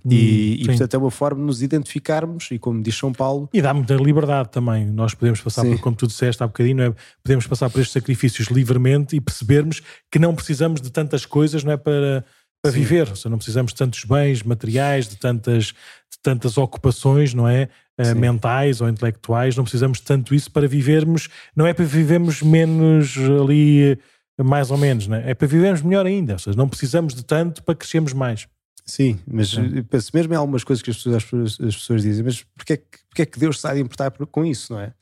e, 0.09 0.61
e, 0.61 0.65
portanto 0.65 0.93
é 0.93 0.97
uma 0.97 1.11
forma 1.11 1.39
de 1.39 1.45
nos 1.45 1.61
identificarmos 1.61 2.49
e 2.51 2.57
como 2.57 2.81
diz 2.81 2.97
São 2.97 3.13
Paulo 3.13 3.47
e 3.53 3.61
dá 3.61 3.73
muita 3.73 3.93
liberdade 3.95 4.49
também 4.49 4.85
nós 4.87 5.13
podemos 5.13 5.39
passar 5.39 5.63
por, 5.63 5.79
como 5.79 5.95
tu 5.95 6.07
disseste 6.07 6.41
há 6.41 6.47
bocadinho 6.47 6.77
não 6.77 6.83
é? 6.85 6.95
podemos 7.23 7.45
passar 7.45 7.69
por 7.69 7.79
estes 7.79 7.93
sacrifícios 7.93 8.47
livremente 8.47 9.15
e 9.15 9.21
percebermos 9.21 9.81
que 10.11 10.17
não 10.17 10.33
precisamos 10.33 10.81
de 10.81 10.91
tantas 10.91 11.25
coisas 11.25 11.63
não 11.63 11.71
é 11.71 11.77
para 11.77 12.25
para 12.63 12.71
Sim. 12.71 12.79
viver, 12.79 13.09
ou 13.09 13.15
seja, 13.15 13.29
não 13.29 13.37
precisamos 13.37 13.73
de 13.73 13.77
tantos 13.77 14.05
bens 14.05 14.41
materiais, 14.41 15.09
de 15.09 15.17
tantas, 15.17 15.65
de 15.65 16.17
tantas 16.23 16.57
ocupações, 16.57 17.33
não 17.33 17.45
é? 17.45 17.67
Uh, 17.99 18.15
mentais 18.15 18.79
ou 18.79 18.87
intelectuais, 18.87 19.55
não 19.55 19.65
precisamos 19.65 19.99
de 19.99 20.05
tanto 20.05 20.33
isso 20.33 20.49
para 20.49 20.65
vivermos, 20.65 21.27
não 21.55 21.67
é 21.67 21.73
para 21.73 21.85
vivermos 21.85 22.41
menos 22.41 23.17
ali, 23.17 23.99
mais 24.41 24.71
ou 24.71 24.77
menos, 24.77 25.07
não 25.07 25.17
é? 25.17 25.31
é 25.31 25.33
para 25.35 25.47
vivermos 25.47 25.81
melhor 25.81 26.05
ainda, 26.05 26.33
ou 26.33 26.39
seja, 26.39 26.57
não 26.57 26.67
precisamos 26.67 27.13
de 27.13 27.23
tanto 27.23 27.61
para 27.61 27.75
crescermos 27.75 28.13
mais. 28.13 28.47
Sim, 28.85 29.19
mas 29.25 29.57
é. 29.57 29.81
penso 29.83 30.11
mesmo 30.13 30.33
em 30.33 30.37
algumas 30.37 30.63
coisas 30.63 30.81
que 30.81 30.89
as 30.91 30.97
pessoas, 30.97 31.57
as 31.61 31.75
pessoas 31.75 32.01
dizem, 32.01 32.23
mas 32.23 32.43
porquê 32.43 32.73
é 32.73 32.77
que, 32.77 32.85
porquê 33.09 33.21
é 33.21 33.25
que 33.25 33.39
Deus 33.39 33.55
está 33.55 33.71
a 33.71 33.79
importar 33.79 34.11
com 34.11 34.45
isso, 34.45 34.73
não 34.73 34.79
é? 34.79 34.93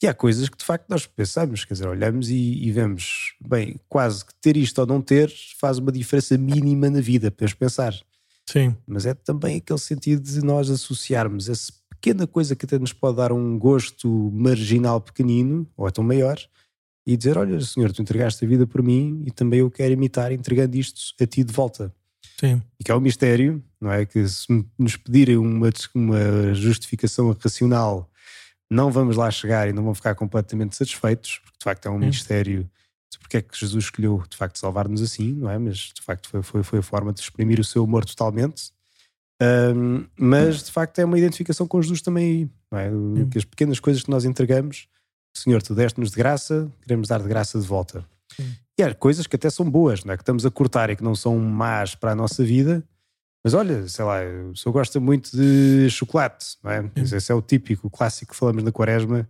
E 0.00 0.06
há 0.06 0.14
coisas 0.14 0.48
que 0.48 0.56
de 0.56 0.64
facto 0.64 0.88
nós 0.88 1.06
pensamos, 1.06 1.64
quer 1.64 1.74
dizer, 1.74 1.88
olhamos 1.88 2.30
e, 2.30 2.64
e, 2.64 2.70
vemos, 2.70 3.34
bem, 3.40 3.80
quase 3.88 4.24
que 4.24 4.32
ter 4.40 4.56
isto 4.56 4.78
ou 4.78 4.86
não 4.86 5.02
ter 5.02 5.32
faz 5.58 5.78
uma 5.78 5.90
diferença 5.90 6.38
mínima 6.38 6.88
na 6.88 7.00
vida, 7.00 7.32
podemos 7.32 7.54
pensar. 7.54 7.94
Sim. 8.48 8.76
Mas 8.86 9.06
é 9.06 9.14
também 9.14 9.56
aquele 9.56 9.78
sentido 9.78 10.22
de 10.22 10.40
nós 10.40 10.70
associarmos 10.70 11.48
essa 11.48 11.72
pequena 11.90 12.28
coisa 12.28 12.54
que 12.54 12.64
até 12.64 12.78
nos 12.78 12.92
pode 12.92 13.16
dar 13.16 13.32
um 13.32 13.58
gosto 13.58 14.30
marginal 14.32 15.00
pequenino, 15.00 15.68
ou 15.76 15.86
até 15.86 16.00
maior, 16.00 16.38
e 17.04 17.16
dizer: 17.16 17.36
Olha, 17.36 17.60
Senhor, 17.60 17.92
tu 17.92 18.00
entregaste 18.00 18.44
a 18.44 18.48
vida 18.48 18.66
por 18.66 18.82
mim 18.82 19.24
e 19.26 19.32
também 19.32 19.60
eu 19.60 19.70
quero 19.70 19.92
imitar 19.92 20.30
entregando 20.30 20.76
isto 20.76 21.00
a 21.20 21.26
ti 21.26 21.42
de 21.42 21.52
volta. 21.52 21.92
Sim. 22.38 22.62
E 22.78 22.84
que 22.84 22.90
é 22.90 22.94
um 22.94 23.00
mistério, 23.00 23.62
não 23.80 23.90
é? 23.90 24.04
Que 24.04 24.26
se 24.26 24.46
nos 24.78 24.96
pedirem 24.96 25.36
uma, 25.36 25.70
uma 25.94 26.54
justificação 26.54 27.36
racional 27.42 28.10
não 28.70 28.90
vamos 28.90 29.16
lá 29.16 29.30
chegar 29.30 29.68
e 29.68 29.72
não 29.72 29.82
vão 29.82 29.94
ficar 29.94 30.14
completamente 30.14 30.76
satisfeitos, 30.76 31.40
porque 31.42 31.58
de 31.58 31.64
facto 31.64 31.86
é 31.86 31.90
um 31.90 31.98
mistério 31.98 32.68
de 33.10 33.18
porque 33.18 33.38
é 33.38 33.42
que 33.42 33.58
Jesus 33.58 33.84
escolheu 33.84 34.22
de 34.28 34.36
facto 34.36 34.58
salvar-nos 34.58 35.00
assim, 35.02 35.32
não 35.32 35.50
é? 35.50 35.58
Mas 35.58 35.92
de 35.94 36.02
facto 36.02 36.28
foi, 36.28 36.42
foi, 36.42 36.62
foi 36.62 36.78
a 36.78 36.82
forma 36.82 37.12
de 37.12 37.20
exprimir 37.20 37.58
o 37.58 37.64
seu 37.64 37.84
amor 37.84 38.04
totalmente. 38.04 38.70
Um, 39.40 40.04
mas 40.18 40.64
de 40.64 40.72
facto 40.72 40.98
é 40.98 41.04
uma 41.04 41.18
identificação 41.18 41.66
com 41.66 41.80
Jesus 41.80 42.02
também 42.02 42.50
não 42.70 42.78
é? 42.78 42.90
Que 43.30 43.38
as 43.38 43.44
pequenas 43.44 43.80
coisas 43.80 44.02
que 44.02 44.10
nós 44.10 44.24
entregamos, 44.24 44.88
Senhor, 45.34 45.62
tu 45.62 45.74
deste-nos 45.74 46.10
de 46.10 46.16
graça, 46.16 46.70
queremos 46.82 47.08
dar 47.08 47.22
de 47.22 47.28
graça 47.28 47.58
de 47.58 47.66
volta. 47.66 48.04
E 48.78 48.82
há 48.82 48.94
coisas 48.94 49.26
que 49.26 49.34
até 49.34 49.50
são 49.50 49.68
boas, 49.68 50.04
não 50.04 50.14
é? 50.14 50.16
Que 50.16 50.22
estamos 50.22 50.46
a 50.46 50.50
cortar 50.50 50.88
e 50.88 50.96
que 50.96 51.02
não 51.02 51.14
são 51.14 51.36
más 51.38 51.94
para 51.94 52.12
a 52.12 52.14
nossa 52.14 52.44
vida, 52.44 52.84
mas 53.44 53.54
olha, 53.54 53.88
sei 53.88 54.04
lá, 54.04 54.18
o 54.50 54.56
senhor 54.56 54.72
gosta 54.72 55.00
muito 55.00 55.30
de 55.36 55.88
chocolate, 55.90 56.56
não 56.62 56.70
é? 56.70 56.90
Esse 56.96 57.32
é 57.32 57.34
o 57.34 57.42
típico, 57.42 57.86
o 57.86 57.90
clássico 57.90 58.32
que 58.32 58.38
falamos 58.38 58.62
na 58.62 58.70
quaresma. 58.70 59.28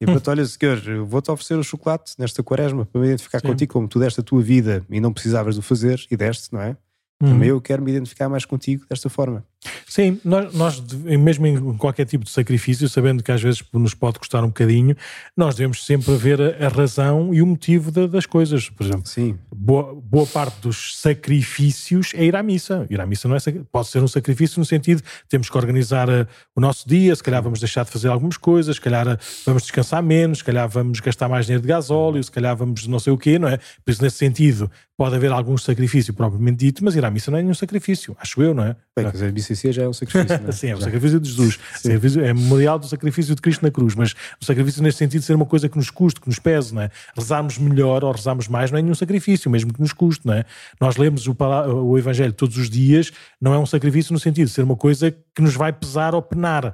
E 0.00 0.06
portanto, 0.06 0.28
olha, 0.28 0.46
senhor, 0.46 1.04
vou-te 1.06 1.30
oferecer 1.30 1.58
o 1.58 1.62
chocolate 1.62 2.14
nesta 2.18 2.42
quaresma 2.42 2.86
para 2.86 3.00
me 3.00 3.08
identificar 3.08 3.40
Sim. 3.40 3.48
contigo 3.48 3.72
como 3.72 3.86
tu 3.86 3.98
deste 3.98 4.20
a 4.20 4.22
tua 4.22 4.40
vida 4.40 4.84
e 4.88 4.98
não 4.98 5.12
precisavas 5.12 5.54
de 5.54 5.60
o 5.60 5.62
fazer 5.62 6.04
e 6.10 6.16
deste, 6.16 6.52
não 6.52 6.60
é? 6.60 6.76
Uhum. 7.22 7.32
Também 7.32 7.50
eu 7.50 7.60
quero 7.60 7.82
me 7.82 7.90
identificar 7.90 8.28
mais 8.28 8.44
contigo 8.44 8.86
desta 8.88 9.10
forma. 9.10 9.44
Sim, 9.86 10.18
nós, 10.24 10.54
nós, 10.54 10.80
mesmo 10.80 11.46
em 11.46 11.76
qualquer 11.76 12.06
tipo 12.06 12.24
de 12.24 12.30
sacrifício, 12.30 12.88
sabendo 12.88 13.22
que 13.22 13.30
às 13.30 13.42
vezes 13.42 13.62
nos 13.72 13.92
pode 13.92 14.18
custar 14.18 14.42
um 14.42 14.46
bocadinho, 14.46 14.96
nós 15.36 15.54
devemos 15.54 15.84
sempre 15.84 16.14
ver 16.16 16.40
a, 16.40 16.66
a 16.66 16.68
razão 16.68 17.34
e 17.34 17.42
o 17.42 17.46
motivo 17.46 17.90
das 18.08 18.24
coisas. 18.24 18.70
Por 18.70 18.86
exemplo, 18.86 19.06
Sim. 19.06 19.38
Boa, 19.54 19.94
boa 19.94 20.26
parte 20.26 20.60
dos 20.62 20.98
sacrifícios 20.98 22.12
é 22.14 22.24
ir 22.24 22.34
à 22.34 22.42
missa. 22.42 22.86
Ir 22.88 23.00
à 23.00 23.06
missa 23.06 23.28
não 23.28 23.36
é, 23.36 23.40
pode 23.70 23.88
ser 23.88 24.02
um 24.02 24.08
sacrifício 24.08 24.58
no 24.58 24.64
sentido 24.64 25.02
de 25.02 25.08
temos 25.28 25.50
que 25.50 25.56
organizar 25.56 26.08
a, 26.08 26.20
eh, 26.20 26.26
o 26.54 26.60
nosso 26.60 26.88
dia, 26.88 27.14
se 27.14 27.22
calhar 27.22 27.42
vamos 27.42 27.60
deixar 27.60 27.84
de 27.84 27.90
fazer 27.90 28.08
algumas 28.08 28.36
coisas, 28.36 28.76
se 28.76 28.80
calhar 28.80 29.06
eh, 29.06 29.18
vamos 29.44 29.64
descansar 29.64 30.02
menos, 30.02 30.38
se 30.38 30.44
calhar 30.44 30.68
vamos 30.68 31.00
gastar 31.00 31.28
mais 31.28 31.46
dinheiro 31.46 31.62
de 31.62 31.68
gasóleo, 31.68 32.22
se 32.22 32.30
calhar 32.30 32.56
vamos 32.56 32.86
não 32.86 32.98
sei 32.98 33.12
o 33.12 33.18
quê, 33.18 33.38
não 33.38 33.48
é? 33.48 33.58
Por 33.84 33.90
isso, 33.90 34.02
nesse 34.02 34.16
sentido, 34.16 34.70
pode 34.96 35.16
haver 35.16 35.32
algum 35.32 35.56
sacrifício 35.56 36.12
propriamente 36.12 36.58
dito, 36.58 36.84
mas 36.84 36.94
ir 36.94 37.02
à 37.02 37.10
missa 37.10 37.30
não 37.30 37.38
é 37.38 37.42
nenhum 37.42 37.54
sacrifício, 37.54 38.14
acho 38.20 38.42
eu, 38.42 38.52
não 38.52 38.64
é? 38.64 38.76
Bem, 38.94 39.06
quer 39.06 39.12
dizer, 39.12 39.32
BCC 39.50 39.72
já 39.72 39.82
é 39.82 39.88
um 39.88 39.92
sacrifício, 39.92 40.40
não 40.40 40.48
é? 40.48 40.52
Sim, 40.52 40.68
é 40.68 40.76
o 40.76 40.80
sacrifício 40.80 41.20
de 41.20 41.28
Jesus. 41.28 41.58
Sacrifício, 41.74 42.24
é 42.24 42.32
memorial 42.32 42.78
do 42.78 42.86
sacrifício 42.86 43.34
de 43.34 43.42
Cristo 43.42 43.62
na 43.62 43.70
cruz, 43.70 43.94
mas 43.94 44.14
o 44.40 44.44
sacrifício 44.44 44.82
nesse 44.82 44.98
sentido 44.98 45.20
de 45.20 45.26
ser 45.26 45.34
uma 45.34 45.46
coisa 45.46 45.68
que 45.68 45.76
nos 45.76 45.90
custe, 45.90 46.20
que 46.20 46.28
nos 46.28 46.38
pese, 46.38 46.74
não 46.74 46.82
é? 46.82 46.90
Rezarmos 47.16 47.58
melhor 47.58 48.04
ou 48.04 48.12
rezarmos 48.12 48.48
mais 48.48 48.70
não 48.70 48.78
é 48.78 48.82
nenhum 48.82 48.94
sacrifício, 48.94 49.50
mesmo 49.50 49.72
que 49.72 49.80
nos 49.80 49.92
custe, 49.92 50.26
não 50.26 50.34
é? 50.34 50.44
Nós 50.80 50.96
lemos 50.96 51.26
o, 51.26 51.36
o 51.84 51.98
Evangelho 51.98 52.32
todos 52.32 52.56
os 52.56 52.70
dias, 52.70 53.12
não 53.40 53.52
é 53.52 53.58
um 53.58 53.66
sacrifício 53.66 54.12
no 54.12 54.18
sentido 54.18 54.46
de 54.46 54.52
ser 54.52 54.62
uma 54.62 54.76
coisa 54.76 55.10
que 55.10 55.42
nos 55.42 55.54
vai 55.54 55.72
pesar 55.72 56.14
ou 56.14 56.22
penar. 56.22 56.64
Ou 56.64 56.72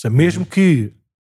seja, 0.00 0.14
mesmo 0.14 0.46
que 0.46 0.92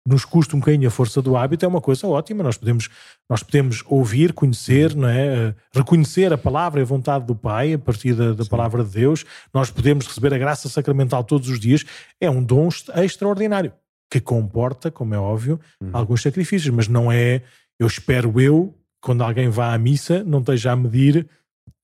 nos 0.08 0.24
custa 0.24 0.55
um 0.55 0.60
bocadinho 0.60 0.88
a 0.88 0.91
força 0.91 1.22
do 1.22 1.36
hábito, 1.36 1.66
é 1.66 1.68
uma 1.68 1.82
coisa 1.82 2.08
ótima. 2.08 2.41
Nós 2.41 2.58
podemos, 2.58 2.89
nós 3.30 3.43
podemos 3.43 3.84
ouvir, 3.88 4.32
conhecer, 4.32 4.95
não 4.95 5.10
é? 5.10 5.53
reconhecer 5.74 6.32
a 6.32 6.38
palavra 6.38 6.80
e 6.80 6.84
a 6.84 6.86
vontade 6.86 7.26
do 7.26 7.36
Pai 7.36 7.74
a 7.74 7.80
partir 7.80 8.14
da, 8.14 8.32
da 8.32 8.45
palavra 8.45 8.86
de 8.86 8.91
Deus. 8.91 9.26
Nós 9.53 9.70
podemos 9.70 10.08
receber 10.08 10.34
a 10.34 10.38
graça 10.38 10.70
sacramental 10.70 11.26
todos 11.26 11.49
os 11.49 11.60
dias. 11.60 11.84
É 12.22 12.30
um 12.30 12.41
dom 12.41 12.70
extraordinário 13.03 13.74
que 14.10 14.22
comporta, 14.22 14.89
como 14.89 15.14
é 15.14 15.20
óbvio, 15.20 15.60
uhum. 15.82 15.89
alguns 15.91 16.22
sacrifícios, 16.22 16.74
mas 16.74 16.88
não 16.88 17.12
é. 17.12 17.41
Eu 17.78 17.86
espero 17.86 18.39
eu, 18.39 18.74
quando 19.01 19.24
alguém 19.24 19.49
vá 19.49 19.74
à 19.74 19.78
missa, 19.78 20.24
não 20.24 20.39
esteja 20.39 20.72
a 20.72 20.76
medir. 20.78 21.28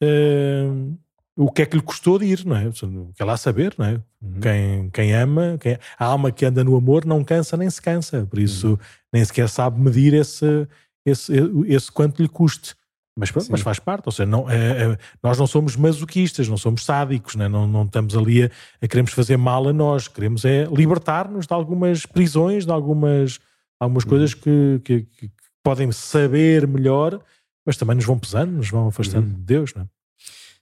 Uh, 0.01 0.97
o 1.35 1.51
que 1.51 1.63
é 1.63 1.65
que 1.65 1.75
lhe 1.75 1.81
custou 1.81 2.19
de 2.19 2.25
ir, 2.25 2.45
não 2.45 2.55
é? 2.55 2.69
Quer 3.15 3.23
lá 3.23 3.35
saber, 3.37 3.73
não 3.77 3.85
é? 3.85 4.01
Uhum. 4.21 4.39
Quem, 4.39 4.89
quem 4.91 5.13
ama, 5.13 5.57
quem, 5.59 5.77
a 5.97 6.05
alma 6.05 6.31
que 6.31 6.45
anda 6.45 6.63
no 6.63 6.75
amor 6.75 7.05
não 7.05 7.23
cansa 7.23 7.57
nem 7.57 7.69
se 7.69 7.81
cansa, 7.81 8.25
por 8.29 8.39
isso 8.39 8.71
uhum. 8.71 8.77
nem 9.11 9.25
sequer 9.25 9.49
sabe 9.49 9.79
medir 9.79 10.13
esse, 10.13 10.67
esse, 11.05 11.33
esse 11.67 11.91
quanto 11.91 12.21
lhe 12.21 12.29
custe. 12.29 12.75
Mas, 13.15 13.31
mas 13.47 13.61
faz 13.61 13.77
parte, 13.77 14.07
ou 14.07 14.11
seja, 14.11 14.25
não, 14.25 14.49
é, 14.49 14.55
é, 14.85 14.97
nós 15.21 15.37
não 15.37 15.45
somos 15.45 15.75
masoquistas, 15.75 16.47
não 16.47 16.57
somos 16.57 16.83
sádicos, 16.83 17.35
né? 17.35 17.47
não, 17.47 17.67
não 17.67 17.83
estamos 17.83 18.17
ali 18.17 18.43
a, 18.43 18.49
a 18.81 18.87
queremos 18.87 19.11
fazer 19.11 19.37
mal 19.37 19.67
a 19.67 19.73
nós, 19.73 20.07
queremos 20.07 20.43
é 20.45 20.65
libertar-nos 20.65 21.45
de 21.45 21.53
algumas 21.53 22.07
prisões, 22.07 22.65
de 22.65 22.71
algumas, 22.71 23.39
algumas 23.79 24.03
uhum. 24.03 24.09
coisas 24.09 24.33
que, 24.33 24.81
que, 24.83 25.01
que, 25.03 25.31
podem 25.63 25.91
saber 25.91 26.67
melhor, 26.67 27.21
mas 27.63 27.77
também 27.77 27.95
nos 27.95 28.03
vão 28.03 28.17
pesando, 28.17 28.51
nos 28.51 28.69
vão 28.69 28.87
afastando 28.87 29.27
uhum. 29.27 29.33
de 29.33 29.41
Deus. 29.41 29.73
Não 29.75 29.83
é? 29.83 29.85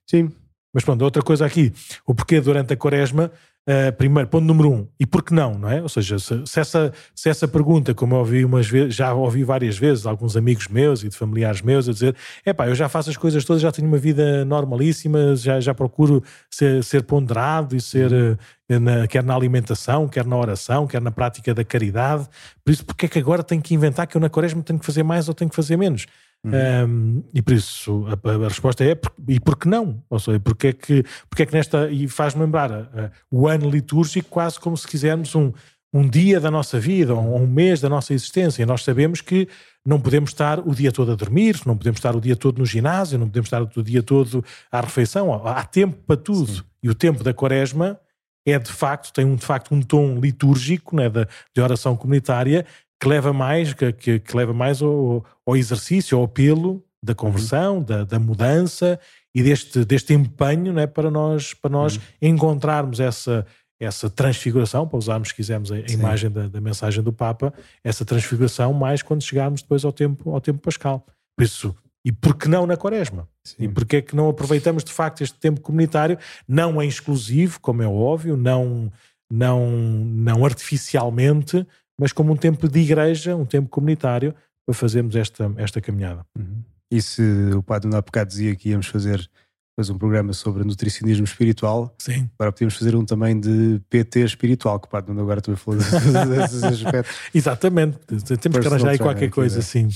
Sim, 0.05 0.31
mas 0.73 0.83
pronto, 0.83 1.01
outra 1.03 1.21
coisa 1.21 1.45
aqui, 1.45 1.73
o 2.05 2.15
porquê 2.15 2.39
durante 2.39 2.73
a 2.73 2.77
quaresma, 2.77 3.31
uh, 3.67 3.91
primeiro, 3.97 4.29
ponto 4.29 4.45
número 4.45 4.71
um, 4.71 4.87
e 4.99 5.05
por 5.05 5.23
que 5.23 5.33
não, 5.33 5.57
não 5.57 5.69
é? 5.69 5.81
Ou 5.81 5.89
seja, 5.89 6.17
se, 6.17 6.41
se, 6.45 6.59
essa, 6.59 6.93
se 7.13 7.29
essa 7.29 7.47
pergunta, 7.47 7.93
como 7.93 8.15
eu 8.15 8.19
ouvi 8.19 8.45
umas 8.45 8.67
vezes, 8.67 8.95
já 8.95 9.13
ouvi 9.13 9.43
várias 9.43 9.77
vezes, 9.77 10.05
alguns 10.05 10.37
amigos 10.37 10.67
meus 10.67 11.03
e 11.03 11.09
de 11.09 11.17
familiares 11.17 11.61
meus 11.61 11.89
a 11.89 11.91
dizer, 11.91 12.15
é 12.45 12.53
pá, 12.53 12.67
eu 12.67 12.75
já 12.75 12.87
faço 12.87 13.09
as 13.09 13.17
coisas 13.17 13.43
todas, 13.43 13.61
já 13.61 13.71
tenho 13.71 13.87
uma 13.87 13.97
vida 13.97 14.45
normalíssima, 14.45 15.35
já, 15.35 15.59
já 15.59 15.73
procuro 15.73 16.23
ser, 16.49 16.83
ser 16.83 17.03
ponderado 17.03 17.75
e 17.75 17.81
ser, 17.81 18.11
uh, 18.11 18.79
na, 18.79 19.07
quer 19.07 19.23
na 19.23 19.35
alimentação, 19.35 20.07
quer 20.07 20.25
na 20.25 20.37
oração, 20.37 20.87
quer 20.87 21.01
na 21.01 21.11
prática 21.11 21.53
da 21.53 21.63
caridade, 21.63 22.27
por 22.63 22.71
isso, 22.71 22.85
porque 22.85 23.05
é 23.05 23.09
que 23.09 23.19
agora 23.19 23.43
tenho 23.43 23.61
que 23.61 23.73
inventar 23.73 24.07
que 24.07 24.15
eu 24.15 24.21
na 24.21 24.29
quaresma 24.29 24.63
tenho 24.63 24.79
que 24.79 24.85
fazer 24.85 25.03
mais 25.03 25.27
ou 25.27 25.33
tenho 25.33 25.49
que 25.49 25.55
fazer 25.55 25.75
menos? 25.75 26.05
Uhum. 26.43 26.51
Um, 26.87 27.23
e 27.33 27.41
por 27.41 27.53
isso 27.53 28.05
a, 28.07 28.45
a, 28.45 28.47
resposta 28.47 28.83
é 28.83 28.99
e 29.27 29.39
por 29.39 29.57
que 29.57 29.67
não? 29.67 30.03
Ou 30.09 30.19
seja, 30.19 30.39
porque 30.39 30.67
é 30.67 30.73
que, 30.73 31.03
porque 31.29 31.43
é 31.43 31.45
que 31.45 31.53
nesta. 31.53 31.89
E 31.91 32.07
faz-me 32.07 32.41
lembrar 32.41 32.71
a, 32.71 32.77
a, 32.77 33.11
o 33.29 33.47
ano 33.47 33.69
litúrgico 33.69 34.27
quase 34.29 34.59
como 34.59 34.75
se 34.75 34.87
quisermos 34.87 35.35
um, 35.35 35.51
um 35.93 36.07
dia 36.07 36.39
da 36.39 36.49
nossa 36.49 36.79
vida, 36.79 37.13
ou 37.13 37.37
um 37.39 37.45
mês 37.45 37.79
da 37.79 37.89
nossa 37.89 38.13
existência. 38.13 38.65
Nós 38.65 38.83
sabemos 38.83 39.21
que 39.21 39.47
não 39.85 39.99
podemos 39.99 40.31
estar 40.31 40.59
o 40.59 40.73
dia 40.73 40.91
todo 40.91 41.11
a 41.11 41.15
dormir, 41.15 41.59
não 41.65 41.77
podemos 41.77 41.99
estar 41.99 42.15
o 42.15 42.21
dia 42.21 42.35
todo 42.35 42.57
no 42.57 42.65
ginásio, 42.65 43.19
não 43.19 43.27
podemos 43.27 43.47
estar 43.47 43.61
o 43.61 43.83
dia 43.83 44.01
todo 44.01 44.43
à 44.71 44.81
refeição. 44.81 45.45
Há 45.45 45.63
tempo 45.63 45.97
para 46.07 46.17
tudo. 46.17 46.51
Sim. 46.51 46.63
E 46.81 46.89
o 46.89 46.95
tempo 46.95 47.23
da 47.23 47.33
quaresma 47.33 47.99
é 48.45 48.57
de 48.57 48.71
facto, 48.71 49.13
tem 49.13 49.25
um, 49.25 49.35
de 49.35 49.45
facto 49.45 49.73
um 49.73 49.81
tom 49.81 50.19
litúrgico 50.19 50.95
né, 50.95 51.07
de, 51.09 51.27
de 51.53 51.61
oração 51.61 51.95
comunitária 51.95 52.65
que 53.01 53.07
leva 53.07 53.33
mais, 53.33 53.73
que, 53.73 53.91
que, 53.91 54.19
que 54.19 54.37
leva 54.37 54.53
mais 54.53 54.79
ao, 54.79 55.25
ao, 55.43 55.57
exercício, 55.57 56.15
ao 56.15 56.25
apelo 56.25 56.85
da 57.01 57.15
conversão, 57.15 57.77
uhum. 57.77 57.83
da, 57.83 58.03
da, 58.03 58.19
mudança 58.19 58.99
e 59.33 59.41
deste, 59.41 59.83
deste 59.83 60.13
empenho 60.13 60.71
né, 60.71 60.85
para 60.85 61.09
nós, 61.09 61.55
para 61.55 61.71
nós 61.71 61.95
uhum. 61.95 62.01
encontrarmos 62.21 62.99
essa, 62.99 63.43
essa 63.79 64.07
transfiguração, 64.07 64.87
para 64.87 64.99
usarmos, 64.99 65.29
se 65.29 65.35
quisermos, 65.35 65.71
a, 65.71 65.79
imagem 65.79 66.29
da, 66.29 66.47
da, 66.47 66.61
mensagem 66.61 67.01
do 67.01 67.11
Papa, 67.11 67.51
essa 67.83 68.05
transfiguração 68.05 68.71
mais 68.71 69.01
quando 69.01 69.23
chegarmos 69.23 69.63
depois 69.63 69.83
ao 69.83 69.91
tempo, 69.91 70.29
ao 70.29 70.39
tempo 70.39 70.59
pascal. 70.59 71.03
Por 71.35 71.43
isso, 71.43 71.75
e 72.05 72.11
por 72.11 72.35
que 72.35 72.47
não 72.47 72.67
na 72.67 72.77
quaresma? 72.77 73.27
Sim. 73.43 73.63
E 73.63 73.67
porquê 73.67 73.97
é 73.97 74.01
que 74.03 74.15
não 74.15 74.29
aproveitamos 74.29 74.83
de 74.83 74.91
facto 74.91 75.21
este 75.23 75.39
tempo 75.39 75.59
comunitário? 75.59 76.19
Não 76.47 76.79
é 76.79 76.85
exclusivo, 76.85 77.59
como 77.59 77.81
é 77.81 77.87
óbvio, 77.87 78.37
não, 78.37 78.91
não, 79.31 79.71
não 79.71 80.45
artificialmente, 80.45 81.65
mas 82.01 82.11
como 82.11 82.33
um 82.33 82.35
tempo 82.35 82.67
de 82.67 82.79
igreja, 82.79 83.35
um 83.35 83.45
tempo 83.45 83.69
comunitário, 83.69 84.33
para 84.65 84.73
fazermos 84.73 85.15
esta, 85.15 85.53
esta 85.55 85.79
caminhada. 85.79 86.25
Uhum. 86.35 86.63
E 86.89 86.99
se 86.99 87.21
o 87.55 87.61
Padre 87.61 87.95
há 87.95 88.01
bocado 88.01 88.27
dizia 88.27 88.55
que 88.55 88.69
íamos 88.69 88.87
fazer 88.87 89.29
depois 89.69 89.89
um 89.91 89.97
programa 89.99 90.33
sobre 90.33 90.63
nutricionismo 90.63 91.23
espiritual, 91.23 91.93
Sim. 91.99 92.27
agora 92.37 92.51
podíamos 92.51 92.75
fazer 92.75 92.95
um 92.95 93.05
também 93.05 93.39
de 93.39 93.79
PT 93.87 94.21
espiritual, 94.21 94.79
que 94.79 94.87
o 94.87 94.89
Padre 94.89 95.11
agora 95.11 95.41
também 95.41 95.57
falou 95.57 95.79
desses 95.79 96.63
aspectos. 96.65 97.15
Exatamente, 97.33 97.99
temos 98.39 98.59
que 98.59 98.67
arranjar 98.67 98.89
aí 98.89 98.97
qualquer 98.97 99.29
coisa 99.29 99.59
assim. 99.59 99.87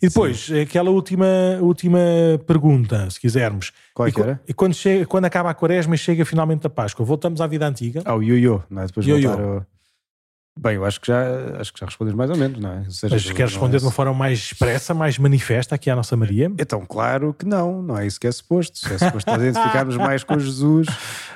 E 0.00 0.08
depois, 0.08 0.46
Sim. 0.46 0.60
aquela 0.62 0.90
última, 0.90 1.26
última 1.60 2.00
pergunta, 2.46 3.08
se 3.10 3.20
quisermos. 3.20 3.72
Qual 3.94 4.08
é 4.08 4.10
que 4.10 4.20
era? 4.20 4.40
E 4.48 4.54
quando, 4.54 4.74
chega, 4.74 5.06
quando 5.06 5.26
acaba 5.26 5.50
a 5.50 5.54
quaresma 5.54 5.94
e 5.94 5.98
chega 5.98 6.24
finalmente 6.24 6.66
a 6.66 6.70
Páscoa, 6.70 7.04
voltamos 7.04 7.40
à 7.42 7.46
vida 7.46 7.68
antiga? 7.68 8.02
Ao 8.06 8.18
ah, 8.18 8.24
ioiô, 8.24 8.62
não 8.70 8.82
é? 8.82 8.86
Depois 8.86 9.06
-yo. 9.06 9.22
voltar 9.22 9.40
ao... 9.40 9.66
Bem, 10.58 10.74
eu 10.74 10.84
acho 10.84 11.00
que 11.00 11.06
já, 11.06 11.24
acho 11.58 11.72
que 11.72 11.80
já 11.80 11.86
respondes 11.86 12.14
mais 12.14 12.30
ou 12.30 12.36
menos, 12.36 12.58
não 12.58 12.70
é? 12.70 12.84
Seja, 12.90 13.14
Mas 13.14 13.24
queres 13.24 13.52
responder 13.52 13.76
é... 13.76 13.78
de 13.78 13.86
uma 13.86 13.90
forma 13.90 14.12
mais 14.12 14.38
expressa, 14.38 14.92
mais 14.92 15.16
manifesta 15.16 15.74
aqui 15.74 15.88
à 15.88 15.96
nossa 15.96 16.14
Maria? 16.14 16.52
Então, 16.58 16.84
claro 16.84 17.32
que 17.32 17.46
não, 17.46 17.82
não 17.82 17.96
é 17.96 18.06
isso 18.06 18.20
que 18.20 18.26
é 18.26 18.32
suposto. 18.32 18.80
É 18.92 18.98
suposto 18.98 19.30
nós 19.30 19.40
identificarmos 19.40 19.96
mais 19.96 20.22
com 20.22 20.38
Jesus. 20.38 20.88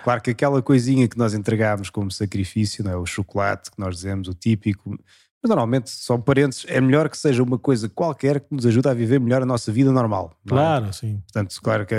Claro 0.05 0.21
que 0.21 0.31
aquela 0.31 0.61
coisinha 0.61 1.09
que 1.09 1.17
nós 1.17 1.33
entregamos 1.33 1.89
como 1.89 2.11
sacrifício, 2.11 2.85
não 2.85 2.93
é? 2.93 2.97
o 2.97 3.07
chocolate 3.07 3.71
que 3.71 3.79
nós 3.81 3.97
dizemos, 3.97 4.29
o 4.29 4.35
típico. 4.35 4.99
Mas 5.43 5.49
normalmente, 5.49 5.91
só 5.91 6.19
parentes, 6.19 6.67
é 6.69 6.81
melhor 6.81 7.09
que 7.09 7.17
seja 7.17 7.43
uma 7.43 7.59
coisa 7.59 7.89
qualquer 7.89 8.41
que 8.41 8.55
nos 8.55 8.67
ajude 8.67 8.89
a 8.89 8.95
viver 8.95 9.19
melhor 9.19 9.43
a 9.43 9.47
nossa 9.47 9.73
vida 9.73 9.91
normal. 9.91 10.37
É? 10.45 10.49
Claro, 10.51 10.93
sim. 10.93 11.23
Portanto, 11.25 11.59
claro 11.63 11.87
que. 11.87 11.95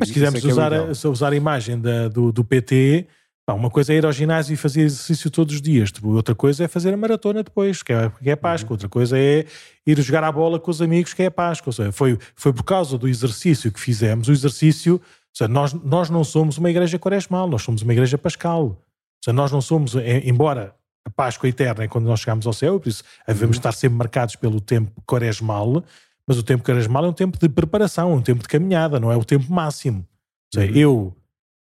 Mas 0.00 0.08
se 0.08 0.14
quisermos 0.14 0.42
é, 0.42 0.48
é 0.48 0.50
usar, 0.50 0.72
a, 0.72 1.10
usar 1.10 1.32
a 1.32 1.36
imagem 1.36 1.78
da, 1.78 2.08
do, 2.08 2.32
do 2.32 2.42
PT 2.42 3.06
uma 3.50 3.70
coisa 3.70 3.92
é 3.92 3.96
ir 3.96 4.06
ao 4.06 4.12
ginásio 4.12 4.54
e 4.54 4.56
fazer 4.56 4.82
exercício 4.82 5.30
todos 5.30 5.56
os 5.56 5.60
dias, 5.60 5.90
tipo, 5.90 6.08
outra 6.10 6.34
coisa 6.34 6.64
é 6.64 6.68
fazer 6.68 6.94
a 6.94 6.96
maratona 6.96 7.42
depois, 7.42 7.82
que 7.82 7.92
é, 7.92 8.08
que 8.10 8.30
é 8.30 8.36
Páscoa, 8.36 8.70
uhum. 8.70 8.74
outra 8.74 8.88
coisa 8.88 9.18
é 9.18 9.44
ir 9.84 10.00
jogar 10.00 10.22
a 10.22 10.30
bola 10.30 10.60
com 10.60 10.70
os 10.70 10.80
amigos, 10.80 11.12
que 11.12 11.24
é 11.24 11.30
Páscoa. 11.30 11.70
Ou 11.70 11.72
seja, 11.72 11.92
foi, 11.92 12.16
foi 12.36 12.52
por 12.52 12.62
causa 12.62 12.96
do 12.96 13.08
exercício 13.08 13.72
que 13.72 13.80
fizemos, 13.80 14.28
o 14.28 14.32
exercício, 14.32 15.00
seja, 15.34 15.48
nós, 15.48 15.72
nós 15.72 16.08
não 16.08 16.22
somos 16.22 16.56
uma 16.56 16.70
igreja 16.70 16.98
quaresmal, 16.98 17.48
nós 17.48 17.62
somos 17.62 17.82
uma 17.82 17.92
igreja 17.92 18.16
pascal. 18.16 18.62
Ou 18.64 18.78
seja, 19.24 19.32
nós 19.34 19.50
não 19.50 19.60
somos, 19.60 19.94
embora 20.24 20.74
a 21.04 21.10
Páscoa 21.10 21.48
eterna 21.48 21.82
é 21.82 21.88
quando 21.88 22.04
nós 22.04 22.20
chegamos 22.20 22.46
ao 22.46 22.52
céu, 22.52 22.78
por 22.78 22.88
isso 22.88 23.02
devemos 23.26 23.56
uhum. 23.56 23.60
estar 23.60 23.72
sempre 23.72 23.98
marcados 23.98 24.36
pelo 24.36 24.60
tempo 24.60 25.02
quaresmal, 25.04 25.82
mas 26.28 26.38
o 26.38 26.44
tempo 26.44 26.62
quaresmal 26.62 27.04
é 27.06 27.08
um 27.08 27.12
tempo 27.12 27.36
de 27.36 27.48
preparação, 27.48 28.14
um 28.14 28.22
tempo 28.22 28.42
de 28.42 28.48
caminhada, 28.48 29.00
não 29.00 29.10
é 29.10 29.16
o 29.16 29.24
tempo 29.24 29.52
máximo. 29.52 30.06
Ou 30.54 30.60
seja, 30.60 30.72
uhum. 30.72 30.78
eu 30.78 31.16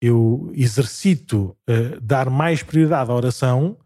eu 0.01 0.51
exercito 0.53 1.55
uh, 1.69 2.01
dar 2.01 2.29
mais 2.29 2.63
prioridade 2.63 3.11
à 3.11 3.13
oração 3.13 3.77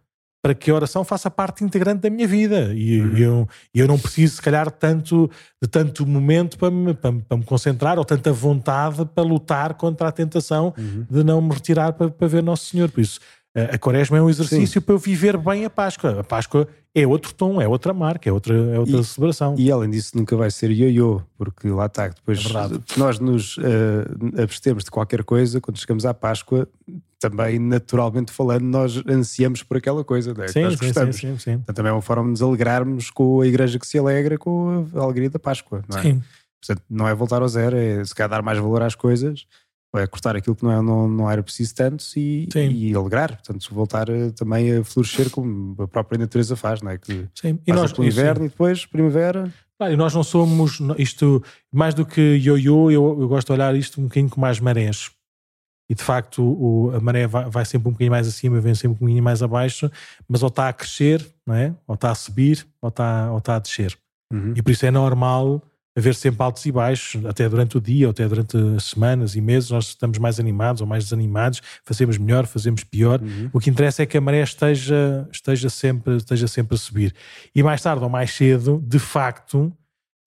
para 0.42 0.54
que 0.54 0.70
a 0.70 0.76
oração 0.76 1.04
faça 1.04 1.30
parte 1.30 1.64
integrante 1.64 2.02
da 2.02 2.10
minha 2.10 2.28
vida 2.28 2.72
e 2.76 3.02
uhum. 3.02 3.18
eu, 3.18 3.50
eu 3.74 3.88
não 3.88 3.98
preciso 3.98 4.36
se 4.36 4.42
calhar 4.42 4.70
tanto 4.70 5.30
de 5.62 5.68
tanto 5.68 6.06
momento 6.06 6.58
para 6.58 6.70
me, 6.70 6.94
para, 6.94 7.12
para 7.14 7.38
me 7.38 7.44
concentrar 7.44 7.98
ou 7.98 8.06
tanta 8.06 8.32
vontade 8.32 9.04
para 9.06 9.24
lutar 9.24 9.74
contra 9.74 10.08
a 10.08 10.12
tentação 10.12 10.72
uhum. 10.78 11.06
de 11.10 11.24
não 11.24 11.42
me 11.42 11.52
retirar 11.52 11.94
para, 11.94 12.12
para 12.12 12.28
ver 12.28 12.44
Nosso 12.44 12.66
Senhor 12.66 12.92
por 12.92 13.02
isso 13.02 13.20
a 13.56 13.78
quaresma 13.78 14.18
é 14.18 14.22
um 14.22 14.30
exercício 14.30 14.82
Sim. 14.82 14.82
para 14.82 14.94
eu 14.94 15.00
viver 15.00 15.38
bem 15.38 15.64
a 15.64 15.70
Páscoa. 15.70 16.20
A 16.20 16.24
Páscoa 16.24 16.68
é 16.96 17.06
outro 17.06 17.34
tom, 17.34 17.62
é 17.62 17.68
outra 17.68 17.94
marca, 17.94 18.30
é 18.30 18.32
outra, 18.32 18.56
é 18.56 18.80
outra 18.80 18.98
e, 18.98 19.04
celebração. 19.04 19.56
E 19.58 19.70
além 19.70 19.90
disso, 19.90 20.18
nunca 20.18 20.38
vai 20.38 20.50
ser 20.50 20.72
ioiô, 20.72 21.22
porque 21.38 21.68
lá 21.68 21.88
está, 21.88 22.08
depois 22.08 22.46
é 22.46 22.98
nós 22.98 23.20
nos 23.20 23.58
uh, 23.58 24.42
abstemos 24.42 24.86
de 24.86 24.92
qualquer 24.92 25.24
coisa, 25.26 25.60
quando 25.60 25.78
chegamos 25.78 26.06
à 26.06 26.14
Páscoa, 26.14 26.68
também 27.20 27.60
naturalmente 27.60 28.32
falando, 28.32 28.64
nós 28.64 29.04
ansiamos 29.08 29.62
por 29.62 29.76
aquela 29.76 30.06
coisa, 30.06 30.34
né? 30.34 30.48
sim, 30.48 30.64
nós 30.64 30.76
sim, 30.76 30.86
gostamos. 30.86 31.16
Sim, 31.18 31.32
sim, 31.34 31.38
sim. 31.38 31.52
Então, 31.64 31.76
também 31.76 31.90
é 31.90 31.94
uma 31.94 32.02
forma 32.02 32.24
de 32.24 32.30
nos 32.30 32.42
alegrarmos 32.42 33.10
com 33.10 33.42
a 33.42 33.48
igreja 33.48 33.78
que 33.78 33.86
se 33.86 33.98
alegra 33.98 34.38
com 34.38 34.88
a 34.96 35.02
alegria 35.02 35.30
da 35.30 35.40
Páscoa, 35.40 35.84
não 35.90 35.98
é? 35.98 36.02
Sim. 36.02 36.24
Portanto, 36.66 36.86
não 36.90 37.08
é 37.08 37.14
voltar 37.14 37.42
ao 37.42 37.48
zero, 37.48 37.76
é 37.76 38.04
se 38.06 38.16
calhar 38.16 38.30
dar 38.30 38.42
mais 38.42 38.58
valor 38.58 38.82
às 38.82 38.96
coisas 38.96 39.46
é 39.98 40.08
cortar 40.08 40.36
aquilo 40.36 40.56
que 40.56 40.64
não, 40.64 40.72
é, 40.72 40.82
não, 40.82 41.08
não 41.08 41.32
era 41.32 41.42
preciso 41.44 41.74
tanto 41.76 42.04
e, 42.16 42.48
e 42.56 42.96
alegrar, 42.96 43.30
portanto, 43.36 43.68
voltar 43.74 44.10
a, 44.10 44.32
também 44.32 44.78
a 44.78 44.84
florescer 44.84 45.30
como 45.30 45.76
a 45.82 45.88
própria 45.88 46.18
natureza 46.18 46.56
faz, 46.56 46.82
não 46.82 46.92
é? 46.92 46.98
Que 46.98 47.28
sim. 47.34 47.60
E 47.66 47.74
nós, 47.74 47.92
pelo 47.92 48.08
inverno 48.08 48.42
sim. 48.42 48.46
e 48.46 48.50
depois 48.50 48.86
primavera. 48.86 49.52
Ah, 49.80 49.92
e 49.92 49.98
nós 49.98 50.14
não 50.14 50.24
somos 50.24 50.80
isto, 50.98 51.44
mais 51.72 51.94
do 51.94 52.06
que 52.06 52.22
ioiô, 52.22 52.90
eu, 52.90 53.18
eu 53.20 53.28
gosto 53.28 53.48
de 53.48 53.54
olhar 53.54 53.76
isto 53.76 54.00
um 54.00 54.06
bocadinho 54.06 54.30
com 54.30 54.40
mais 54.40 54.60
marés. 54.60 55.12
E 55.90 55.94
de 55.94 56.02
facto 56.02 56.42
o, 56.44 56.92
a 56.96 57.00
maré 57.00 57.28
vai, 57.28 57.50
vai, 57.50 57.66
sempre 57.66 57.90
um 57.90 57.92
bocadinho 57.92 58.12
mais 58.12 58.28
acima, 58.28 58.60
vem 58.60 58.74
sempre 58.74 58.96
um 58.96 59.00
bocadinho 59.00 59.24
mais 59.24 59.44
abaixo, 59.44 59.92
mas 60.28 60.42
ou 60.42 60.48
está 60.48 60.70
a 60.70 60.74
crescer, 60.74 61.26
não 61.46 61.54
é? 61.54 61.76
ou 61.88 61.96
está 61.96 62.10
a 62.10 62.16
subir, 62.16 62.66
ou 62.82 62.90
está, 62.90 63.32
ou 63.32 63.38
está 63.38 63.58
a 63.58 63.60
descer. 63.60 63.96
Uhum. 64.34 64.54
E 64.56 64.62
por 64.62 64.72
isso 64.72 64.86
é 64.86 64.92
normal 64.92 65.62
haver 65.96 66.14
sempre 66.14 66.44
altos 66.44 66.66
e 66.66 66.72
baixos, 66.72 67.26
até 67.26 67.48
durante 67.48 67.78
o 67.78 67.82
dia, 67.82 68.08
ou 68.08 68.12
até 68.12 68.28
durante 68.28 68.58
semanas 68.82 69.36
e 69.36 69.42
meses, 69.42 69.70
nós 69.70 69.88
estamos 69.88 70.18
mais 70.18 70.40
animados 70.40 70.82
ou 70.82 70.88
mais 70.88 71.06
desanimados, 71.06 71.62
fazemos 71.86 72.18
melhor, 72.18 72.46
fazemos 72.46 72.84
pior. 72.84 73.22
Uhum. 73.22 73.50
O 73.54 73.60
que 73.60 73.70
interessa 73.70 74.04
é 74.04 74.06
que 74.06 74.18
a 74.18 74.22
maré 74.22 74.44
esteja, 74.44 75.28
esteja, 75.32 75.70
sempre, 75.70 76.18
esteja 76.18 76.48
sempre 76.48 76.76
a 76.76 76.78
subir. 76.78 77.16
E 77.56 77.64
mais 77.64 77.82
tarde 77.82 78.04
ou 78.04 78.10
mais 78.10 78.32
cedo, 78.32 78.84
de 78.86 79.00
facto, 79.00 79.72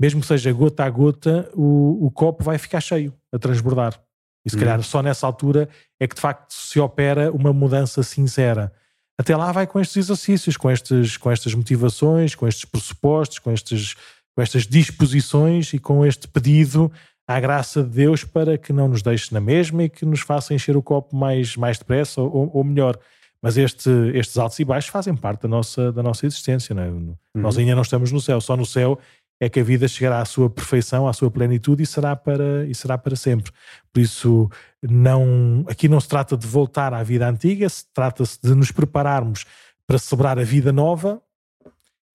mesmo 0.00 0.22
que 0.22 0.26
seja 0.26 0.50
gota 0.52 0.84
a 0.84 0.90
gota, 0.90 1.50
o, 1.54 2.06
o 2.06 2.10
copo 2.10 2.42
vai 2.42 2.56
ficar 2.56 2.80
cheio, 2.80 3.12
a 3.30 3.38
transbordar. 3.38 4.00
E 4.46 4.50
se 4.50 4.56
uhum. 4.56 4.60
calhar 4.60 4.82
só 4.82 5.02
nessa 5.02 5.26
altura 5.26 5.68
é 6.00 6.06
que 6.06 6.14
de 6.14 6.20
facto 6.20 6.50
se 6.52 6.80
opera 6.80 7.30
uma 7.30 7.52
mudança 7.52 8.02
sincera. 8.02 8.72
Até 9.18 9.36
lá 9.36 9.50
vai 9.50 9.66
com 9.66 9.80
estes 9.80 9.96
exercícios, 9.96 10.56
com, 10.56 10.70
estes, 10.70 11.16
com 11.16 11.30
estas 11.30 11.52
motivações, 11.52 12.36
com 12.36 12.46
estes 12.46 12.64
pressupostos, 12.64 13.40
com 13.40 13.50
estes 13.52 13.96
com 14.39 14.43
estas 14.43 14.68
disposições 14.68 15.72
e 15.72 15.80
com 15.80 16.07
este 16.07 16.28
pedido 16.28 16.93
à 17.26 17.41
graça 17.41 17.82
de 17.82 17.89
Deus 17.89 18.22
para 18.22 18.57
que 18.57 18.72
não 18.72 18.86
nos 18.86 19.03
deixe 19.03 19.34
na 19.34 19.41
mesma 19.41 19.82
e 19.82 19.89
que 19.89 20.07
nos 20.07 20.20
faça 20.20 20.55
encher 20.55 20.76
o 20.76 20.82
copo 20.82 21.16
mais, 21.16 21.57
mais 21.57 21.76
depressa 21.76 22.20
ou, 22.20 22.49
ou 22.55 22.62
melhor. 22.62 22.97
Mas 23.43 23.59
este, 23.59 23.91
estes 24.14 24.39
altos 24.39 24.57
e 24.61 24.64
baixos 24.64 24.93
fazem 24.93 25.16
parte 25.16 25.43
da 25.43 25.49
nossa, 25.49 25.91
da 25.91 26.05
nossa 26.05 26.24
existência. 26.24 26.72
Não 26.72 26.82
é? 26.84 26.89
uhum. 26.89 27.16
Nós 27.34 27.59
ainda 27.59 27.74
não 27.74 27.82
estamos 27.82 28.12
no 28.12 28.20
céu, 28.20 28.41
só 28.41 28.57
no 28.57 28.64
céu 28.64 28.97
é 29.41 29.49
que 29.49 29.59
a 29.59 29.64
vida 29.64 29.89
chegará 29.89 30.20
à 30.20 30.24
sua 30.24 30.49
perfeição, 30.49 31.09
à 31.09 31.12
sua 31.12 31.32
plenitude 31.32 31.82
e 31.82 31.86
será 31.86 32.14
para, 32.14 32.64
e 32.64 32.74
será 32.76 32.97
para 32.97 33.16
sempre. 33.16 33.51
Por 33.93 33.99
isso, 33.99 34.49
não, 34.80 35.64
aqui 35.68 35.89
não 35.89 35.99
se 35.99 36.07
trata 36.07 36.36
de 36.36 36.47
voltar 36.47 36.95
à 36.95 37.03
vida 37.03 37.28
antiga, 37.28 37.68
se 37.68 37.84
trata-se 37.93 38.39
de 38.41 38.55
nos 38.55 38.70
prepararmos 38.70 39.45
para 39.84 39.99
celebrar 39.99 40.39
a 40.39 40.45
vida 40.45 40.72
nova 40.72 41.20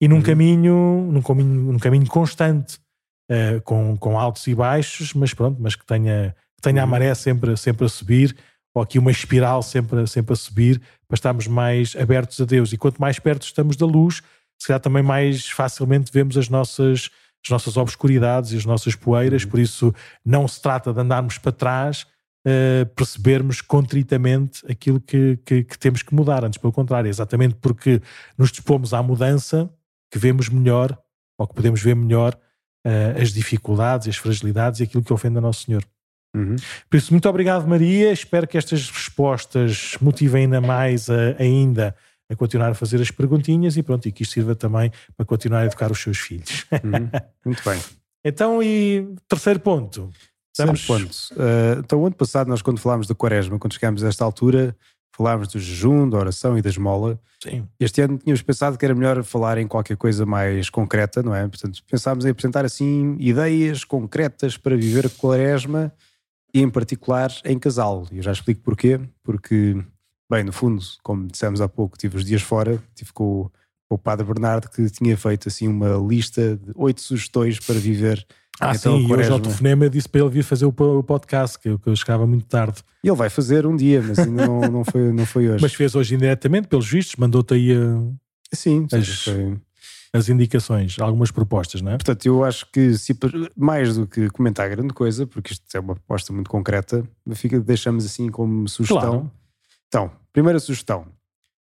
e 0.04 0.08
num, 0.08 0.16
uhum. 0.16 0.22
caminho, 0.22 1.08
num 1.10 1.22
caminho, 1.22 1.72
num 1.72 1.78
caminho 1.78 2.06
constante, 2.06 2.78
uh, 3.30 3.58
com, 3.62 3.96
com 3.96 4.18
altos 4.18 4.46
e 4.46 4.54
baixos, 4.54 5.14
mas 5.14 5.32
pronto, 5.32 5.56
mas 5.58 5.74
que 5.74 5.86
tenha, 5.86 6.36
que 6.54 6.60
tenha 6.60 6.82
uhum. 6.82 6.82
a 6.82 6.86
maré 6.86 7.14
sempre, 7.14 7.56
sempre 7.56 7.86
a 7.86 7.88
subir, 7.88 8.36
ou 8.74 8.82
aqui 8.82 8.98
uma 8.98 9.10
espiral 9.10 9.62
sempre, 9.62 10.06
sempre 10.06 10.34
a 10.34 10.36
subir, 10.36 10.78
para 11.08 11.14
estarmos 11.14 11.46
mais 11.46 11.96
abertos 11.96 12.38
a 12.38 12.44
Deus. 12.44 12.70
E 12.74 12.76
quanto 12.76 13.00
mais 13.00 13.18
perto 13.18 13.46
estamos 13.46 13.76
da 13.76 13.86
luz, 13.86 14.20
se 14.60 14.66
calhar 14.66 14.78
também 14.78 15.02
mais 15.02 15.48
facilmente 15.48 16.12
vemos 16.12 16.36
as 16.36 16.50
nossas, 16.50 17.08
as 17.42 17.50
nossas 17.50 17.78
obscuridades 17.78 18.52
e 18.52 18.58
as 18.58 18.66
nossas 18.66 18.94
poeiras, 18.94 19.44
uhum. 19.44 19.48
por 19.48 19.58
isso 19.58 19.94
não 20.22 20.46
se 20.46 20.60
trata 20.60 20.92
de 20.92 21.00
andarmos 21.00 21.38
para 21.38 21.50
trás, 21.50 22.02
uh, 22.46 22.84
percebermos 22.94 23.62
contritamente 23.62 24.70
aquilo 24.70 25.00
que, 25.00 25.38
que, 25.46 25.64
que, 25.64 25.78
temos 25.78 26.02
que 26.02 26.14
mudar, 26.14 26.44
antes 26.44 26.58
pelo 26.58 26.74
contrário, 26.74 27.08
exatamente 27.08 27.54
porque 27.54 28.02
nos 28.36 28.52
dispomos 28.52 28.92
à 28.92 29.02
mudança 29.02 29.70
que 30.14 30.18
vemos 30.20 30.48
melhor, 30.48 30.96
ou 31.36 31.44
que 31.44 31.54
podemos 31.54 31.82
ver 31.82 31.96
melhor 31.96 32.38
uh, 32.86 33.20
as 33.20 33.32
dificuldades, 33.32 34.06
as 34.06 34.16
fragilidades 34.16 34.78
e 34.78 34.84
aquilo 34.84 35.02
que 35.02 35.12
ofende 35.12 35.38
a 35.38 35.40
Nosso 35.40 35.64
Senhor. 35.64 35.84
Uhum. 36.36 36.54
Por 36.88 36.96
isso, 36.96 37.12
muito 37.12 37.28
obrigado, 37.28 37.66
Maria. 37.66 38.12
Espero 38.12 38.46
que 38.46 38.56
estas 38.56 38.88
respostas 38.88 39.96
motivem 40.00 40.44
ainda 40.44 40.60
mais 40.60 41.10
a, 41.10 41.34
ainda 41.36 41.96
a 42.30 42.36
continuar 42.36 42.70
a 42.70 42.74
fazer 42.74 43.00
as 43.00 43.10
perguntinhas 43.10 43.76
e 43.76 43.82
pronto, 43.82 44.06
e 44.06 44.12
que 44.12 44.22
isto 44.22 44.34
sirva 44.34 44.54
também 44.54 44.92
para 45.16 45.26
continuar 45.26 45.62
a 45.62 45.66
educar 45.66 45.90
os 45.90 46.00
seus 46.00 46.18
filhos. 46.18 46.64
Uhum. 46.70 47.10
Muito 47.44 47.64
bem. 47.68 47.80
então, 48.24 48.62
e 48.62 49.16
terceiro 49.28 49.58
ponto. 49.58 50.10
Estamos... 50.52 50.86
Terceiro 50.86 51.08
ponto. 51.08 51.16
Uh, 51.32 51.80
então, 51.80 52.00
o 52.00 52.06
ano 52.06 52.14
passado, 52.14 52.46
nós 52.46 52.62
quando 52.62 52.78
falámos 52.78 53.08
da 53.08 53.16
quaresma, 53.16 53.58
quando 53.58 53.74
chegámos 53.74 54.04
a 54.04 54.08
esta 54.08 54.24
altura, 54.24 54.76
falámos 55.16 55.48
do 55.48 55.58
jejum, 55.58 56.08
da 56.08 56.18
oração 56.18 56.58
e 56.58 56.62
da 56.62 56.68
esmola. 56.68 57.18
Sim. 57.42 57.66
Este 57.78 58.00
ano 58.00 58.18
tínhamos 58.18 58.42
pensado 58.42 58.76
que 58.76 58.84
era 58.84 58.94
melhor 58.94 59.22
falar 59.22 59.58
em 59.58 59.66
qualquer 59.66 59.96
coisa 59.96 60.26
mais 60.26 60.68
concreta, 60.70 61.22
não 61.22 61.34
é? 61.34 61.46
Portanto, 61.46 61.82
pensámos 61.88 62.24
em 62.24 62.30
apresentar 62.30 62.64
assim 62.64 63.16
ideias 63.18 63.84
concretas 63.84 64.56
para 64.56 64.76
viver 64.76 65.06
a 65.06 65.10
quaresma 65.10 65.92
e 66.52 66.60
em 66.60 66.70
particular 66.70 67.30
em 67.44 67.58
casal. 67.58 68.06
E 68.10 68.16
eu 68.16 68.22
já 68.22 68.32
explico 68.32 68.62
porquê. 68.62 69.00
Porque 69.22 69.76
Bem, 70.30 70.42
no 70.42 70.52
fundo, 70.52 70.82
como 71.02 71.26
dissemos 71.26 71.60
há 71.60 71.68
pouco, 71.68 71.98
tive 71.98 72.16
os 72.16 72.24
dias 72.24 72.42
fora, 72.42 72.82
tive 72.94 73.12
com, 73.12 73.44
com 73.44 73.50
o 73.88 73.98
Padre 73.98 74.26
Bernardo 74.26 74.68
que 74.68 74.88
tinha 74.90 75.16
feito 75.16 75.48
assim 75.48 75.68
uma 75.68 75.96
lista 75.96 76.56
de 76.56 76.72
oito 76.74 77.00
sugestões 77.00 77.58
para 77.58 77.76
viver. 77.76 78.26
Ah, 78.60 78.72
então, 78.74 78.96
sim, 78.96 79.08
e 79.08 79.12
hoje 79.12 79.30
ao 79.30 79.40
telefonema 79.40 79.90
disse 79.90 80.08
para 80.08 80.20
ele 80.20 80.30
vir 80.30 80.44
fazer 80.44 80.64
o 80.64 80.72
podcast, 81.02 81.58
que 81.58 81.68
eu, 81.68 81.78
que 81.78 81.88
eu 81.88 81.96
chegava 81.96 82.26
muito 82.26 82.46
tarde. 82.46 82.82
E 83.02 83.08
ele 83.08 83.16
vai 83.16 83.28
fazer 83.28 83.66
um 83.66 83.74
dia, 83.74 84.00
mas 84.00 84.18
ainda 84.18 84.46
não, 84.46 84.60
não, 84.60 84.84
foi, 84.84 85.12
não 85.12 85.26
foi 85.26 85.48
hoje. 85.48 85.60
Mas 85.62 85.74
fez 85.74 85.94
hoje 85.94 86.14
indiretamente, 86.14 86.68
pelos 86.68 86.88
vistos, 86.88 87.16
mandou-te 87.16 87.54
aí 87.54 87.72
a, 87.72 88.54
sim, 88.54 88.86
as, 88.92 89.24
foi. 89.24 89.56
as 90.12 90.28
indicações, 90.28 90.96
algumas 91.00 91.32
propostas, 91.32 91.82
não 91.82 91.90
é? 91.90 91.96
Portanto, 91.96 92.24
eu 92.26 92.44
acho 92.44 92.64
que 92.70 92.96
se, 92.96 93.12
mais 93.56 93.96
do 93.96 94.06
que 94.06 94.30
comentar 94.30 94.70
grande 94.70 94.94
coisa, 94.94 95.26
porque 95.26 95.52
isto 95.52 95.76
é 95.76 95.80
uma 95.80 95.96
proposta 95.96 96.32
muito 96.32 96.48
concreta, 96.48 97.02
fica, 97.32 97.58
deixamos 97.58 98.06
assim 98.06 98.28
como 98.28 98.68
sugestão. 98.68 99.00
Claro 99.00 99.30
então, 99.94 100.10
primeira 100.32 100.58
sugestão. 100.58 101.06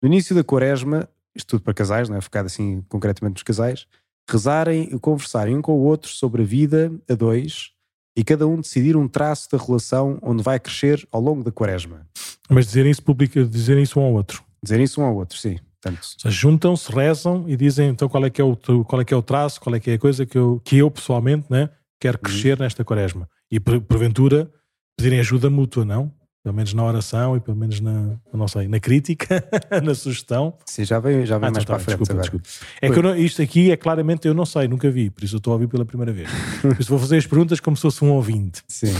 No 0.01 0.07
início 0.07 0.33
da 0.33 0.45
quaresma, 0.45 1.09
isto 1.35 1.49
tudo 1.49 1.63
para 1.63 1.75
casais, 1.75 2.09
não 2.09 2.17
é? 2.17 2.21
Focado 2.21 2.47
assim 2.47 2.83
concretamente 2.89 3.35
nos 3.35 3.43
casais, 3.43 3.87
rezarem 4.29 4.89
e 4.93 4.99
conversarem 4.99 5.57
um 5.57 5.63
com 5.63 5.73
o 5.73 5.83
outro 5.83 6.11
sobre 6.11 6.43
a 6.43 6.45
vida 6.45 6.93
a 7.09 7.15
dois 7.15 7.71
e 8.17 8.23
cada 8.23 8.47
um 8.47 8.61
decidir 8.61 8.97
um 8.97 9.09
traço 9.09 9.49
da 9.51 9.59
relação 9.59 10.19
onde 10.23 10.43
vai 10.43 10.61
crescer 10.61 11.07
ao 11.11 11.21
longo 11.21 11.43
da 11.43 11.51
quaresma. 11.51 12.07
Mas 12.49 12.67
dizerem 12.67 12.91
isso, 12.91 13.03
publica, 13.03 13.45
dizerem 13.45 13.83
isso 13.83 13.99
um 13.99 14.05
ao 14.05 14.13
outro. 14.13 14.43
Dizerem 14.63 14.85
isso 14.85 15.01
um 15.01 15.05
ao 15.05 15.15
outro, 15.15 15.39
sim. 15.39 15.59
Portanto, 15.81 16.07
juntam-se, 16.27 16.93
rezam 16.93 17.45
e 17.49 17.57
dizem 17.57 17.89
então 17.89 18.09
qual 18.09 18.25
é 18.25 18.31
que 18.31 18.41
é 18.41 18.45
o, 18.45 18.57
qual 18.85 19.03
é 19.03 19.05
que 19.05 19.13
é 19.13 19.17
o 19.17 19.23
traço, 19.23 19.61
qual 19.61 19.75
é 19.75 19.81
que 19.81 19.91
é 19.91 19.95
a 19.95 19.99
coisa 19.99 20.25
que 20.25 20.39
eu, 20.39 20.61
que 20.65 20.77
eu 20.77 20.89
pessoalmente 20.91 21.47
né, 21.51 21.71
quero 22.01 22.19
crescer 22.19 22.57
uhum. 22.57 22.65
nesta 22.65 22.85
quaresma. 22.85 23.29
E 23.51 23.59
porventura 23.59 24.51
pedirem 24.97 25.19
ajuda 25.19 25.51
mútua, 25.51 25.85
não? 25.85 26.13
Pelo 26.43 26.55
menos 26.55 26.75
na 26.75 26.85
oração 26.85 27.37
e 27.37 27.41
pelo 27.41 27.57
menos 27.57 27.81
na, 27.81 28.17
não 28.33 28.49
sei, 28.49 28.67
na 28.67 28.81
crítica, 28.81 29.45
na 29.83 29.95
sugestão. 29.95 30.55
Sim, 30.67 30.85
já 30.85 30.99
vem, 30.99 31.25
já 31.25 31.39
vem 31.39 31.49
ah, 31.49 31.53
mais 31.53 31.63
então, 31.63 31.77
para 31.77 31.85
tá, 31.85 31.85
frente 31.85 31.99
desculpa, 31.99 32.21
desculpa. 32.21 32.49
É 32.81 32.91
que 32.91 33.03
não, 33.03 33.17
isto 33.17 33.41
aqui 33.41 33.71
é 33.71 33.77
claramente, 33.77 34.27
eu 34.27 34.35
não 34.35 34.45
sei, 34.45 34.67
nunca 34.67 34.91
vi, 34.91 35.09
por 35.09 35.23
isso 35.23 35.37
eu 35.37 35.39
estou 35.39 35.53
a 35.53 35.55
ouvir 35.55 35.69
pela 35.69 35.85
primeira 35.85 36.13
vez. 36.13 36.29
por 36.61 36.81
isso 36.81 36.91
vou 36.91 36.99
fazer 36.99 37.17
as 37.19 37.27
perguntas 37.27 37.61
como 37.61 37.77
se 37.77 37.83
fosse 37.83 38.05
um 38.05 38.11
ouvinte. 38.11 38.63
Sim. 38.67 38.95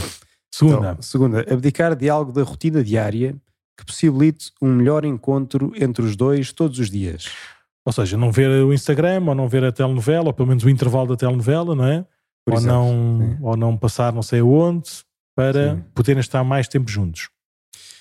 Segunda. 0.53 0.91
Então, 0.91 1.01
segunda, 1.01 1.45
abdicar 1.51 1.95
de 1.95 2.09
algo 2.09 2.31
da 2.31 2.43
rotina 2.43 2.83
diária 2.83 3.35
que 3.77 3.85
possibilite 3.85 4.51
um 4.61 4.71
melhor 4.71 5.03
encontro 5.03 5.73
entre 5.75 6.05
os 6.05 6.15
dois 6.15 6.53
todos 6.53 6.79
os 6.79 6.89
dias. 6.89 7.29
Ou 7.85 7.91
seja, 7.91 8.15
não 8.15 8.31
ver 8.31 8.49
o 8.63 8.71
Instagram, 8.71 9.23
ou 9.27 9.35
não 9.35 9.47
ver 9.47 9.63
a 9.65 9.71
telenovela, 9.71 10.27
ou 10.27 10.33
pelo 10.33 10.47
menos 10.47 10.63
o 10.63 10.69
intervalo 10.69 11.07
da 11.07 11.17
telenovela, 11.17 11.75
não 11.75 11.85
é? 11.85 12.05
Por 12.45 12.53
ou, 12.53 12.59
exemplo, 12.59 12.77
não, 12.77 13.37
ou 13.41 13.57
não 13.57 13.77
passar 13.77 14.13
não 14.13 14.21
sei 14.21 14.41
onde, 14.41 14.89
para 15.35 15.75
sim. 15.75 15.83
poderem 15.93 16.21
estar 16.21 16.43
mais 16.43 16.67
tempo 16.67 16.89
juntos. 16.89 17.29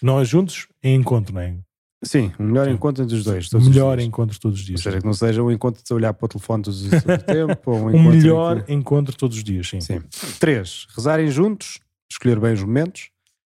Nós 0.03 0.29
juntos 0.29 0.67
em 0.83 0.97
encontro, 0.97 1.35
não 1.35 1.41
é? 1.41 1.57
Sim, 2.05 2.33
o 2.39 2.43
melhor 2.43 2.67
Sim. 2.67 2.73
encontro 2.73 3.05
entre 3.05 3.15
os 3.15 3.25
dois. 3.25 3.49
Todos 3.49 3.69
melhor 3.69 3.99
os 3.99 4.05
encontro 4.05 4.39
todos 4.41 4.59
os 4.59 4.67
dias. 4.67 4.81
Ou 4.81 4.83
seja, 4.83 5.01
que 5.01 5.07
não 5.07 5.13
seja 5.15 5.43
um 5.43 5.51
encontro 5.51 5.83
de 5.85 5.95
olhar 5.95 6.13
para 6.13 6.27
o 6.27 6.29
telefone 6.29 6.65
todos 6.65 6.83
os 6.83 6.91
tempo. 7.25 7.71
Ou 7.71 7.77
um, 7.77 7.97
um 7.97 8.11
melhor 8.11 8.65
que... 8.65 8.73
encontro 8.73 9.17
todos 9.17 9.37
os 9.37 9.45
dias, 9.45 9.69
sim. 9.69 9.81
sim. 9.81 10.03
Três, 10.41 10.89
rezarem 10.97 11.31
juntos, 11.31 11.79
escolher 12.11 12.41
bem 12.41 12.53
os 12.53 12.63
momentos. 12.63 13.11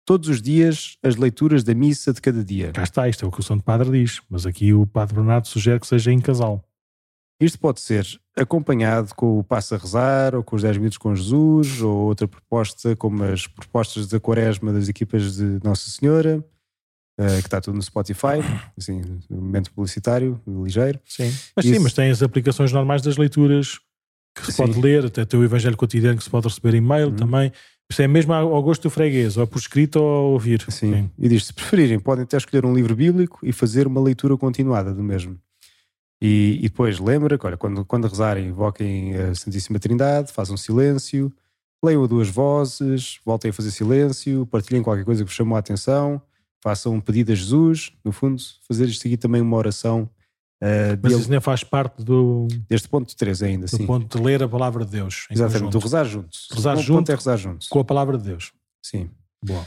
Todos 0.04 0.28
os 0.28 0.40
dias, 0.40 0.96
as 1.02 1.16
leituras 1.16 1.64
da 1.64 1.74
missa 1.74 2.12
de 2.12 2.20
cada 2.20 2.44
dia. 2.44 2.70
Cá 2.70 2.84
está, 2.84 3.08
isto 3.08 3.24
é 3.24 3.28
o 3.28 3.32
que 3.32 3.40
o 3.40 3.42
Santo 3.42 3.64
Padre 3.64 3.90
diz. 3.90 4.20
Mas 4.30 4.46
aqui 4.46 4.72
o 4.72 4.86
Padre 4.86 5.16
Bernardo 5.16 5.48
sugere 5.48 5.80
que 5.80 5.86
seja 5.86 6.12
em 6.12 6.20
casal. 6.20 6.64
Isto 7.40 7.58
pode 7.58 7.80
ser 7.80 8.06
acompanhado 8.36 9.14
com 9.14 9.38
o 9.38 9.44
Passo 9.44 9.74
a 9.74 9.78
Rezar, 9.78 10.34
ou 10.34 10.42
com 10.42 10.56
os 10.56 10.62
10 10.62 10.76
minutos 10.76 10.98
com 10.98 11.14
Jesus, 11.14 11.80
ou 11.80 12.08
outra 12.08 12.28
proposta, 12.28 12.94
como 12.94 13.24
as 13.24 13.46
propostas 13.46 14.06
da 14.06 14.20
Quaresma 14.20 14.72
das 14.72 14.88
equipas 14.88 15.36
de 15.36 15.58
Nossa 15.64 15.88
Senhora, 15.88 16.44
uh, 17.18 17.26
que 17.40 17.46
está 17.46 17.60
tudo 17.60 17.76
no 17.76 17.82
Spotify, 17.82 18.40
assim, 18.76 19.00
um 19.30 19.36
momento 19.36 19.72
publicitário, 19.72 20.40
ligeiro. 20.46 21.00
Sim, 21.04 21.32
mas 21.56 21.64
Isso... 21.64 21.74
sim, 21.74 21.80
mas 21.80 21.92
tem 21.94 22.10
as 22.10 22.22
aplicações 22.22 22.72
normais 22.72 23.00
das 23.00 23.16
leituras 23.16 23.80
que 24.34 24.44
se 24.44 24.52
sim. 24.52 24.62
pode 24.62 24.78
ler, 24.78 25.06
até 25.06 25.36
o 25.36 25.42
Evangelho 25.42 25.76
Cotidiano 25.76 26.18
que 26.18 26.24
se 26.24 26.28
pode 26.28 26.46
receber 26.46 26.74
e-mail 26.74 27.08
uhum. 27.08 27.16
também. 27.16 27.50
Isso 27.90 28.02
é 28.02 28.08
mesmo 28.08 28.34
ao 28.34 28.62
gosto 28.62 28.82
do 28.82 28.90
freguês, 28.90 29.36
ou 29.36 29.46
por 29.46 29.58
escrito 29.58 29.96
ou 29.96 30.32
ouvir. 30.32 30.60
Sim. 30.68 30.92
sim. 30.92 31.10
E 31.18 31.28
diz: 31.28 31.46
se 31.46 31.54
preferirem, 31.54 31.98
podem 31.98 32.24
até 32.24 32.36
escolher 32.36 32.66
um 32.66 32.74
livro 32.74 32.94
bíblico 32.94 33.38
e 33.42 33.52
fazer 33.52 33.86
uma 33.86 34.00
leitura 34.00 34.36
continuada 34.36 34.92
do 34.92 35.02
mesmo. 35.02 35.38
E, 36.20 36.58
e 36.60 36.68
depois 36.68 36.98
lembra 36.98 37.38
que, 37.38 37.46
olha, 37.46 37.56
quando, 37.56 37.84
quando 37.84 38.08
rezarem, 38.08 38.48
invoquem 38.48 39.14
a 39.14 39.34
Santíssima 39.34 39.78
Trindade, 39.78 40.32
façam 40.32 40.56
silêncio, 40.56 41.32
leiam 41.84 42.02
a 42.04 42.06
duas 42.06 42.28
vozes, 42.28 43.20
voltem 43.24 43.50
a 43.50 43.52
fazer 43.52 43.70
silêncio, 43.70 44.46
partilhem 44.46 44.82
qualquer 44.82 45.04
coisa 45.04 45.22
que 45.22 45.28
vos 45.28 45.36
chamou 45.36 45.56
a 45.56 45.60
atenção, 45.60 46.20
façam 46.62 46.94
um 46.94 47.00
pedido 47.00 47.32
a 47.32 47.34
Jesus, 47.34 47.92
no 48.04 48.12
fundo, 48.12 48.42
fazer 48.66 48.86
isto 48.86 49.06
aqui 49.06 49.16
também 49.16 49.42
uma 49.42 49.56
oração. 49.56 50.08
Uh, 50.62 50.96
Mas 51.02 51.12
isso 51.12 51.30
nem 51.30 51.38
faz 51.38 51.62
parte 51.62 52.02
do. 52.02 52.48
Deste 52.66 52.88
ponto 52.88 53.14
3 53.14 53.42
ainda, 53.42 53.66
do 53.66 53.76
sim. 53.76 53.86
ponto 53.86 54.16
de 54.16 54.24
ler 54.24 54.42
a 54.42 54.48
palavra 54.48 54.86
de 54.86 54.92
Deus. 54.92 55.26
Exatamente, 55.30 55.70
do 55.70 55.78
rezar 55.78 56.04
juntos. 56.04 56.48
Rezar 56.50 56.76
junto, 56.76 57.12
é 57.12 57.14
rezar 57.14 57.36
juntos. 57.36 57.68
Com 57.68 57.78
a 57.78 57.84
palavra 57.84 58.16
de 58.16 58.24
Deus. 58.24 58.52
Sim. 58.82 59.10
Boa. 59.44 59.66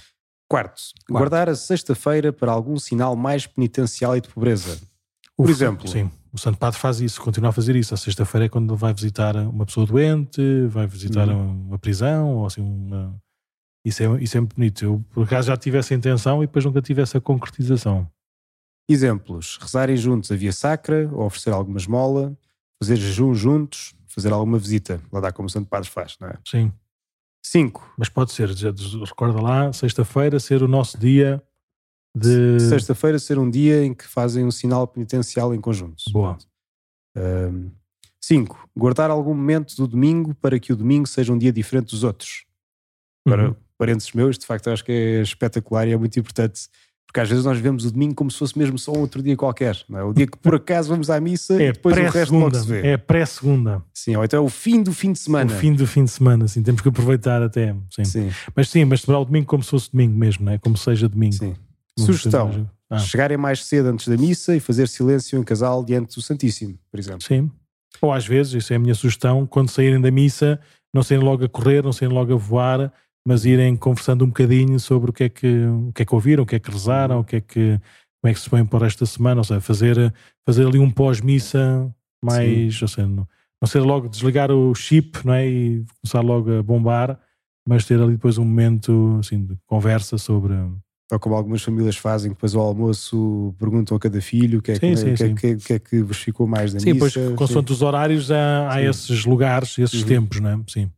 Quarto, 0.50 0.82
Quarto. 1.08 1.12
guardar 1.12 1.48
a 1.48 1.56
sexta-feira 1.56 2.34
para 2.34 2.52
algum 2.52 2.80
sinal 2.80 3.16
mais 3.16 3.46
penitencial 3.46 4.18
e 4.18 4.22
de 4.22 4.30
pobreza. 4.30 4.80
Por 5.38 5.44
Uf, 5.46 5.52
exemplo, 5.52 5.88
sim. 5.88 6.10
O 6.32 6.38
Santo 6.38 6.58
Padre 6.58 6.80
faz 6.80 7.02
isso, 7.02 7.22
continua 7.22 7.50
a 7.50 7.54
fazer 7.54 7.76
isso. 7.76 7.94
A 7.94 7.98
sexta-feira 7.98 8.46
é 8.46 8.50
quando 8.50 8.76
vai 8.76 8.94
visitar 8.94 9.36
uma 9.36 9.66
pessoa 9.66 9.86
doente, 9.86 10.42
vai 10.68 10.86
visitar 10.86 11.28
uhum. 11.28 11.68
uma 11.68 11.80
prisão, 11.80 12.36
ou 12.38 12.46
assim, 12.46 12.62
uma... 12.62 13.16
Isso 13.84 14.04
é, 14.04 14.22
isso 14.22 14.38
é 14.38 14.40
muito 14.40 14.56
bonito. 14.56 14.86
Eu, 14.86 15.06
por 15.12 15.24
acaso, 15.24 15.48
já 15.48 15.58
tive 15.58 15.78
essa 15.78 15.94
intenção 15.94 16.44
e 16.44 16.48
depois 16.48 16.66
nunca 16.66 16.82
tive 16.82 17.02
essa 17.02 17.20
concretização. 17.20 18.10
Exemplos: 18.88 19.58
rezarem 19.62 19.96
juntos 19.96 20.32
a 20.32 20.36
via 20.36 20.52
sacra, 20.52 21.10
ou 21.14 21.26
oferecer 21.26 21.52
alguma 21.52 21.78
esmola, 21.78 22.38
fazer 22.82 22.98
jejum 22.98 23.34
juntos, 23.34 23.96
fazer 24.08 24.34
alguma 24.34 24.60
visita. 24.60 25.02
Lá 25.12 25.22
dá 25.22 25.32
como 25.32 25.48
o 25.48 25.50
Santo 25.50 25.68
Padre 25.70 25.90
faz, 25.90 26.18
não 26.20 26.28
é? 26.28 26.38
Sim. 26.46 26.72
Cinco. 27.42 27.92
Mas 27.98 28.10
pode 28.10 28.32
ser, 28.32 28.50
recorda 28.50 29.42
lá, 29.42 29.72
sexta-feira 29.72 30.40
ser 30.40 30.62
o 30.62 30.68
nosso 30.68 31.00
dia 31.00 31.42
de... 32.20 32.60
Sexta-feira 32.60 33.20
ser 33.20 33.38
um 33.40 33.50
dia 33.50 33.84
em 33.84 33.94
que 33.94 34.06
fazem 34.06 34.46
um 34.46 34.52
sinal 34.52 34.88
penitencial 34.88 35.54
em 35.54 35.62
conjunto. 35.62 36.04
Boa. 36.12 36.38
5. 38.22 38.56
Um, 38.56 38.80
guardar 38.80 39.10
algum 39.10 39.34
momento 39.34 39.76
do 39.76 39.88
domingo 39.88 40.34
para 40.36 40.60
que 40.60 40.72
o 40.72 40.76
domingo 40.76 41.08
seja 41.08 41.34
um 41.34 41.38
dia 41.38 41.52
diferente 41.52 41.92
dos 41.92 42.04
outros. 42.04 42.46
Agora, 43.26 43.50
uhum. 43.50 43.56
parênteses 43.78 44.12
meus, 44.14 44.38
de 44.38 44.46
facto, 44.46 44.70
acho 44.70 44.84
que 44.84 44.92
é 44.92 45.22
espetacular 45.22 45.88
e 45.88 45.92
é 45.92 45.98
muito 45.98 46.20
importante 46.20 46.70
porque 47.10 47.22
às 47.22 47.28
vezes 47.28 47.44
nós 47.44 47.58
vemos 47.58 47.86
o 47.86 47.92
domingo 47.92 48.14
como 48.14 48.30
se 48.30 48.38
fosse 48.38 48.56
mesmo 48.56 48.78
só 48.78 48.92
um 48.92 49.00
outro 49.00 49.24
dia 49.24 49.36
qualquer. 49.36 49.76
Não 49.90 49.98
é? 49.98 50.04
O 50.04 50.14
dia 50.14 50.28
que 50.28 50.38
por 50.38 50.54
acaso 50.54 50.90
vamos 50.90 51.10
à 51.10 51.20
missa 51.20 51.56
é 51.56 51.70
e 51.70 51.72
depois 51.72 51.98
o 51.98 52.02
resto 52.02 52.36
logo 52.36 52.56
se 52.56 52.68
vê. 52.68 52.88
É 52.88 52.98
pré-segunda. 52.98 53.84
Sim, 53.92 54.16
ou 54.16 54.24
então 54.24 54.44
é 54.44 54.46
o 54.46 54.50
fim 54.50 54.84
do 54.84 54.94
fim 54.94 55.12
de 55.12 55.18
semana. 55.18 55.52
O 55.52 55.56
fim 55.58 55.74
do 55.74 55.88
fim 55.88 56.04
de 56.04 56.12
semana, 56.12 56.48
sim. 56.48 56.62
Temos 56.62 56.82
que 56.82 56.88
aproveitar 56.88 57.42
até. 57.42 57.76
Sim. 57.90 58.06
sim. 58.06 58.32
Mas 58.56 58.70
sim, 58.70 58.86
mas 58.86 59.02
celebrar 59.02 59.24
o 59.24 59.26
domingo 59.26 59.48
como 59.48 59.64
se 59.64 59.72
fosse 59.72 59.92
domingo 59.92 60.16
mesmo, 60.16 60.46
não 60.46 60.52
é? 60.52 60.60
Como 60.60 60.78
seja 60.78 61.10
domingo. 61.10 61.34
Sim. 61.34 61.56
Sugestão: 62.06 62.70
ah. 62.90 62.98
chegarem 63.00 63.38
mais 63.38 63.66
cedo 63.66 63.88
antes 63.88 64.08
da 64.08 64.18
missa 64.18 64.56
e 64.56 64.60
fazer 64.60 64.88
silêncio 64.88 65.40
em 65.40 65.44
casal 65.44 65.84
diante 65.84 66.16
do 66.16 66.22
Santíssimo, 66.22 66.78
por 66.92 67.00
exemplo. 67.00 67.24
Sim. 67.24 67.52
Ou 68.02 68.12
às 68.12 68.26
vezes, 68.26 68.54
isso 68.54 68.74
é 68.74 68.76
a 68.76 68.80
minha 68.80 68.96
sugestão, 68.96 69.46
quando 69.46 69.70
saírem 69.70 70.00
da 70.00 70.12
missa, 70.12 70.60
não 70.94 71.04
saírem 71.04 71.26
logo 71.26 71.44
a 71.44 71.50
correr, 71.50 71.84
não 71.84 71.92
saírem 71.92 72.16
logo 72.16 72.34
a 72.34 72.38
voar, 72.38 72.92
mas 73.26 73.46
irem 73.46 73.76
conversando 73.76 74.24
um 74.24 74.28
bocadinho 74.28 74.80
sobre 74.80 75.10
o 75.10 75.14
que 75.14 75.26
é 75.26 75.30
que, 75.30 75.66
o 75.66 75.92
que, 75.94 76.04
é 76.04 76.06
que 76.06 76.16
ouviram, 76.16 76.44
o 76.44 76.46
que 76.46 76.56
é 76.56 76.60
que 76.60 76.72
rezaram, 76.72 77.20
o 77.20 77.24
que 77.24 77.38
é 77.38 77.42
que, 77.42 77.80
como 78.22 78.32
é 78.32 78.34
que 78.34 78.40
se 78.40 78.50
põem 78.50 78.66
para 78.66 78.88
esta 78.88 79.06
semana, 79.06 79.42
ou 79.42 79.44
seja, 79.44 79.62
fazer, 79.62 80.14
fazer 80.46 80.66
ali 80.66 80.80
um 80.80 80.90
pós-missa 80.90 81.94
mais, 82.24 82.82
ou 82.82 82.88
seja, 82.88 83.08
não, 83.08 83.28
não 83.62 83.68
ser 83.68 83.82
logo 83.82 84.08
desligar 84.08 84.52
o 84.52 84.74
chip 84.74 85.26
não 85.26 85.34
é? 85.34 85.48
e 85.48 85.86
começar 86.02 86.22
logo 86.22 86.52
a 86.58 86.64
bombar, 86.64 87.20
mas 87.68 87.86
ter 87.86 88.02
ali 88.02 88.14
depois 88.14 88.38
um 88.38 88.46
momento 88.46 89.18
assim, 89.20 89.46
de 89.46 89.58
conversa 89.68 90.18
sobre 90.18 90.54
ou 91.12 91.20
como 91.20 91.36
algumas 91.36 91.64
famílias 91.64 91.98
fazem, 91.98 92.32
depois 92.32 92.54
ao 92.54 92.62
almoço 92.62 93.54
perguntam 93.58 93.98
a 93.98 94.00
cada 94.00 94.22
filho 94.22 94.60
o 94.60 94.62
que 94.62 94.72
é, 94.72 94.80
que, 94.80 94.96
sim, 94.96 95.06
que, 95.06 95.18
sim. 95.18 95.36
que, 95.36 95.56
que, 95.56 95.74
é 95.74 95.80
que 95.80 96.02
vos 96.04 96.18
ficou 96.18 96.48
mais 96.48 96.72
da 96.72 96.80
sim, 96.80 96.94
missa. 96.94 97.10
Sim, 97.10 97.20
pois, 97.26 97.36
consoante 97.36 97.72
os 97.72 97.82
horários, 97.82 98.32
há, 98.32 98.72
há 98.72 98.82
esses 98.82 99.26
lugares, 99.26 99.78
esses 99.80 100.02
uhum. 100.02 100.08
tempos, 100.08 100.40
não 100.40 100.50
é? 100.50 100.60
Sim. 100.68 100.92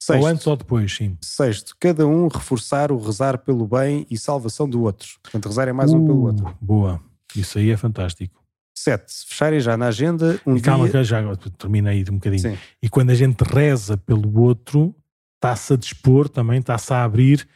Sexto, 0.00 0.20
ou 0.20 0.26
antes 0.26 0.46
ou 0.46 0.56
depois, 0.56 0.94
sim. 0.94 1.16
Sexto, 1.22 1.74
cada 1.78 2.06
um 2.06 2.28
reforçar 2.28 2.92
o 2.92 2.98
rezar 2.98 3.38
pelo 3.38 3.66
bem 3.66 4.06
e 4.10 4.18
salvação 4.18 4.68
do 4.68 4.82
outro. 4.82 5.08
Portanto, 5.22 5.46
rezarem 5.46 5.72
mais 5.72 5.92
uh, 5.92 5.96
um 5.96 6.06
pelo 6.06 6.18
uh, 6.18 6.26
outro. 6.26 6.58
Boa, 6.60 7.00
isso 7.34 7.58
aí 7.58 7.70
é 7.70 7.76
fantástico. 7.76 8.42
Sete, 8.76 9.12
fecharem 9.26 9.60
já 9.60 9.76
na 9.76 9.86
agenda 9.86 10.38
um 10.44 10.56
e 10.56 10.60
calma, 10.60 10.88
dia... 10.88 11.04
já 11.04 11.22
termina 11.56 11.90
aí 11.90 12.04
um 12.10 12.14
bocadinho. 12.14 12.42
Sim. 12.42 12.58
E 12.82 12.88
quando 12.88 13.10
a 13.10 13.14
gente 13.14 13.40
reza 13.42 13.96
pelo 13.96 14.40
outro, 14.40 14.94
está-se 15.36 15.72
a 15.72 15.76
dispor 15.76 16.28
também, 16.28 16.58
está-se 16.58 16.92
a 16.92 17.04
abrir 17.04 17.46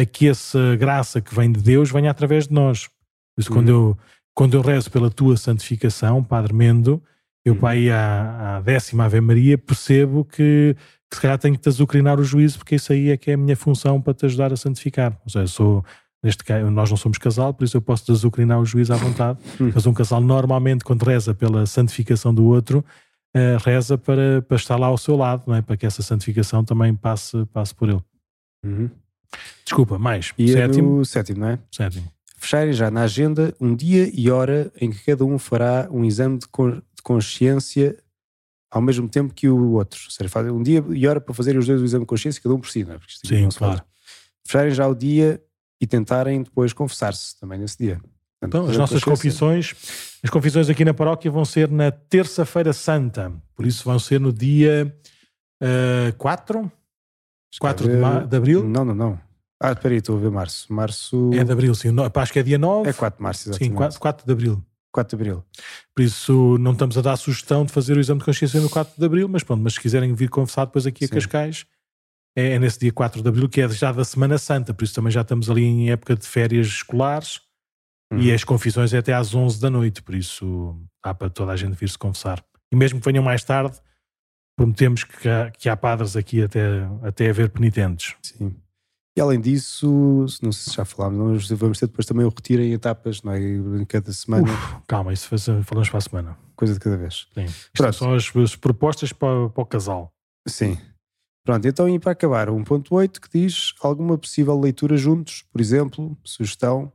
a 0.00 0.04
que 0.04 0.28
essa 0.28 0.76
graça 0.76 1.20
que 1.20 1.34
vem 1.34 1.50
de 1.50 1.60
Deus 1.60 1.90
venha 1.90 2.10
através 2.10 2.46
de 2.46 2.54
nós. 2.54 2.86
Por 2.86 3.40
isso, 3.40 3.50
uhum. 3.50 3.58
quando, 3.58 3.68
eu, 3.68 3.98
quando 4.34 4.54
eu 4.54 4.60
rezo 4.60 4.90
pela 4.90 5.10
tua 5.10 5.36
santificação, 5.36 6.22
Padre 6.22 6.52
Mendo, 6.52 7.02
eu 7.44 7.54
uhum. 7.54 7.60
para 7.60 7.76
ir 7.76 7.90
à, 7.90 8.56
à 8.56 8.60
décima 8.60 9.04
Ave 9.04 9.20
Maria, 9.20 9.56
percebo 9.58 10.24
que 10.24 10.76
que 11.08 11.16
se 11.16 11.22
calhar 11.22 11.38
tenho 11.38 11.54
que 11.54 11.62
te 11.62 11.68
azucrinar 11.68 12.20
o 12.20 12.24
juízo, 12.24 12.58
porque 12.58 12.74
isso 12.74 12.92
aí 12.92 13.10
é 13.10 13.16
que 13.16 13.30
é 13.30 13.34
a 13.34 13.36
minha 13.36 13.56
função 13.56 14.00
para 14.00 14.12
te 14.12 14.26
ajudar 14.26 14.52
a 14.52 14.56
santificar. 14.56 15.18
Ou 15.24 15.30
seja, 15.30 15.46
sou, 15.46 15.84
neste 16.22 16.44
caso, 16.44 16.70
nós 16.70 16.90
não 16.90 16.96
somos 16.96 17.18
casal, 17.18 17.54
por 17.54 17.64
isso 17.64 17.76
eu 17.76 17.80
posso 17.80 18.04
te 18.04 18.12
azucrinar 18.12 18.60
o 18.60 18.66
juízo 18.66 18.92
à 18.92 18.96
vontade. 18.96 19.38
Hum. 19.60 19.72
Mas 19.74 19.86
um 19.86 19.94
casal 19.94 20.20
normalmente, 20.20 20.84
quando 20.84 21.02
reza 21.02 21.34
pela 21.34 21.64
santificação 21.64 22.34
do 22.34 22.44
outro, 22.44 22.84
uh, 23.34 23.56
reza 23.64 23.96
para, 23.96 24.42
para 24.42 24.56
estar 24.56 24.76
lá 24.76 24.88
ao 24.88 24.98
seu 24.98 25.16
lado, 25.16 25.44
não 25.46 25.54
é? 25.54 25.62
para 25.62 25.76
que 25.76 25.86
essa 25.86 26.02
santificação 26.02 26.62
também 26.62 26.94
passe, 26.94 27.44
passe 27.46 27.74
por 27.74 27.88
ele. 27.88 28.02
Uhum. 28.64 28.90
Desculpa, 29.64 29.98
mais. 29.98 30.32
E 30.38 30.48
sétimo. 30.48 31.04
Sétimo, 31.04 31.40
não 31.40 31.48
é? 31.48 31.58
Sétimo. 31.70 32.10
Fecharem 32.36 32.72
já 32.72 32.90
na 32.90 33.02
agenda 33.02 33.54
um 33.60 33.74
dia 33.74 34.10
e 34.12 34.30
hora 34.30 34.72
em 34.80 34.90
que 34.90 35.04
cada 35.04 35.24
um 35.24 35.38
fará 35.38 35.88
um 35.90 36.04
exame 36.04 36.38
de, 36.38 36.46
consciência 37.02 37.96
ao 38.70 38.80
mesmo 38.80 39.08
tempo 39.08 39.34
que 39.34 39.48
o 39.48 39.72
outro. 39.72 40.00
Ou 40.04 40.10
seja, 40.10 40.28
fazem 40.28 40.52
um 40.52 40.62
dia 40.62 40.84
e 40.90 41.06
hora 41.06 41.20
para 41.20 41.34
fazerem 41.34 41.58
os 41.58 41.66
dois 41.66 41.80
o 41.80 41.84
exame 41.84 42.04
de 42.04 42.08
consciência, 42.08 42.40
cada 42.40 42.54
um 42.54 42.60
por 42.60 42.70
si, 42.70 42.84
não 42.84 42.94
é? 42.94 42.98
Sim, 43.24 43.48
claro. 43.48 43.82
Fecharem 44.46 44.72
já 44.72 44.86
o 44.86 44.94
dia 44.94 45.42
e 45.80 45.86
tentarem 45.86 46.42
depois 46.42 46.72
confessar-se 46.72 47.38
também 47.38 47.58
nesse 47.58 47.78
dia. 47.78 48.00
Portanto, 48.40 48.62
então, 48.62 48.70
as 48.70 48.76
nossas 48.76 49.02
confissões, 49.02 49.74
as 50.22 50.30
confissões 50.30 50.68
aqui 50.68 50.84
na 50.84 50.94
paróquia 50.94 51.30
vão 51.30 51.44
ser 51.44 51.68
na 51.70 51.90
terça-feira 51.90 52.72
santa, 52.72 53.32
por 53.54 53.66
isso 53.66 53.84
vão 53.84 53.98
ser 53.98 54.20
no 54.20 54.32
dia 54.32 54.94
uh, 55.60 56.16
4, 56.16 56.70
4 57.58 57.88
de, 57.88 58.26
de, 58.28 58.36
abril? 58.36 58.68
Não, 58.68 58.84
não, 58.84 58.94
não. 58.94 59.20
Ah, 59.60 59.72
espera 59.72 59.94
aí, 59.94 59.98
estou 59.98 60.16
a 60.16 60.20
ver 60.20 60.30
março. 60.30 60.72
Março... 60.72 61.30
É 61.32 61.42
de 61.42 61.52
abril, 61.52 61.74
sim. 61.74 61.88
Acho 62.14 62.32
que 62.32 62.38
é 62.38 62.42
dia 62.42 62.58
9. 62.58 62.88
É 62.88 62.92
4 62.92 63.16
de 63.16 63.22
março, 63.22 63.48
exatamente. 63.48 63.70
Sim, 63.70 63.76
4, 63.76 63.98
4 63.98 64.26
de 64.26 64.32
abril. 64.32 64.64
4 64.92 65.16
de 65.16 65.22
Abril. 65.22 65.44
Por 65.94 66.02
isso 66.02 66.58
não 66.58 66.72
estamos 66.72 66.96
a 66.98 67.02
dar 67.02 67.16
sugestão 67.16 67.64
de 67.64 67.72
fazer 67.72 67.96
o 67.96 68.00
exame 68.00 68.20
de 68.20 68.24
consciência 68.24 68.60
no 68.60 68.68
4 68.70 68.94
de 68.96 69.04
Abril, 69.04 69.28
mas 69.28 69.42
pronto, 69.42 69.62
mas 69.62 69.74
se 69.74 69.80
quiserem 69.80 70.12
vir 70.14 70.28
confessar 70.28 70.66
depois 70.66 70.86
aqui 70.86 71.04
a 71.04 71.08
Cascais, 71.08 71.66
é, 72.36 72.52
é, 72.52 72.58
nesse 72.58 72.78
dia 72.80 72.92
4 72.92 73.22
de 73.22 73.28
Abril, 73.28 73.48
que 73.48 73.60
é 73.60 73.68
já 73.68 73.92
da 73.92 74.04
Semana 74.04 74.38
Santa, 74.38 74.72
por 74.72 74.84
isso 74.84 74.94
também 74.94 75.10
já 75.10 75.20
estamos 75.20 75.50
ali 75.50 75.64
em 75.64 75.90
época 75.90 76.16
de 76.16 76.26
férias 76.26 76.66
escolares 76.66 77.40
uhum. 78.12 78.18
e 78.18 78.32
as 78.32 78.44
confissões 78.44 78.92
é 78.92 78.98
até 78.98 79.12
às 79.12 79.34
11 79.34 79.60
da 79.60 79.70
noite, 79.70 80.02
por 80.02 80.14
isso 80.14 80.76
há 81.02 81.14
para 81.14 81.30
toda 81.30 81.52
a 81.52 81.56
gente 81.56 81.74
vir 81.74 81.88
se 81.88 81.98
confessar. 81.98 82.42
E 82.72 82.76
mesmo 82.76 83.00
que 83.00 83.04
venham 83.04 83.24
mais 83.24 83.44
tarde, 83.44 83.78
prometemos 84.58 85.04
que 85.04 85.28
há, 85.28 85.50
que 85.52 85.68
há 85.68 85.76
padres 85.76 86.16
aqui 86.16 86.42
até, 86.42 86.60
até 87.02 87.30
haver 87.30 87.48
penitentes. 87.48 88.16
Sim. 88.20 88.56
E 89.16 89.20
além 89.20 89.40
disso, 89.40 90.26
não 90.42 90.50
sei 90.52 90.72
se 90.72 90.76
já 90.76 90.84
falámos, 90.84 91.48
vamos 91.50 91.78
ter 91.78 91.86
depois 91.86 92.06
também 92.06 92.26
o 92.26 92.28
retiro 92.28 92.62
em 92.62 92.72
etapas, 92.72 93.22
não 93.22 93.32
é? 93.32 93.40
Em 93.40 93.84
cada 93.84 94.12
semana. 94.12 94.52
Uf, 94.52 94.76
calma, 94.86 95.12
isso 95.12 95.28
falamos 95.64 95.88
para 95.88 95.98
a 95.98 96.00
semana. 96.00 96.38
Coisa 96.56 96.74
de 96.74 96.80
cada 96.80 96.96
vez. 96.96 97.28
Sim. 97.34 97.44
Isto 97.44 97.92
são 97.92 98.14
as, 98.14 98.36
as 98.36 98.56
propostas 98.56 99.12
para, 99.12 99.48
para, 99.48 99.62
o 99.62 99.66
casal. 99.66 100.12
Sim. 100.46 100.76
Pronto, 101.44 101.66
então 101.66 101.88
e 101.88 101.98
para 101.98 102.12
acabar, 102.12 102.48
1.8 102.48 103.20
que 103.20 103.28
diz 103.32 103.74
alguma 103.80 104.18
possível 104.18 104.58
leitura 104.58 104.96
juntos, 104.96 105.44
por 105.52 105.60
exemplo, 105.60 106.16
sugestão, 106.24 106.92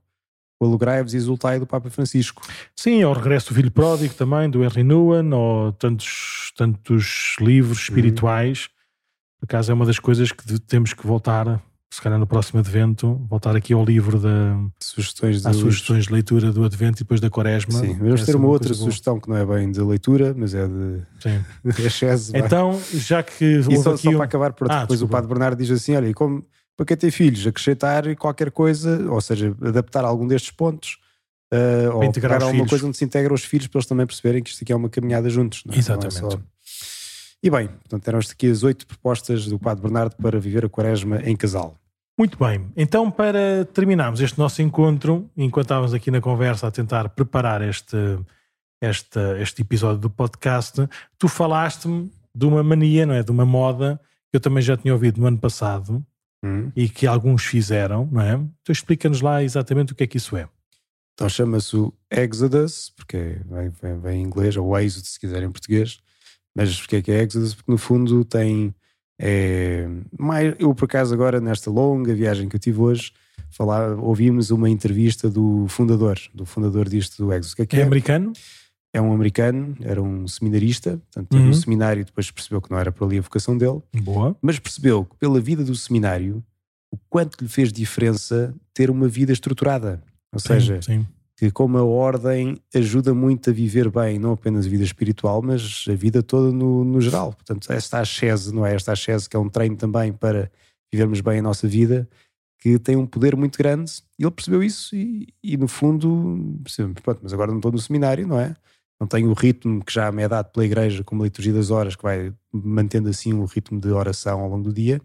Alegrai-vos 0.65 1.13
e 1.13 1.17
Exultai 1.17 1.59
do 1.59 1.67
Papa 1.67 1.89
Francisco. 1.89 2.41
Sim, 2.75 3.03
ao 3.03 3.13
regresso 3.13 3.49
do 3.49 3.55
Filho 3.55 3.71
Pródigo 3.71 4.13
também, 4.13 4.49
do 4.49 4.63
Henry 4.63 4.83
Nguyen, 4.83 5.33
ou 5.33 5.71
tantos, 5.73 6.51
tantos 6.55 7.35
livros 7.39 7.77
uhum. 7.77 7.83
espirituais. 7.83 8.59
Uhum. 8.59 9.39
Por 9.39 9.45
acaso 9.45 9.71
é 9.71 9.73
uma 9.73 9.85
das 9.85 9.99
coisas 9.99 10.31
que 10.31 10.59
temos 10.59 10.93
que 10.93 11.05
voltar 11.05 11.61
se 11.93 12.01
calhar 12.01 12.17
no 12.17 12.25
próximo 12.25 12.59
advento, 12.59 13.21
voltar 13.29 13.55
aqui 13.55 13.71
ao 13.71 13.85
livro 13.85 14.19
da 14.19 14.57
sugestões 14.79 15.43
de, 15.43 15.53
sugestões 15.53 16.07
de 16.07 16.13
leitura 16.13 16.51
do 16.51 16.63
advento 16.63 16.97
e 16.97 17.03
depois 17.03 17.21
da 17.21 17.29
quaresma. 17.29 17.71
Sim, 17.71 17.93
vamos 17.93 18.25
ter 18.25 18.35
uma, 18.35 18.45
uma 18.45 18.51
outra 18.51 18.73
sugestão 18.73 19.13
boa. 19.13 19.21
que 19.21 19.29
não 19.29 19.37
é 19.37 19.45
bem 19.45 19.71
de 19.71 19.79
leitura, 19.79 20.33
mas 20.35 20.55
é 20.55 20.67
de 20.67 21.01
Sim. 21.19 21.45
Excesso, 21.85 22.35
então, 22.35 22.81
já 22.93 23.21
que 23.21 23.45
e 23.45 23.77
só, 23.77 23.95
só 23.95 24.09
um... 24.09 24.15
para 24.15 24.25
acabar, 24.25 24.47
ah, 24.47 24.81
depois 24.81 24.99
desculpa. 24.99 25.05
o 25.05 25.07
Padre 25.07 25.27
Bernardo 25.27 25.59
diz 25.59 25.69
assim, 25.69 25.95
olha, 25.95 26.11
como 26.15 26.43
para 26.75 26.85
quem 26.85 26.97
tem 26.97 27.11
filhos, 27.11 27.45
acrescentar 27.45 28.15
qualquer 28.15 28.51
coisa, 28.51 29.09
ou 29.09 29.21
seja, 29.21 29.55
adaptar 29.61 30.03
algum 30.03 30.27
destes 30.27 30.51
pontos, 30.51 30.97
uh, 31.53 31.95
ou 31.95 32.11
pegar 32.11 32.35
alguma 32.35 32.51
filhos. 32.51 32.69
coisa 32.69 32.87
onde 32.87 32.97
se 32.97 33.05
integram 33.05 33.33
os 33.33 33.43
filhos 33.43 33.67
para 33.67 33.79
eles 33.79 33.87
também 33.87 34.05
perceberem 34.05 34.41
que 34.41 34.49
isto 34.49 34.63
aqui 34.63 34.73
é 34.73 34.75
uma 34.75 34.89
caminhada 34.89 35.29
juntos. 35.29 35.63
Não 35.65 35.73
é? 35.73 35.77
Exatamente. 35.77 36.17
É 36.17 36.29
só... 36.31 36.39
E 37.43 37.49
bem, 37.49 37.67
portanto, 37.67 38.07
eram 38.07 38.19
aqui 38.19 38.49
as 38.49 38.63
oito 38.63 38.87
propostas 38.87 39.45
do 39.45 39.59
Padre 39.59 39.83
Bernardo 39.83 40.15
para 40.15 40.39
viver 40.39 40.65
a 40.65 40.69
quaresma 40.69 41.21
em 41.23 41.35
casal. 41.35 41.77
Muito 42.17 42.37
bem, 42.37 42.71
então 42.77 43.09
para 43.09 43.65
terminarmos 43.73 44.21
este 44.21 44.37
nosso 44.37 44.61
encontro, 44.61 45.27
enquanto 45.35 45.65
estávamos 45.65 45.95
aqui 45.95 46.11
na 46.11 46.21
conversa 46.21 46.67
a 46.67 46.71
tentar 46.71 47.09
preparar 47.09 47.63
este, 47.63 47.97
este, 48.79 49.19
este 49.41 49.63
episódio 49.63 49.97
do 49.97 50.11
podcast, 50.11 50.87
tu 51.17 51.27
falaste-me 51.27 52.11
de 52.33 52.45
uma 52.45 52.61
mania, 52.63 53.07
não 53.07 53.15
é? 53.15 53.23
De 53.23 53.31
uma 53.31 53.47
moda 53.47 53.99
que 54.29 54.37
eu 54.37 54.39
também 54.39 54.61
já 54.61 54.77
tinha 54.77 54.93
ouvido 54.93 55.19
no 55.19 55.25
ano 55.25 55.39
passado 55.39 56.05
hum. 56.43 56.71
e 56.75 56.89
que 56.89 57.07
alguns 57.07 57.45
fizeram, 57.45 58.07
não 58.11 58.21
é? 58.21 58.33
Então 58.33 58.71
explica-nos 58.71 59.21
lá 59.21 59.43
exatamente 59.43 59.93
o 59.93 59.95
que 59.95 60.03
é 60.03 60.07
que 60.07 60.17
isso 60.17 60.35
é. 60.35 60.47
Então 61.13 61.29
chama-se 61.29 61.75
o 61.77 61.93
Exodus, 62.11 62.91
porque 62.95 63.37
vem, 63.45 63.69
vem, 63.81 63.99
vem, 63.99 64.21
em 64.21 64.25
inglês, 64.25 64.57
ou 64.57 64.77
Êxodo 64.77 65.05
se 65.05 65.19
quiser 65.19 65.43
em 65.43 65.51
português, 65.51 65.99
mas 66.55 66.79
porque 66.79 66.97
é 66.97 67.01
que 67.01 67.11
é 67.11 67.23
Exodus? 67.23 67.53
Porque 67.53 67.71
no 67.71 67.77
fundo 67.77 68.25
tem 68.25 68.73
é, 69.19 69.87
mais, 70.17 70.55
eu, 70.59 70.73
por 70.73 70.85
acaso, 70.85 71.13
agora, 71.13 71.39
nesta 71.39 71.69
longa 71.69 72.13
viagem 72.13 72.49
que 72.49 72.55
eu 72.55 72.59
tive 72.59 72.79
hoje, 72.79 73.13
falar, 73.49 73.97
ouvimos 73.99 74.51
uma 74.51 74.69
entrevista 74.69 75.29
do 75.29 75.67
fundador, 75.67 76.17
do 76.33 76.45
fundador 76.45 76.89
disto 76.89 77.23
do 77.23 77.31
Exos. 77.31 77.53
Que 77.53 77.61
é, 77.61 77.65
que 77.65 77.75
é, 77.77 77.79
é, 77.79 77.83
americano? 77.83 78.33
É 78.93 79.01
um 79.01 79.11
americano, 79.11 79.75
era 79.81 80.01
um 80.01 80.27
seminarista, 80.27 80.91
portanto, 80.91 81.29
teve 81.29 81.43
uhum. 81.43 81.49
um 81.49 81.53
seminário 81.53 82.05
depois 82.05 82.29
percebeu 82.29 82.61
que 82.61 82.69
não 82.69 82.77
era 82.77 82.91
por 82.91 83.05
ali 83.05 83.17
a 83.17 83.21
vocação 83.21 83.57
dele. 83.57 83.81
Boa. 84.03 84.37
Mas 84.41 84.59
percebeu 84.59 85.05
que 85.05 85.15
pela 85.17 85.39
vida 85.39 85.63
do 85.63 85.75
seminário, 85.75 86.43
o 86.91 86.97
quanto 87.09 87.41
lhe 87.41 87.49
fez 87.49 87.73
diferença 87.73 88.53
ter 88.71 88.91
uma 88.91 89.07
vida 89.07 89.33
estruturada. 89.33 90.01
Ou 90.31 90.39
sim, 90.39 90.47
seja, 90.47 90.81
sim 90.81 91.05
que 91.43 91.51
como 91.51 91.77
a 91.77 91.83
ordem 91.83 92.57
ajuda 92.73 93.13
muito 93.13 93.49
a 93.49 93.53
viver 93.53 93.89
bem, 93.89 94.19
não 94.19 94.33
apenas 94.33 94.65
a 94.65 94.69
vida 94.69 94.83
espiritual, 94.83 95.41
mas 95.41 95.85
a 95.89 95.93
vida 95.93 96.21
toda 96.21 96.51
no, 96.51 96.83
no 96.85 97.01
geral. 97.01 97.33
Portanto, 97.33 97.71
esta 97.71 97.99
ascese, 97.99 98.53
não 98.53 98.65
é? 98.65 98.75
Esta 98.75 98.91
ascese 98.91 99.27
que 99.27 99.35
é 99.35 99.39
um 99.39 99.49
treino 99.49 99.75
também 99.75 100.13
para 100.13 100.51
vivermos 100.91 101.21
bem 101.21 101.39
a 101.39 101.41
nossa 101.41 101.67
vida, 101.67 102.07
que 102.59 102.77
tem 102.79 102.95
um 102.95 103.05
poder 103.05 103.35
muito 103.35 103.57
grande. 103.57 103.91
E 104.17 104.23
ele 104.23 104.31
percebeu 104.31 104.63
isso 104.63 104.95
e, 104.95 105.27
e 105.43 105.57
no 105.57 105.67
fundo, 105.67 106.61
pronto, 107.03 107.19
mas 107.23 107.33
agora 107.33 107.51
não 107.51 107.57
estou 107.57 107.71
no 107.71 107.79
seminário, 107.79 108.27
não 108.27 108.39
é? 108.39 108.55
Não 108.99 109.07
tenho 109.07 109.29
o 109.29 109.33
ritmo 109.33 109.83
que 109.83 109.93
já 109.93 110.11
me 110.11 110.23
é 110.23 110.27
dado 110.27 110.51
pela 110.51 110.65
igreja, 110.65 111.03
como 111.03 111.23
a 111.23 111.25
liturgia 111.25 111.53
das 111.53 111.71
horas, 111.71 111.95
que 111.95 112.03
vai 112.03 112.33
mantendo 112.51 113.09
assim 113.09 113.33
o 113.33 113.45
ritmo 113.45 113.79
de 113.79 113.89
oração 113.89 114.41
ao 114.41 114.49
longo 114.49 114.63
do 114.63 114.73
dia. 114.73 115.01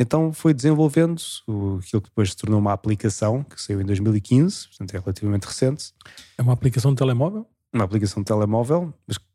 então 0.00 0.32
foi 0.32 0.52
desenvolvendo 0.52 1.20
o, 1.46 1.78
aquilo 1.78 2.02
que 2.02 2.08
depois 2.08 2.30
se 2.30 2.36
tornou 2.36 2.58
uma 2.58 2.72
aplicação, 2.72 3.44
que 3.44 3.60
saiu 3.60 3.80
em 3.80 3.84
2015, 3.84 4.68
portanto 4.68 4.94
é 4.94 4.98
relativamente 4.98 5.44
recente. 5.44 5.92
É 6.36 6.42
uma 6.42 6.52
aplicação 6.52 6.92
de 6.92 6.98
telemóvel? 6.98 7.46
Uma 7.72 7.84
aplicação 7.84 8.22
de 8.22 8.26
telemóvel, 8.26 8.92
mas 9.06 9.16
eh, 9.16 9.33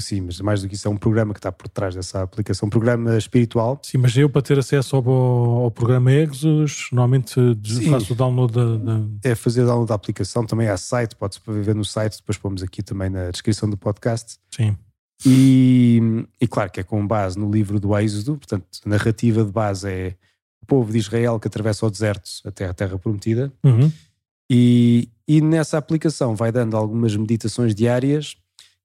sim, 0.00 0.20
mas 0.20 0.40
mais 0.40 0.62
do 0.62 0.68
que 0.68 0.74
isso 0.74 0.86
é 0.86 0.90
um 0.90 0.96
programa 0.96 1.34
que 1.34 1.38
está 1.38 1.50
por 1.50 1.68
trás 1.68 1.94
dessa 1.94 2.22
aplicação, 2.22 2.66
um 2.66 2.70
programa 2.70 3.16
espiritual. 3.16 3.80
Sim, 3.82 3.98
mas 3.98 4.16
eu 4.16 4.30
para 4.30 4.42
ter 4.42 4.58
acesso 4.58 4.96
ao, 4.96 5.08
ao 5.08 5.70
programa 5.70 6.12
Exos, 6.12 6.88
normalmente 6.92 7.34
sim. 7.64 7.90
faço 7.90 8.12
o 8.12 8.16
download 8.16 8.52
da, 8.52 8.76
da, 8.76 9.00
É 9.24 9.34
fazer 9.34 9.62
o 9.62 9.66
download 9.66 9.88
da 9.88 9.94
aplicação, 9.94 10.46
também 10.46 10.68
há 10.68 10.76
site, 10.76 11.16
pode-se 11.16 11.40
ver 11.46 11.74
no 11.74 11.84
site, 11.84 12.18
depois 12.18 12.38
pomos 12.38 12.62
aqui 12.62 12.82
também 12.82 13.10
na 13.10 13.30
descrição 13.30 13.68
do 13.68 13.76
podcast. 13.76 14.36
Sim. 14.50 14.76
E, 15.26 16.00
e 16.40 16.46
claro 16.46 16.70
que 16.70 16.78
é 16.78 16.84
com 16.84 17.04
base 17.04 17.36
no 17.36 17.50
livro 17.50 17.80
do 17.80 17.96
Êxodo, 17.98 18.36
portanto, 18.36 18.64
a 18.86 18.88
narrativa 18.88 19.44
de 19.44 19.50
base 19.50 19.90
é 19.90 20.14
o 20.62 20.66
povo 20.66 20.92
de 20.92 20.98
Israel 20.98 21.40
que 21.40 21.48
atravessa 21.48 21.84
o 21.84 21.90
deserto 21.90 22.30
até 22.44 22.66
a 22.66 22.74
Terra 22.74 22.98
Prometida. 22.98 23.52
Uhum. 23.64 23.90
E, 24.50 25.08
e 25.26 25.40
nessa 25.40 25.76
aplicação 25.76 26.36
vai 26.36 26.52
dando 26.52 26.76
algumas 26.76 27.16
meditações 27.16 27.74
diárias 27.74 28.36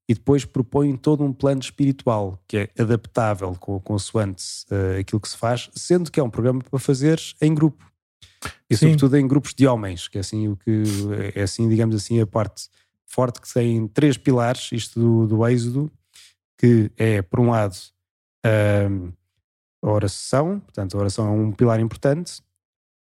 e 0.08 0.14
depois 0.14 0.44
propõe 0.44 0.96
todo 0.96 1.24
um 1.24 1.32
plano 1.32 1.60
espiritual 1.60 2.38
que 2.46 2.58
é 2.58 2.82
adaptável 2.82 3.54
com 3.58 3.80
consoante 3.80 4.44
uh, 4.70 5.00
aquilo 5.00 5.20
que 5.20 5.28
se 5.28 5.36
faz, 5.36 5.70
sendo 5.74 6.10
que 6.10 6.20
é 6.20 6.22
um 6.22 6.30
programa 6.30 6.60
para 6.62 6.78
fazer 6.78 7.20
em 7.40 7.54
grupo. 7.54 7.84
E 8.68 8.76
Sim. 8.76 8.86
sobretudo 8.86 9.16
em 9.16 9.26
grupos 9.26 9.54
de 9.54 9.66
homens, 9.66 10.08
que 10.08 10.18
é 10.18 10.20
assim 10.20 10.48
o 10.48 10.56
que 10.56 10.82
é 11.34 11.42
assim, 11.42 11.68
digamos 11.68 11.96
assim, 11.96 12.20
a 12.20 12.26
parte 12.26 12.68
forte 13.06 13.40
que 13.40 13.52
tem 13.52 13.86
três 13.88 14.18
pilares, 14.18 14.70
isto 14.72 15.00
do, 15.00 15.26
do 15.26 15.46
êxodo, 15.46 15.90
que 16.58 16.90
é, 16.96 17.22
por 17.22 17.40
um 17.40 17.50
lado, 17.50 17.76
a 19.82 19.90
oração, 19.90 20.60
portanto, 20.60 20.96
a 20.96 21.00
oração 21.00 21.28
é 21.28 21.30
um 21.30 21.52
pilar 21.52 21.80
importante, 21.80 22.42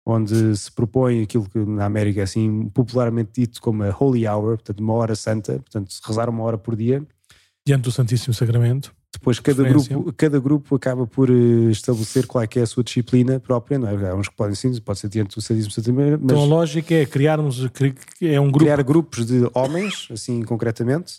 onde 0.07 0.57
se 0.57 0.71
propõe 0.71 1.21
aquilo 1.21 1.49
que 1.51 1.59
na 1.59 1.85
América 1.85 2.21
é 2.21 2.23
assim 2.23 2.69
popularmente 2.69 3.31
dito 3.35 3.61
como 3.61 3.83
a 3.83 3.95
Holy 3.99 4.27
Hour, 4.27 4.57
portanto 4.57 4.79
uma 4.79 4.93
hora 4.93 5.17
santa, 5.17 5.55
portanto 5.55 5.93
rezar 6.07 6.31
uma 6.31 6.45
hora 6.45 6.57
por 6.57 6.77
dia. 6.77 7.05
Diante 7.67 7.83
do 7.83 7.91
Santíssimo 7.91 8.33
Sacramento. 8.33 8.95
Depois 9.13 9.41
cada 9.41 9.65
grupo, 9.65 10.13
cada 10.13 10.39
grupo 10.39 10.77
acaba 10.77 11.07
por 11.07 11.29
eh, 11.31 11.71
estabelecer 11.71 12.27
qual 12.27 12.45
é 12.45 12.47
que 12.47 12.61
é 12.61 12.63
a 12.63 12.67
sua 12.67 12.85
disciplina 12.85 13.41
própria, 13.41 13.79
não 13.79 13.89
é? 13.89 14.11
Há 14.11 14.15
uns 14.15 14.29
que 14.29 14.37
podem 14.37 14.55
sim, 14.55 14.79
pode 14.81 15.01
ser 15.01 15.09
diante 15.09 15.35
do 15.35 15.41
Santíssimo 15.41 15.73
Sacramento. 15.73 16.23
Então 16.23 16.41
a 16.41 16.45
lógica 16.45 16.95
é 16.95 17.05
criarmos 17.05 17.67
é 18.23 18.39
um 18.39 18.45
grupo... 18.45 18.59
criar 18.59 18.83
grupos 18.85 19.27
de 19.27 19.51
homens, 19.55 20.07
assim 20.13 20.43
concretamente. 20.43 21.15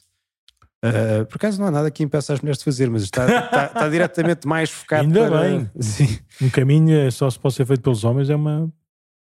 Uh, 0.85 1.25
por 1.25 1.37
acaso 1.37 1.59
não 1.59 1.67
há 1.67 1.71
nada 1.71 1.89
que 1.89 2.03
impeça 2.03 2.33
as 2.33 2.39
mulheres 2.39 2.59
de 2.59 2.63
fazer, 2.63 2.87
mas 2.89 3.01
está, 3.01 3.25
está, 3.25 3.65
está 3.65 3.89
diretamente 3.89 4.47
mais 4.47 4.69
focado 4.69 5.03
Ainda 5.03 5.27
para... 5.27 5.41
bem. 5.41 5.69
Sim. 5.81 6.19
Um 6.39 6.49
caminho 6.49 6.95
é 6.95 7.11
só 7.11 7.29
se 7.29 7.39
pode 7.39 7.55
ser 7.55 7.65
feito 7.65 7.81
pelos 7.81 8.03
homens 8.03 8.29
é 8.29 8.35
uma 8.35 8.71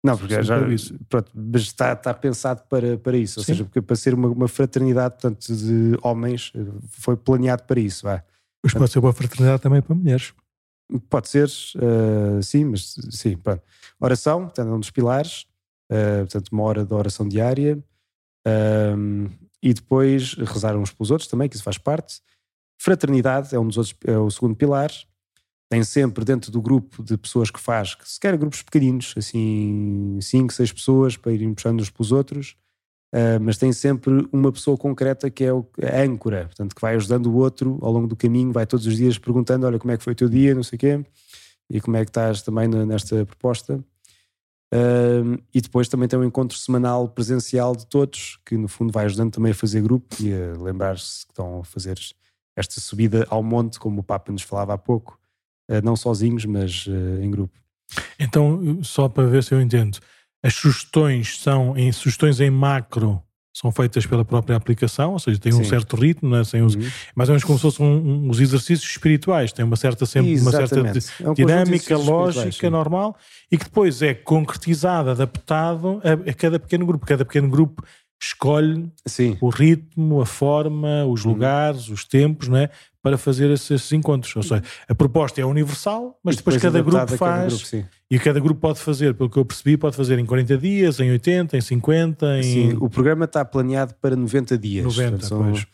não, 0.05 0.19
porque 0.19 0.43
já, 0.43 0.57
pronto, 1.09 1.33
mas 1.35 1.63
está, 1.63 1.95
está 1.95 2.13
pensado 2.13 2.63
para, 2.69 2.99
para 2.99 3.17
isso, 3.17 3.41
ou 3.41 3.45
Sim. 3.45 3.53
seja, 3.53 3.65
porque 3.65 3.81
para 3.81 3.97
ser 3.97 4.13
uma, 4.13 4.29
uma, 4.29 4.47
fraternidade 4.47 5.15
portanto, 5.15 5.51
de 5.51 5.99
homens 6.03 6.53
foi 6.91 7.17
planeado 7.17 7.63
para 7.63 7.81
isso. 7.81 8.05
Vá. 8.05 8.23
Mas 8.63 8.75
pode 8.75 8.91
ser 8.91 8.99
uma 8.99 9.15
fraternidade 9.15 9.63
também 9.63 9.81
para 9.81 9.95
mulheres. 9.95 10.35
Pode 11.09 11.31
ser, 11.31 11.49
uh, 11.49 12.43
sim, 12.43 12.67
mas 12.67 12.97
sim. 13.11 13.35
Pronto. 13.39 13.63
Oração, 13.99 14.43
portanto, 14.43 14.69
é 14.69 14.73
um 14.73 14.81
dos 14.81 14.91
pilares, 14.91 15.47
uh, 15.91 16.19
portanto, 16.21 16.49
uma 16.49 16.63
hora 16.65 16.85
de 16.85 16.93
oração 16.93 17.27
diária, 17.27 17.83
uh, 18.47 19.31
e 19.63 19.73
depois 19.73 20.35
rezar 20.35 20.77
uns 20.77 20.93
pelos 20.93 21.11
outros 21.11 21.29
também, 21.31 21.49
que 21.49 21.57
isso 21.57 21.65
faz 21.65 21.79
parte. 21.79 22.21
Fraternidade 22.79 23.55
é 23.55 23.59
um 23.59 23.67
dos 23.67 23.79
outros, 23.79 23.97
é 24.05 24.19
o 24.19 24.31
segundo 24.31 24.55
pilar, 24.55 24.91
tem 25.75 25.83
sempre 25.83 26.25
dentro 26.25 26.53
do 26.53 26.63
grupo 26.63 27.03
de 27.03 27.17
pessoas 27.17 27.51
que 27.51 27.59
faz, 27.59 27.97
que 27.97 28.09
se 28.09 28.21
quer 28.21 28.37
grupos 28.37 28.63
pequeninos, 28.63 29.13
assim, 29.17 30.17
5, 30.21 30.53
6 30.53 30.73
pessoas 30.73 31.17
para 31.17 31.33
irem 31.33 31.53
puxando 31.53 31.81
uns 31.81 31.91
pelos 31.91 32.13
outros, 32.13 32.55
uh, 33.13 33.41
mas 33.43 33.59
tem 33.59 33.73
sempre 33.73 34.29
uma 34.33 34.53
pessoa 34.53 34.77
concreta 34.77 35.29
que 35.29 35.43
é 35.43 35.53
o, 35.53 35.67
a 35.83 36.03
âncora, 36.03 36.45
portanto, 36.45 36.77
que 36.77 36.81
vai 36.81 36.95
ajudando 36.95 37.27
o 37.27 37.35
outro 37.35 37.77
ao 37.83 37.91
longo 37.91 38.07
do 38.07 38.15
caminho, 38.15 38.53
vai 38.53 38.65
todos 38.67 38.87
os 38.87 38.97
dias 38.97 39.19
perguntando: 39.19 39.67
olha, 39.67 39.77
como 39.77 39.91
é 39.91 39.97
que 39.97 40.05
foi 40.05 40.13
o 40.13 40.17
teu 40.17 40.29
dia, 40.29 40.55
não 40.55 40.63
sei 40.63 40.77
o 40.77 40.79
quê, 40.79 41.05
e 41.69 41.81
como 41.81 41.97
é 41.97 42.05
que 42.05 42.11
estás 42.11 42.41
também 42.41 42.69
nesta 42.69 43.27
proposta. 43.27 43.85
Uh, 44.73 45.43
e 45.53 45.61
depois 45.61 45.89
também 45.89 46.07
tem 46.07 46.17
um 46.17 46.25
encontro 46.25 46.57
semanal 46.57 47.09
presencial 47.09 47.75
de 47.75 47.85
todos, 47.87 48.39
que 48.47 48.57
no 48.57 48.69
fundo 48.69 48.93
vai 48.93 49.07
ajudando 49.07 49.33
também 49.33 49.51
a 49.51 49.55
fazer 49.57 49.83
grupo 49.83 50.15
e 50.21 50.33
a 50.33 50.57
lembrar-se 50.57 51.27
que 51.27 51.33
estão 51.33 51.61
a 51.61 51.65
fazer 51.65 51.99
esta 52.57 52.81
subida 52.81 53.27
ao 53.29 53.43
monte, 53.43 53.81
como 53.81 54.03
o 54.03 54.05
Papa 54.05 54.31
nos 54.31 54.43
falava 54.43 54.73
há 54.75 54.79
pouco, 54.79 55.19
não 55.83 55.97
sozinhos, 55.97 56.45
mas 56.45 56.87
eh, 56.89 57.25
em 57.25 57.31
grupo. 57.31 57.59
Então, 58.19 58.83
só 58.83 59.09
para 59.09 59.27
ver 59.27 59.43
se 59.43 59.55
eu 59.55 59.61
entendo, 59.61 59.99
as 60.43 60.55
sugestões 60.55 61.39
são 61.39 61.77
em 61.77 61.93
sugestões 61.93 62.41
em 62.41 62.51
macro 62.51 63.23
são 63.55 63.71
feitas 63.71 64.05
pela 64.05 64.25
própria 64.25 64.57
aplicação, 64.57 65.13
ou 65.13 65.19
seja, 65.21 65.39
tem 65.39 65.55
um 65.55 65.63
certo 65.63 65.95
ritmo, 65.95 66.29
né? 66.29 66.43
Sem 66.43 66.61
os, 66.61 66.75
uhum. 66.75 66.83
mais 67.15 67.29
ou 67.29 67.35
menos 67.35 67.45
como 67.45 67.57
se 67.57 67.63
fossem 67.63 67.87
um, 67.87 68.29
os 68.29 68.41
exercícios 68.41 68.91
espirituais, 68.91 69.53
tem 69.53 69.65
uma 69.65 69.77
certa, 69.77 70.05
sempre, 70.05 70.37
uma 70.41 70.51
certa 70.51 70.81
é 70.81 71.31
um 71.31 71.35
dinâmica, 71.35 71.97
lógica 71.97 72.69
normal 72.69 73.17
e 73.53 73.57
que 73.57 73.65
depois 73.65 74.03
é 74.03 74.13
concretizada, 74.13 75.13
adaptado 75.13 76.03
a, 76.03 76.31
a, 76.31 76.35
cada 76.35 76.59
pequeno 76.59 76.85
grupo. 76.85 77.07
Cada 77.07 77.25
pequeno 77.25 77.49
grupo 77.49 77.85
escolhe 78.27 78.91
sim. 79.07 79.37
o 79.41 79.49
ritmo, 79.49 80.21
a 80.21 80.27
forma, 80.27 81.05
os 81.07 81.25
uhum. 81.25 81.33
lugares, 81.33 81.89
os 81.89 82.05
tempos, 82.05 82.49
não 82.49 82.57
é? 82.57 82.71
para 83.03 83.19
fazer 83.19 83.51
esses, 83.51 83.93
encontros. 83.93 84.35
Ou 84.35 84.43
seja, 84.43 84.63
a 84.89 84.95
proposta 84.95 85.39
é 85.39 85.45
universal, 85.45 86.19
mas 86.25 86.37
depois, 86.37 86.57
depois, 86.57 86.73
cada 86.73 86.83
grupo 86.83 87.17
faz. 87.19 87.63
Cada 87.63 87.77
grupo, 87.77 87.95
e 88.11 88.19
cada 88.19 88.41
grupo 88.41 88.61
pode 88.63 88.81
fazer, 88.81 89.13
pelo 89.13 89.29
que 89.29 89.37
eu 89.37 89.45
percebi, 89.45 89.77
pode 89.77 89.95
fazer 89.95 90.19
em 90.19 90.25
40 90.25 90.57
dias, 90.57 91.01
em 91.01 91.11
80, 91.11 91.55
em 91.59 91.61
50. 91.61 92.39
Em... 92.39 92.43
Sim, 92.43 92.77
o 92.81 92.89
programa 92.89 93.27
está 93.27 93.45
planeado 93.45 93.95
para 94.01 94.17
90 94.17 94.57
dias. 94.57 94.85
90, 94.87 95.27
são, 95.27 95.43
pois. 95.43 95.67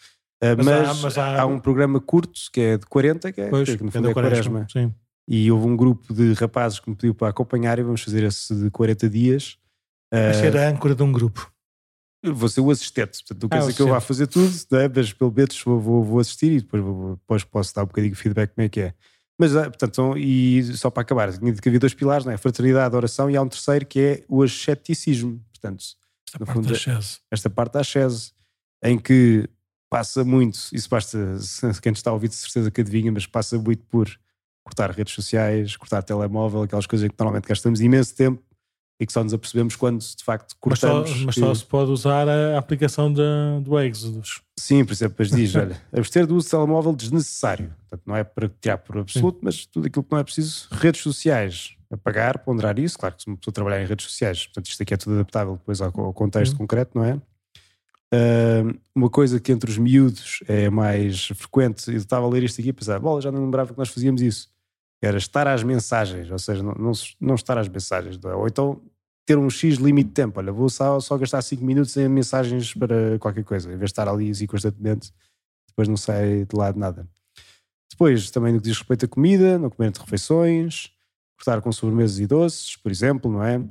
Mas, 0.43 0.67
mas, 0.67 0.89
há, 0.89 0.95
mas 1.03 1.19
há... 1.19 1.43
há, 1.43 1.47
um 1.47 1.61
programa 1.61 2.01
curto 2.01 2.41
que 2.53 2.61
é 2.61 2.79
de 2.79 2.87
40, 2.87 3.31
que 3.31 3.41
é, 3.43 3.49
pois, 3.49 3.77
que 3.77 3.85
no 3.85 3.93
fundo 3.93 4.09
é, 4.09 4.11
é 4.11 4.15
quaresma. 4.15 4.67
Sim. 4.69 4.93
E 5.29 5.53
houve 5.53 5.69
um 5.69 5.77
grupo 5.77 6.13
de 6.13 6.33
rapazes 6.33 6.81
que 6.81 6.91
me 6.91 6.97
pediu 6.97 7.15
para 7.15 7.29
acompanhar 7.29 7.79
e 7.79 7.83
vamos 7.85 8.03
fazer 8.03 8.25
esse 8.25 8.53
de 8.57 8.71
40 8.71 9.09
dias. 9.09 9.57
Vai 10.11 10.35
ser 10.35 10.57
a 10.57 10.69
âncora 10.69 10.97
de 10.97 11.03
um 11.05 11.13
grupo 11.13 11.53
vou 12.23 12.49
ser 12.49 12.61
o 12.61 12.71
assistente, 12.71 13.19
portanto 13.19 13.43
não 13.43 13.49
quer 13.49 13.57
ah, 13.57 13.61
dizer 13.61 13.75
que 13.75 13.83
eu 13.83 13.89
vá 13.89 14.01
fazer 14.01 14.27
tudo, 14.27 14.53
né? 14.71 14.91
mas 14.95 15.13
pelo 15.13 15.33
menos 15.33 15.63
vou, 15.63 16.05
vou, 16.05 16.19
assistir 16.19 16.53
e 16.53 16.61
depois, 16.61 16.83
vou, 16.83 17.17
depois 17.17 17.45
posso 17.45 17.75
dar 17.75 17.83
um 17.83 17.87
bocadinho 17.87 18.15
de 18.15 18.21
feedback 18.21 18.55
como 18.55 18.67
é 18.67 18.69
que 18.69 18.81
é. 18.81 18.95
Mas, 19.39 19.57
ah, 19.57 19.71
portanto, 19.71 20.19
e 20.19 20.63
só 20.77 20.91
para 20.91 21.01
acabar, 21.01 21.33
tinha 21.33 21.51
de 21.51 21.63
que 21.63 21.69
havia 21.69 21.81
dois 21.81 21.95
pilares, 21.95 22.27
não 22.27 22.33
é? 22.33 22.37
Fraternidade, 22.37 22.95
oração, 22.95 23.31
e 23.31 23.37
há 23.37 23.43
um 23.43 23.49
terceiro 23.49 23.87
que 23.87 23.99
é 23.99 24.25
o 24.29 24.43
asceticismo. 24.43 25.43
Portanto, 25.51 25.83
esta 26.27 26.39
no 26.39 26.45
parte 26.45 26.57
fundo, 26.59 26.69
da 26.69 27.01
esta 27.31 27.49
parte 27.49 27.73
da 27.73 27.83
chese, 27.83 28.33
em 28.85 28.99
que 28.99 29.49
passa 29.89 30.23
muito, 30.25 30.59
isso 30.73 30.89
basta, 30.91 31.19
quem 31.83 31.93
está 31.93 32.11
a 32.11 32.13
ouvir 32.13 32.29
de 32.29 32.35
certeza 32.35 32.71
que 32.71 32.83
adivinha, 32.83 33.11
mas 33.11 33.27
passa 33.27 33.59
muito 33.59 33.83
por 33.87 34.09
cortar 34.63 34.91
redes 34.91 35.15
sociais, 35.15 35.75
cortar 35.75 36.03
telemóvel, 36.03 36.63
aquelas 36.63 36.87
coisas 36.87 37.09
que 37.09 37.15
normalmente 37.19 37.49
gastamos 37.49 37.81
imenso 37.81 38.15
tempo 38.15 38.43
e 39.01 39.07
que 39.07 39.13
só 39.13 39.25
nos 39.25 39.33
apercebemos 39.33 39.75
quando 39.75 39.99
de 40.01 40.23
facto 40.23 40.55
cortamos. 40.61 41.09
Mas 41.11 41.19
só, 41.19 41.25
mas 41.25 41.35
só 41.35 41.55
se 41.55 41.65
pode 41.65 41.91
usar 41.91 42.29
a 42.29 42.59
aplicação 42.59 43.11
de, 43.11 43.23
do 43.63 43.81
Exodus. 43.81 44.43
Sim, 44.59 44.85
por 44.85 44.93
exemplo, 44.93 45.17
depois 45.19 45.31
diz: 45.31 45.57
olha, 45.57 45.81
abster 45.91 46.27
do 46.27 46.37
uso 46.37 46.45
de 46.45 46.51
telemóvel 46.51 46.95
desnecessário. 46.95 47.75
Portanto, 47.89 48.03
não 48.07 48.15
é 48.15 48.23
para 48.23 48.51
tirar 48.61 48.77
por 48.77 48.99
absoluto, 48.99 49.39
Sim. 49.39 49.45
mas 49.45 49.65
tudo 49.65 49.87
aquilo 49.87 50.05
que 50.05 50.13
não 50.13 50.19
é 50.19 50.23
preciso. 50.23 50.69
Redes 50.71 51.01
sociais, 51.01 51.71
apagar, 51.91 52.39
ponderar 52.41 52.79
isso. 52.79 52.99
Claro 52.99 53.17
que 53.17 53.23
se 53.23 53.29
uma 53.29 53.39
pessoa 53.39 53.55
trabalhar 53.55 53.83
em 53.83 53.87
redes 53.87 54.05
sociais, 54.05 54.45
portanto, 54.45 54.67
isto 54.67 54.83
aqui 54.83 54.93
é 54.93 54.97
tudo 54.99 55.15
adaptável 55.15 55.55
depois 55.55 55.81
ao, 55.81 55.89
ao 55.99 56.13
contexto 56.13 56.57
concreto, 56.57 56.99
não 56.99 57.05
é? 57.05 57.15
Uh, 58.13 58.79
uma 58.95 59.09
coisa 59.09 59.41
que 59.41 59.53
entre 59.53 59.71
os 59.71 59.79
miúdos 59.79 60.41
é 60.47 60.69
mais 60.69 61.29
frequente, 61.29 61.89
eu 61.91 61.97
estava 61.97 62.27
a 62.27 62.29
ler 62.29 62.43
isto 62.43 62.61
aqui 62.61 62.71
e 62.71 62.73
pensar, 62.73 62.99
bola, 62.99 63.21
já 63.21 63.31
não 63.31 63.41
lembrava 63.41 63.73
que 63.73 63.79
nós 63.79 63.89
fazíamos 63.89 64.21
isso 64.21 64.49
era 65.03 65.17
estar 65.17 65.49
às 65.49 65.63
mensagens, 65.63 66.31
ou 66.31 66.39
seja, 66.39 66.63
não, 66.63 66.75
não, 66.75 66.93
não 67.21 67.35
estar 67.35 67.57
às 67.57 67.69
mensagens, 67.69 68.19
ou 68.23 68.47
então 68.47 68.83
ter 69.27 69.39
um 69.39 69.49
X 69.49 69.77
limite 69.77 70.09
de 70.09 70.15
tempo. 70.15 70.41
Olha, 70.41 70.53
vou 70.53 70.69
só, 70.69 70.99
só 71.01 71.17
gastar 71.17 71.41
5 71.41 71.65
minutos 71.65 71.97
em 71.97 72.09
mensagens 72.09 72.75
para 72.75 73.19
qualquer 73.19 73.45
coisa, 73.45 73.69
em 73.69 73.77
vez 73.77 73.89
de 73.89 73.93
estar 73.93 74.09
ali 74.09 74.31
assim 74.31 74.47
constantemente, 74.47 75.13
depois 75.69 75.89
não 75.89 75.97
sai 75.97 76.45
de 76.45 76.57
lado 76.57 76.79
nada. 76.79 77.09
Depois, 77.91 78.31
também 78.31 78.53
no 78.53 78.59
que 78.61 78.65
diz 78.65 78.79
respeito 78.79 79.05
à 79.05 79.09
comida, 79.09 79.59
não 79.59 79.71
comer 79.71 79.89
entre 79.89 80.03
refeições, 80.03 80.91
cortar 81.37 81.61
com 81.61 81.73
sobremesas 81.73 82.19
e 82.19 82.27
doces, 82.27 82.77
por 82.77 82.91
exemplo, 82.91 83.31
não 83.31 83.43
é? 83.43 83.63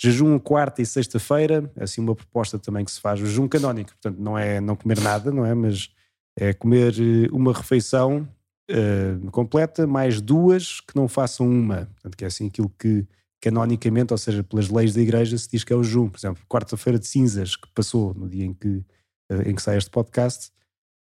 Jejum 0.00 0.38
quarta 0.38 0.80
e 0.80 0.86
sexta-feira, 0.86 1.70
é 1.76 1.84
assim 1.84 2.00
uma 2.00 2.14
proposta 2.14 2.58
também 2.58 2.84
que 2.84 2.90
se 2.90 3.00
faz, 3.00 3.20
jejum 3.20 3.46
canónico, 3.46 3.90
portanto 3.90 4.18
não 4.18 4.38
é 4.38 4.60
não 4.60 4.74
comer 4.74 4.98
nada, 5.00 5.30
não 5.30 5.44
é? 5.44 5.54
Mas 5.54 5.90
é 6.38 6.54
comer 6.54 6.94
eh, 6.94 7.28
uma 7.32 7.52
refeição 7.52 8.26
uh, 8.70 9.30
completa, 9.30 9.86
mais 9.86 10.20
duas 10.20 10.80
que 10.80 10.96
não 10.96 11.08
façam 11.08 11.48
uma. 11.48 11.86
Portanto, 11.86 12.16
que 12.16 12.24
é 12.24 12.28
assim 12.28 12.46
aquilo 12.46 12.72
que 12.78 13.06
canonicamente, 13.40 14.12
ou 14.12 14.18
seja, 14.18 14.44
pelas 14.44 14.68
leis 14.68 14.94
da 14.94 15.00
igreja, 15.00 15.36
se 15.38 15.48
diz 15.50 15.64
que 15.64 15.72
é 15.72 15.76
o 15.76 15.82
jejum. 15.82 16.08
Por 16.08 16.18
exemplo, 16.18 16.42
quarta-feira 16.48 16.98
de 16.98 17.06
cinzas, 17.06 17.56
que 17.56 17.68
passou 17.74 18.12
no 18.14 18.28
dia 18.28 18.44
em 18.44 18.52
que, 18.52 18.84
eh, 19.30 19.50
em 19.50 19.54
que 19.54 19.62
sai 19.62 19.78
este 19.78 19.90
podcast, 19.90 20.52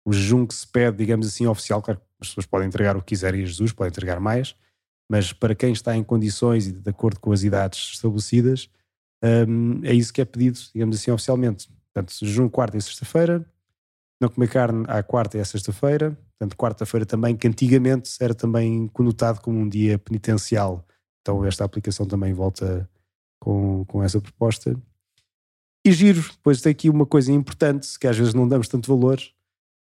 o 0.04 0.12
jejum 0.12 0.46
que 0.46 0.54
se 0.54 0.66
pede, 0.66 0.98
digamos 0.98 1.26
assim, 1.26 1.46
oficial, 1.46 1.80
claro 1.80 2.00
as 2.20 2.28
pessoas 2.28 2.46
podem 2.46 2.68
entregar 2.68 2.96
o 2.96 3.00
que 3.00 3.08
quiserem 3.08 3.42
a 3.42 3.46
Jesus, 3.46 3.72
podem 3.72 3.90
entregar 3.90 4.20
mais, 4.20 4.54
mas 5.10 5.32
para 5.32 5.54
quem 5.54 5.72
está 5.72 5.96
em 5.96 6.02
condições 6.02 6.66
e 6.66 6.72
de 6.72 6.90
acordo 6.90 7.20
com 7.20 7.32
as 7.32 7.42
idades 7.42 7.92
estabelecidas, 7.94 8.70
um, 9.22 9.84
é 9.84 9.92
isso 9.92 10.12
que 10.12 10.20
é 10.20 10.24
pedido, 10.24 10.58
digamos 10.72 10.96
assim, 10.96 11.10
oficialmente. 11.10 11.68
Portanto, 11.92 12.12
jejum 12.20 12.48
quarta 12.48 12.76
e 12.76 12.82
sexta-feira, 12.82 13.44
não 14.20 14.28
comer 14.28 14.48
carne 14.48 14.84
à 14.88 15.02
quarta 15.02 15.36
e 15.36 15.40
à 15.40 15.44
sexta-feira, 15.44 16.16
portanto, 16.38 16.56
quarta-feira 16.56 17.04
também, 17.04 17.36
que 17.36 17.46
antigamente 17.46 18.10
era 18.20 18.34
também 18.34 18.88
conotado 18.88 19.40
como 19.40 19.58
um 19.58 19.68
dia 19.68 19.98
penitencial. 19.98 20.86
Então, 21.20 21.44
esta 21.44 21.64
aplicação 21.64 22.06
também 22.06 22.32
volta 22.32 22.88
com, 23.40 23.84
com 23.84 24.02
essa 24.02 24.20
proposta. 24.20 24.74
E 25.84 25.92
giro, 25.92 26.20
depois 26.20 26.60
tem 26.60 26.72
aqui 26.72 26.90
uma 26.90 27.06
coisa 27.06 27.32
importante 27.32 27.98
que 27.98 28.06
às 28.06 28.16
vezes 28.16 28.34
não 28.34 28.48
damos 28.48 28.68
tanto 28.68 28.88
valor: 28.88 29.20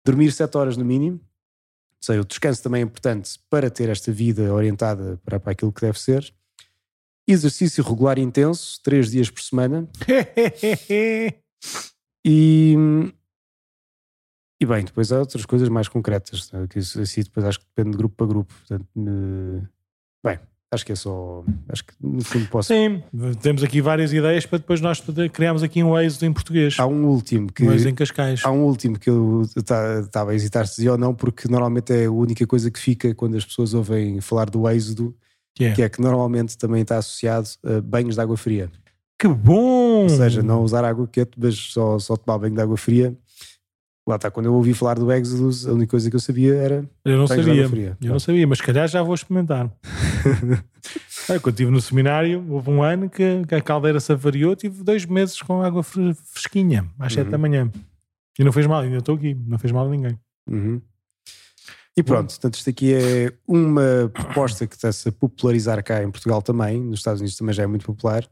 dormir 0.06 0.32
7 0.32 0.58
horas 0.58 0.78
no 0.78 0.86
mínimo. 0.86 1.18
Ou 1.18 2.06
seja, 2.06 2.22
o 2.22 2.26
descanso 2.26 2.64
também 2.64 2.82
é 2.82 2.86
importante 2.86 3.38
para 3.50 3.70
ter 3.70 3.90
esta 3.90 4.12
vida 4.12 4.54
orientada 4.54 5.20
para, 5.26 5.40
para 5.40 5.52
aquilo 5.52 5.74
que 5.74 5.82
deve 5.82 6.00
ser. 6.00 6.34
Exercício 7.28 7.84
regular 7.84 8.18
e 8.18 8.22
intenso, 8.22 8.80
3 8.82 9.12
dias 9.12 9.30
por 9.30 9.42
semana. 9.42 9.88
e, 12.26 12.76
e 14.60 14.66
bem, 14.66 14.84
depois 14.84 15.12
há 15.12 15.20
outras 15.20 15.45
coisas 15.45 15.70
mais 15.70 15.88
concretas, 15.88 16.51
né? 16.51 16.68
que 16.68 16.80
isso 16.80 16.99
assim 16.99 17.22
depois 17.22 17.45
acho 17.45 17.60
que 17.60 17.66
depende 17.66 17.91
de 17.91 17.97
grupo 17.97 18.16
para 18.16 18.28
grupo. 18.28 18.53
Portanto, 18.53 18.88
bem, 20.24 20.39
Acho 20.72 20.86
que 20.86 20.91
é 20.91 20.95
só. 20.95 21.43
Acho 21.68 21.84
que 21.84 21.93
no 21.99 22.24
fundo 22.24 22.47
posso. 22.47 22.68
Sim, 22.68 23.01
temos 23.41 23.64
aqui 23.64 23.82
várias 23.82 24.14
ideias 24.14 24.45
para 24.45 24.60
depois 24.60 24.80
nós 24.80 25.01
criarmos 25.34 25.64
aqui 25.64 25.84
um 25.84 25.97
êxodo 25.97 26.28
em 26.28 26.34
português. 26.34 26.76
Há 26.78 26.86
um 26.86 27.07
último 27.07 27.51
que. 27.51 27.64
Um 27.64 27.74
êxodo 27.74 27.89
em 27.89 27.95
Cascais. 27.95 28.41
Há 28.43 28.51
um 28.51 28.62
último 28.62 28.99
que 28.99 29.10
eu 29.10 29.41
estava 29.55 30.30
a 30.30 30.36
hesitar 30.36 30.68
se 30.68 30.76
dizia 30.76 30.91
ou 30.91 30.97
não, 30.97 31.16
porque 31.16 31.47
normalmente 31.47 31.91
é 31.91 32.05
a 32.05 32.12
única 32.12 32.45
coisa 32.45 32.70
que 32.70 32.78
fica 32.78 33.16
quando 33.16 33.36
as 33.36 33.43
pessoas 33.43 33.74
ouvem 33.74 34.22
falar 34.22 34.47
do 34.47 34.70
êxodo, 34.70 35.16
que 35.55 35.66
é, 35.66 35.74
que, 35.74 35.82
é 35.82 35.89
que 35.89 35.99
normalmente 35.99 36.55
também 36.55 36.84
está 36.84 36.99
associado 36.99 37.49
a 37.66 37.82
banhos 37.82 38.14
de 38.14 38.22
água 38.22 38.38
fria. 38.38 38.70
Que 39.18 39.28
bom! 39.28 40.03
Ou 40.03 40.10
seja, 40.10 40.43
não 40.43 40.62
usar 40.62 40.86
água 40.86 41.07
quente, 41.07 41.32
mas 41.36 41.55
só, 41.55 41.97
só 41.97 42.16
tomar 42.16 42.38
banho 42.38 42.53
de 42.53 42.62
água 42.62 42.78
fria 42.78 43.18
Lá 44.10 44.16
está, 44.16 44.32
quando 44.32 44.47
eu 44.47 44.55
ouvi 44.55 44.74
falar 44.74 44.97
do 44.97 45.12
Exodus, 45.14 45.68
a 45.68 45.72
única 45.72 45.91
coisa 45.91 46.10
que 46.10 46.16
eu 46.16 46.20
sabia 46.20 46.55
era. 46.55 46.84
Eu 47.05 47.16
não 47.16 47.28
sabia. 47.28 47.95
Eu 48.01 48.10
não 48.10 48.20
sabia, 48.20 48.47
mas 48.47 48.60
calhar 48.60 48.88
já 48.88 49.03
vou 49.03 49.14
experimentar. 49.14 49.72
é, 51.30 51.38
quando 51.38 51.53
estive 51.53 51.70
no 51.70 51.80
seminário, 51.80 52.43
houve 52.49 52.72
um 52.72 52.82
ano 52.82 53.07
que, 53.07 53.45
que 53.47 53.53
a 53.53 53.62
caldeira 53.62 53.99
se 53.99 54.12
avariou, 54.12 54.55
tive 54.55 54.84
dois 54.84 55.05
meses 55.05 55.39
com 55.43 55.62
água 55.62 55.84
fresquinha, 55.84 56.89
às 56.97 57.14
uhum. 57.14 57.20
7 57.20 57.30
da 57.30 57.38
manhã. 57.38 57.72
E 58.39 58.43
não 58.43 58.51
fez 58.51 58.66
mal, 58.66 58.82
ainda 58.82 58.97
estou 58.97 59.14
aqui, 59.14 59.38
não 59.45 59.60
fez 59.60 59.72
mal 59.72 59.86
a 59.86 59.89
ninguém. 59.91 60.20
Uhum. 60.49 60.82
E 61.95 62.01
pronto, 62.01 62.30
portanto, 62.30 62.55
isto 62.55 62.70
aqui 62.72 62.95
é 62.95 63.32
uma 63.47 64.10
proposta 64.12 64.66
que 64.66 64.74
está-se 64.74 65.07
a 65.07 65.12
popularizar 65.12 65.84
cá 65.84 66.01
em 66.01 66.10
Portugal 66.10 66.41
também, 66.41 66.82
nos 66.82 67.01
Estados 67.01 67.22
Unidos 67.22 67.38
também 67.38 67.53
já 67.53 67.62
é 67.62 67.68
muito 67.68 67.86
popular. 67.86 68.28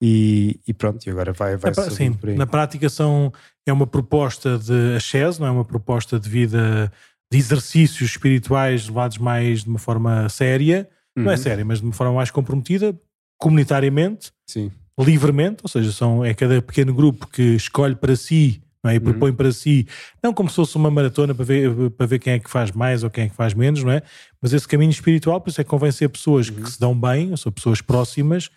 E, 0.00 0.60
e, 0.66 0.72
pronto, 0.72 1.04
e 1.04 1.10
agora 1.10 1.32
vai, 1.32 1.56
vai 1.56 1.72
é, 1.72 1.90
sim, 1.90 2.16
Na 2.36 2.46
prática 2.46 2.88
são, 2.88 3.32
é 3.66 3.72
uma 3.72 3.86
proposta 3.86 4.56
de 4.56 4.96
ascese, 4.96 5.40
não 5.40 5.46
é 5.46 5.50
uma 5.50 5.64
proposta 5.64 6.20
de 6.20 6.28
vida, 6.28 6.92
de 7.30 7.38
exercícios 7.38 8.10
espirituais 8.10 8.86
levados 8.86 9.18
mais 9.18 9.64
de 9.64 9.68
uma 9.68 9.78
forma 9.78 10.28
séria, 10.28 10.88
uhum. 11.16 11.24
não 11.24 11.32
é 11.32 11.34
uhum. 11.34 11.42
séria, 11.42 11.64
mas 11.64 11.78
de 11.78 11.84
uma 11.84 11.92
forma 11.92 12.14
mais 12.14 12.30
comprometida, 12.30 12.96
comunitariamente, 13.38 14.32
sim. 14.48 14.70
livremente, 14.98 15.58
ou 15.62 15.68
seja, 15.68 15.90
são, 15.90 16.24
é 16.24 16.32
cada 16.32 16.62
pequeno 16.62 16.94
grupo 16.94 17.26
que 17.26 17.56
escolhe 17.56 17.96
para 17.96 18.14
si 18.14 18.62
não 18.82 18.90
é? 18.92 18.94
e 18.94 19.00
propõe 19.00 19.30
uhum. 19.30 19.36
para 19.36 19.50
si, 19.50 19.86
não 20.22 20.32
como 20.32 20.48
se 20.48 20.56
fosse 20.56 20.76
uma 20.76 20.90
maratona 20.90 21.34
para 21.34 21.44
ver, 21.44 21.90
para 21.90 22.06
ver 22.06 22.18
quem 22.20 22.34
é 22.34 22.38
que 22.38 22.48
faz 22.48 22.70
mais 22.70 23.02
ou 23.02 23.10
quem 23.10 23.24
é 23.24 23.28
que 23.28 23.34
faz 23.34 23.52
menos, 23.52 23.82
não 23.82 23.90
é? 23.90 24.02
Mas 24.40 24.52
esse 24.52 24.68
caminho 24.68 24.90
espiritual, 24.90 25.40
por 25.40 25.50
isso 25.50 25.60
é 25.60 25.64
convencer 25.64 26.08
pessoas 26.08 26.48
uhum. 26.48 26.62
que 26.62 26.70
se 26.70 26.78
dão 26.78 26.98
bem, 26.98 27.32
ou 27.32 27.36
são 27.36 27.50
pessoas 27.50 27.80
próximas, 27.80 28.48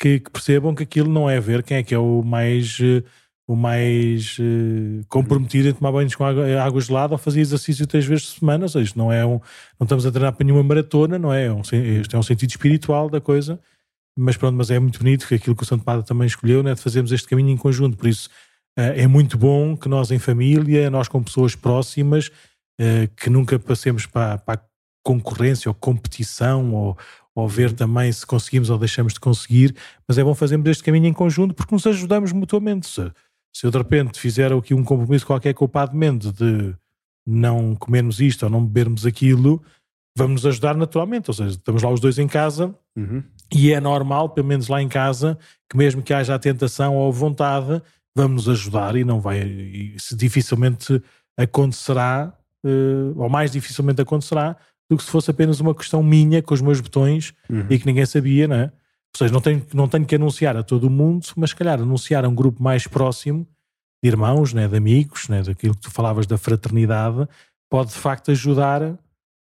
que, 0.00 0.18
que, 0.20 0.30
percebam 0.30 0.74
que 0.74 0.82
aquilo 0.82 1.10
não 1.10 1.28
é 1.28 1.38
ver 1.38 1.62
quem 1.62 1.76
é 1.76 1.82
que 1.82 1.94
é 1.94 1.98
o 1.98 2.22
mais 2.22 2.78
eh, 2.80 3.04
o 3.46 3.56
mais 3.56 4.38
uh, 4.38 5.04
comprometido 5.08 5.68
em 5.68 5.72
tomar 5.72 5.90
banhos 5.90 6.14
com 6.14 6.24
água, 6.24 6.62
água, 6.62 6.80
gelada 6.80 7.14
ou 7.14 7.18
fazer 7.18 7.40
exercício 7.40 7.84
três 7.84 8.06
vezes 8.06 8.26
por 8.26 8.38
semana. 8.38 8.64
Ou 8.64 8.68
seja, 8.68 8.84
isto 8.84 8.98
não 8.98 9.12
é 9.12 9.26
um, 9.26 9.40
não 9.78 9.84
estamos 9.84 10.06
a 10.06 10.12
treinar 10.12 10.32
para 10.34 10.44
nenhuma 10.44 10.62
maratona, 10.62 11.18
não 11.18 11.34
é? 11.34 11.46
é 11.46 11.52
um, 11.52 11.60
isto 11.60 12.14
é 12.14 12.18
um 12.18 12.22
sentido 12.22 12.48
espiritual 12.50 13.10
da 13.10 13.20
coisa. 13.20 13.60
Mas 14.16 14.36
pronto, 14.36 14.54
mas 14.54 14.70
é 14.70 14.78
muito 14.78 15.00
bonito 15.00 15.26
que 15.26 15.34
aquilo 15.34 15.56
que 15.56 15.64
o 15.64 15.66
Santo 15.66 15.82
Padre 15.82 16.06
também 16.06 16.28
escolheu, 16.28 16.62
né, 16.62 16.74
de 16.74 16.80
fazermos 16.80 17.10
este 17.10 17.26
caminho 17.26 17.50
em 17.50 17.56
conjunto. 17.56 17.96
Por 17.96 18.08
isso 18.08 18.30
é 18.76 19.06
muito 19.08 19.36
bom 19.36 19.76
que 19.76 19.88
nós 19.88 20.12
em 20.12 20.18
família, 20.20 20.88
nós 20.88 21.08
com 21.08 21.20
pessoas 21.20 21.56
próximas, 21.56 22.30
que 23.16 23.28
nunca 23.28 23.58
passemos 23.58 24.06
para, 24.06 24.38
para 24.38 24.60
a 24.60 24.64
concorrência 25.02 25.68
ou 25.68 25.74
competição 25.74 26.72
ou, 26.72 26.96
ou 27.40 27.48
ver 27.48 27.72
também 27.72 28.10
se 28.12 28.26
conseguimos 28.26 28.70
ou 28.70 28.78
deixamos 28.78 29.14
de 29.14 29.20
conseguir, 29.20 29.74
mas 30.06 30.18
é 30.18 30.24
bom 30.24 30.34
fazermos 30.34 30.68
este 30.68 30.84
caminho 30.84 31.06
em 31.06 31.12
conjunto 31.12 31.54
porque 31.54 31.74
nos 31.74 31.86
ajudamos 31.86 32.32
mutuamente. 32.32 32.86
Se, 32.88 33.10
se 33.52 33.66
eu 33.66 33.70
de 33.70 33.78
repente 33.78 34.18
fizer 34.20 34.52
aqui 34.52 34.74
um 34.74 34.84
compromisso 34.84 35.26
qualquer 35.26 35.54
com 35.54 35.64
o 35.64 35.68
Padre 35.68 35.98
de 36.18 36.74
não 37.26 37.74
comermos 37.76 38.20
isto 38.20 38.44
ou 38.44 38.50
não 38.50 38.64
bebermos 38.64 39.06
aquilo, 39.06 39.62
vamos 40.16 40.42
nos 40.42 40.46
ajudar 40.46 40.76
naturalmente. 40.76 41.30
Ou 41.30 41.34
seja, 41.34 41.50
estamos 41.50 41.82
lá 41.82 41.90
os 41.90 42.00
dois 42.00 42.18
em 42.18 42.28
casa 42.28 42.74
uhum. 42.96 43.22
e 43.52 43.72
é 43.72 43.80
normal, 43.80 44.30
pelo 44.30 44.46
menos 44.46 44.68
lá 44.68 44.82
em 44.82 44.88
casa, 44.88 45.38
que 45.68 45.76
mesmo 45.76 46.02
que 46.02 46.12
haja 46.12 46.34
a 46.34 46.38
tentação 46.38 46.96
ou 46.96 47.08
a 47.08 47.12
vontade, 47.12 47.82
vamos 48.14 48.46
nos 48.46 48.60
ajudar 48.60 48.96
e 48.96 49.04
não 49.04 49.20
vai, 49.20 49.40
e 49.42 49.94
se 49.98 50.16
dificilmente 50.16 51.02
acontecerá, 51.36 52.32
uh, 52.64 53.20
ou 53.20 53.28
mais 53.28 53.50
dificilmente 53.50 54.00
acontecerá, 54.02 54.56
do 54.90 54.96
que 54.96 55.04
se 55.04 55.10
fosse 55.10 55.30
apenas 55.30 55.60
uma 55.60 55.72
questão 55.72 56.02
minha 56.02 56.42
com 56.42 56.52
os 56.52 56.60
meus 56.60 56.80
botões 56.80 57.32
uhum. 57.48 57.64
e 57.70 57.78
que 57.78 57.86
ninguém 57.86 58.04
sabia, 58.04 58.48
não 58.48 58.56
é? 58.56 58.64
Ou 58.64 59.18
seja, 59.18 59.32
não 59.32 59.40
tenho, 59.40 59.64
não 59.72 59.88
tenho 59.88 60.04
que 60.04 60.16
anunciar 60.16 60.56
a 60.56 60.64
todo 60.64 60.84
o 60.84 60.90
mundo, 60.90 61.26
mas 61.36 61.50
se 61.50 61.56
calhar 61.56 61.80
anunciar 61.80 62.24
a 62.24 62.28
um 62.28 62.34
grupo 62.34 62.60
mais 62.60 62.88
próximo 62.88 63.46
de 64.02 64.08
irmãos, 64.10 64.52
né, 64.52 64.66
de 64.66 64.76
amigos, 64.76 65.28
né, 65.28 65.42
daquilo 65.42 65.74
que 65.74 65.82
tu 65.82 65.90
falavas 65.90 66.26
da 66.26 66.36
fraternidade, 66.36 67.28
pode 67.70 67.90
de 67.90 67.98
facto 67.98 68.32
ajudar 68.32 68.82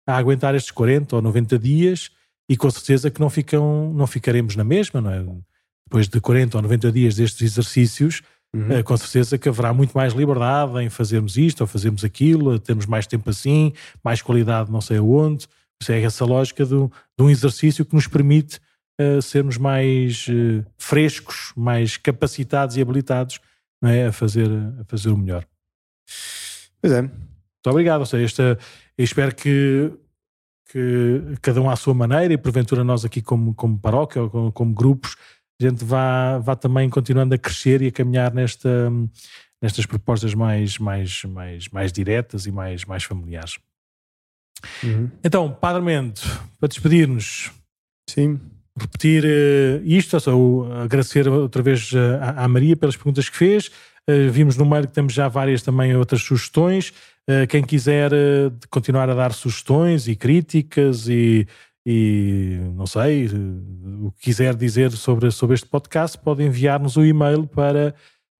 a 0.06 0.18
aguentar 0.18 0.54
estes 0.54 0.72
40 0.72 1.16
ou 1.16 1.22
90 1.22 1.58
dias 1.58 2.12
e 2.50 2.58
com 2.58 2.70
certeza 2.70 3.10
que 3.10 3.20
não, 3.20 3.30
ficam, 3.30 3.94
não 3.94 4.08
ficaremos 4.08 4.56
na 4.56 4.64
mesma, 4.64 5.00
não 5.00 5.12
é? 5.12 5.24
Depois 5.86 6.10
de 6.10 6.20
40 6.20 6.58
ou 6.58 6.62
90 6.64 6.92
dias 6.92 7.16
destes 7.16 7.42
exercícios, 7.42 8.22
Uhum. 8.56 8.80
Uh, 8.80 8.84
com 8.84 8.96
certeza 8.96 9.38
que 9.38 9.50
haverá 9.50 9.74
muito 9.74 9.94
mais 9.94 10.14
liberdade 10.14 10.80
em 10.82 10.90
fazermos 10.90 11.38
isto 11.38 11.62
ou 11.62 11.68
fazermos 11.68 12.04
aquilo, 12.04 12.58
termos 12.58 12.86
mais 12.86 13.06
tempo 13.06 13.30
assim, 13.30 13.74
mais 14.04 14.22
qualidade 14.22 14.72
não 14.72 14.82
sei 14.82 14.98
aonde. 14.98 15.48
Isso 15.82 15.92
é 15.92 16.02
essa 16.02 16.26
lógica 16.26 16.66
do, 16.66 16.92
de 17.18 17.24
um 17.24 17.30
exercício 17.30 17.86
que 17.86 17.94
nos 17.94 18.08
permite 18.08 18.60
uh, 19.00 19.22
sermos 19.22 19.58
mais 19.58 20.28
uh, 20.28 20.66
frescos, 20.78 21.52
mais 21.56 21.98
capacitados 21.98 22.78
e 22.78 22.82
habilitados 22.82 23.40
é? 23.84 24.08
a, 24.08 24.12
fazer, 24.12 24.50
a 24.80 24.84
fazer 24.86 25.10
o 25.10 25.18
melhor. 25.18 25.46
Pois 26.82 26.94
é. 26.94 27.02
Muito 27.02 27.68
obrigado. 27.68 28.00
Ou 28.00 28.06
seja, 28.06 28.26
esta, 28.26 28.60
eu 28.98 29.04
espero 29.04 29.36
que, 29.36 29.92
que 30.72 31.22
cada 31.42 31.62
um 31.62 31.70
à 31.70 31.76
sua 31.76 31.94
maneira 31.94 32.34
e 32.34 32.38
porventura 32.38 32.84
nós 32.84 33.06
aqui 33.06 33.22
como, 33.22 33.54
como 33.54 33.78
paróquia 33.78 34.24
ou 34.24 34.30
como, 34.30 34.52
como 34.52 34.74
grupos 34.74 35.16
a 35.60 35.70
gente 35.70 35.84
vá, 35.84 36.38
vá 36.38 36.56
também 36.56 36.90
continuando 36.90 37.34
a 37.34 37.38
crescer 37.38 37.82
e 37.82 37.88
a 37.88 37.92
caminhar 37.92 38.34
nesta, 38.34 38.92
nestas 39.62 39.86
propostas 39.86 40.34
mais, 40.34 40.78
mais, 40.78 41.24
mais, 41.24 41.68
mais 41.70 41.92
diretas 41.92 42.46
e 42.46 42.52
mais, 42.52 42.86
mais 42.86 43.04
familiares. 43.04 43.58
Uhum. 44.84 45.10
Então, 45.24 45.52
Padre 45.52 45.82
Mendo, 45.82 46.20
para 46.60 46.68
despedir-nos, 46.68 47.52
sim, 48.10 48.40
repetir 48.80 49.24
uh, 49.24 49.84
isto, 49.84 50.20
só 50.20 50.32
agradecer 50.84 51.28
outra 51.28 51.64
vez 51.64 51.92
uh, 51.92 52.20
à, 52.36 52.48
Maria 52.48 52.76
pelas 52.76 52.96
perguntas 52.96 53.28
que 53.30 53.38
fez. 53.38 53.68
Uh, 54.08 54.32
vimos 54.32 54.56
no 54.56 54.66
mail 54.66 54.88
que 54.88 54.94
temos 54.94 55.14
já 55.14 55.28
várias 55.28 55.62
também 55.62 55.96
outras 55.96 56.22
sugestões. 56.22 56.94
quem 57.50 57.62
quiser 57.62 58.12
continuar 58.70 59.10
a 59.10 59.14
dar 59.14 59.34
sugestões 59.34 60.08
e 60.08 60.16
críticas 60.16 61.10
e 61.10 61.46
e 61.90 62.60
não 62.76 62.86
sei, 62.86 63.30
o 64.04 64.12
que 64.12 64.24
quiser 64.24 64.54
dizer 64.56 64.92
sobre, 64.92 65.32
sobre 65.32 65.56
este 65.56 65.70
podcast, 65.70 66.18
pode 66.18 66.44
enviar-nos 66.44 66.98
o 66.98 67.00
um 67.00 67.06
e-mail 67.06 67.48
para 67.48 67.96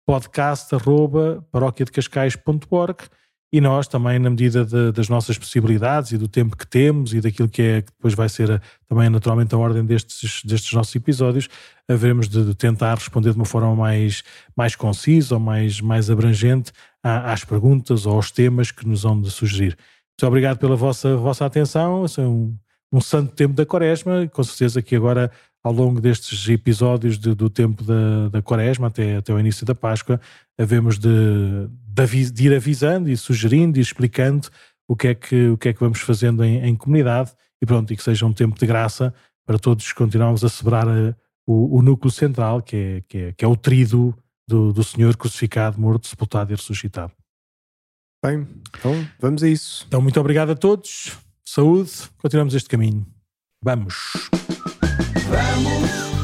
podcast.paróquiadecascais.org 0.06 3.06
e 3.50 3.62
nós 3.62 3.88
também, 3.88 4.20
na 4.20 4.30
medida 4.30 4.66
de, 4.66 4.92
das 4.92 5.08
nossas 5.08 5.38
possibilidades 5.38 6.12
e 6.12 6.18
do 6.18 6.28
tempo 6.28 6.58
que 6.58 6.68
temos 6.68 7.14
e 7.14 7.22
daquilo 7.22 7.48
que 7.48 7.62
é 7.62 7.82
que 7.84 7.94
depois 7.94 8.14
vai 8.14 8.28
ser 8.28 8.52
a, 8.52 8.60
também 8.86 9.10
naturalmente 9.10 9.56
a 9.56 9.58
ordem 9.58 9.86
destes, 9.86 10.42
destes 10.44 10.74
nossos 10.74 10.94
episódios, 10.94 11.48
haveremos 11.88 12.28
de, 12.28 12.48
de, 12.48 12.54
tentar 12.54 12.96
responder 12.96 13.32
de 13.32 13.38
uma 13.38 13.46
forma 13.46 13.74
mais, 13.74 14.26
mais 14.58 14.76
concisa 14.76 15.36
ou 15.36 15.40
mais, 15.40 15.80
mais 15.80 16.10
abrangente 16.10 16.74
às 17.02 17.46
perguntas 17.46 18.06
ou 18.06 18.16
aos 18.16 18.30
temas 18.30 18.72
que 18.72 18.86
nos 18.86 19.04
vão 19.04 19.22
de 19.22 19.32
sugerir. 19.32 19.78
Muito 20.20 20.28
obrigado 20.28 20.58
pela 20.58 20.76
vossa, 20.76 21.16
vossa 21.16 21.46
atenção. 21.46 22.06
São 22.10 22.30
um 22.30 22.58
santo 23.02 23.34
tempo 23.34 23.54
da 23.54 23.66
quaresma, 23.66 24.28
com 24.28 24.44
certeza 24.44 24.82
que 24.82 24.96
agora 24.96 25.32
ao 25.64 25.74
longo 25.74 26.00
destes 26.00 26.48
episódios 26.48 27.18
de, 27.18 27.36
do 27.36 27.50
tempo 27.50 27.84
da, 27.84 28.30
da 28.30 28.42
quaresma 28.42 28.88
até, 28.88 29.18
até 29.18 29.34
o 29.34 29.40
início 29.40 29.66
da 29.66 29.76
Páscoa, 29.76 30.20
havemos 30.58 30.98
de, 30.98 31.10
de, 31.88 32.32
de, 32.32 32.48
ir 32.48 32.56
avisando 32.56 33.10
e 33.10 33.18
sugerindo 33.18 33.78
e 33.78 33.82
explicando 33.82 34.48
o 34.88 34.96
que 34.96 35.10
é 35.10 35.16
que, 35.16 35.50
o 35.50 35.58
que, 35.58 35.70
é 35.70 35.74
que 35.74 35.80
vamos 35.80 36.00
fazendo 36.00 36.44
em, 36.44 36.64
em, 36.66 36.76
comunidade 36.76 37.34
e 37.62 37.66
pronto, 37.66 37.92
e 37.92 37.98
que 37.98 38.04
seja 38.04 38.26
um 38.26 38.32
tempo 38.32 38.58
de 38.58 38.66
graça 38.66 39.14
para 39.46 39.60
todos 39.60 39.92
continuarmos 39.92 40.44
a 40.44 40.50
celebrar 40.50 40.88
a, 40.88 41.16
o, 41.46 41.78
o, 41.78 41.82
núcleo 41.82 42.12
central, 42.12 42.62
que 42.62 42.76
é, 42.76 43.04
que 43.08 43.18
é, 43.18 43.34
que 43.34 43.44
é 43.44 43.48
o 43.48 43.58
trido 43.58 44.16
do, 44.48 44.72
do 44.72 44.84
Senhor 44.84 45.16
crucificado, 45.18 45.80
morto, 45.80 46.08
sepultado 46.08 46.52
e 46.52 46.56
ressuscitado. 46.56 47.12
Bem, 48.24 48.48
então 48.70 48.94
vamos 49.20 49.44
a 49.44 49.50
isso. 49.50 49.86
Então, 49.88 50.02
muito 50.02 50.20
obrigado 50.20 50.52
a 50.52 50.56
todos. 50.56 51.18
Saúde, 51.50 51.90
continuamos 52.18 52.54
este 52.54 52.68
caminho. 52.68 53.08
Vamos. 53.64 53.96
Vamos. 55.32 56.17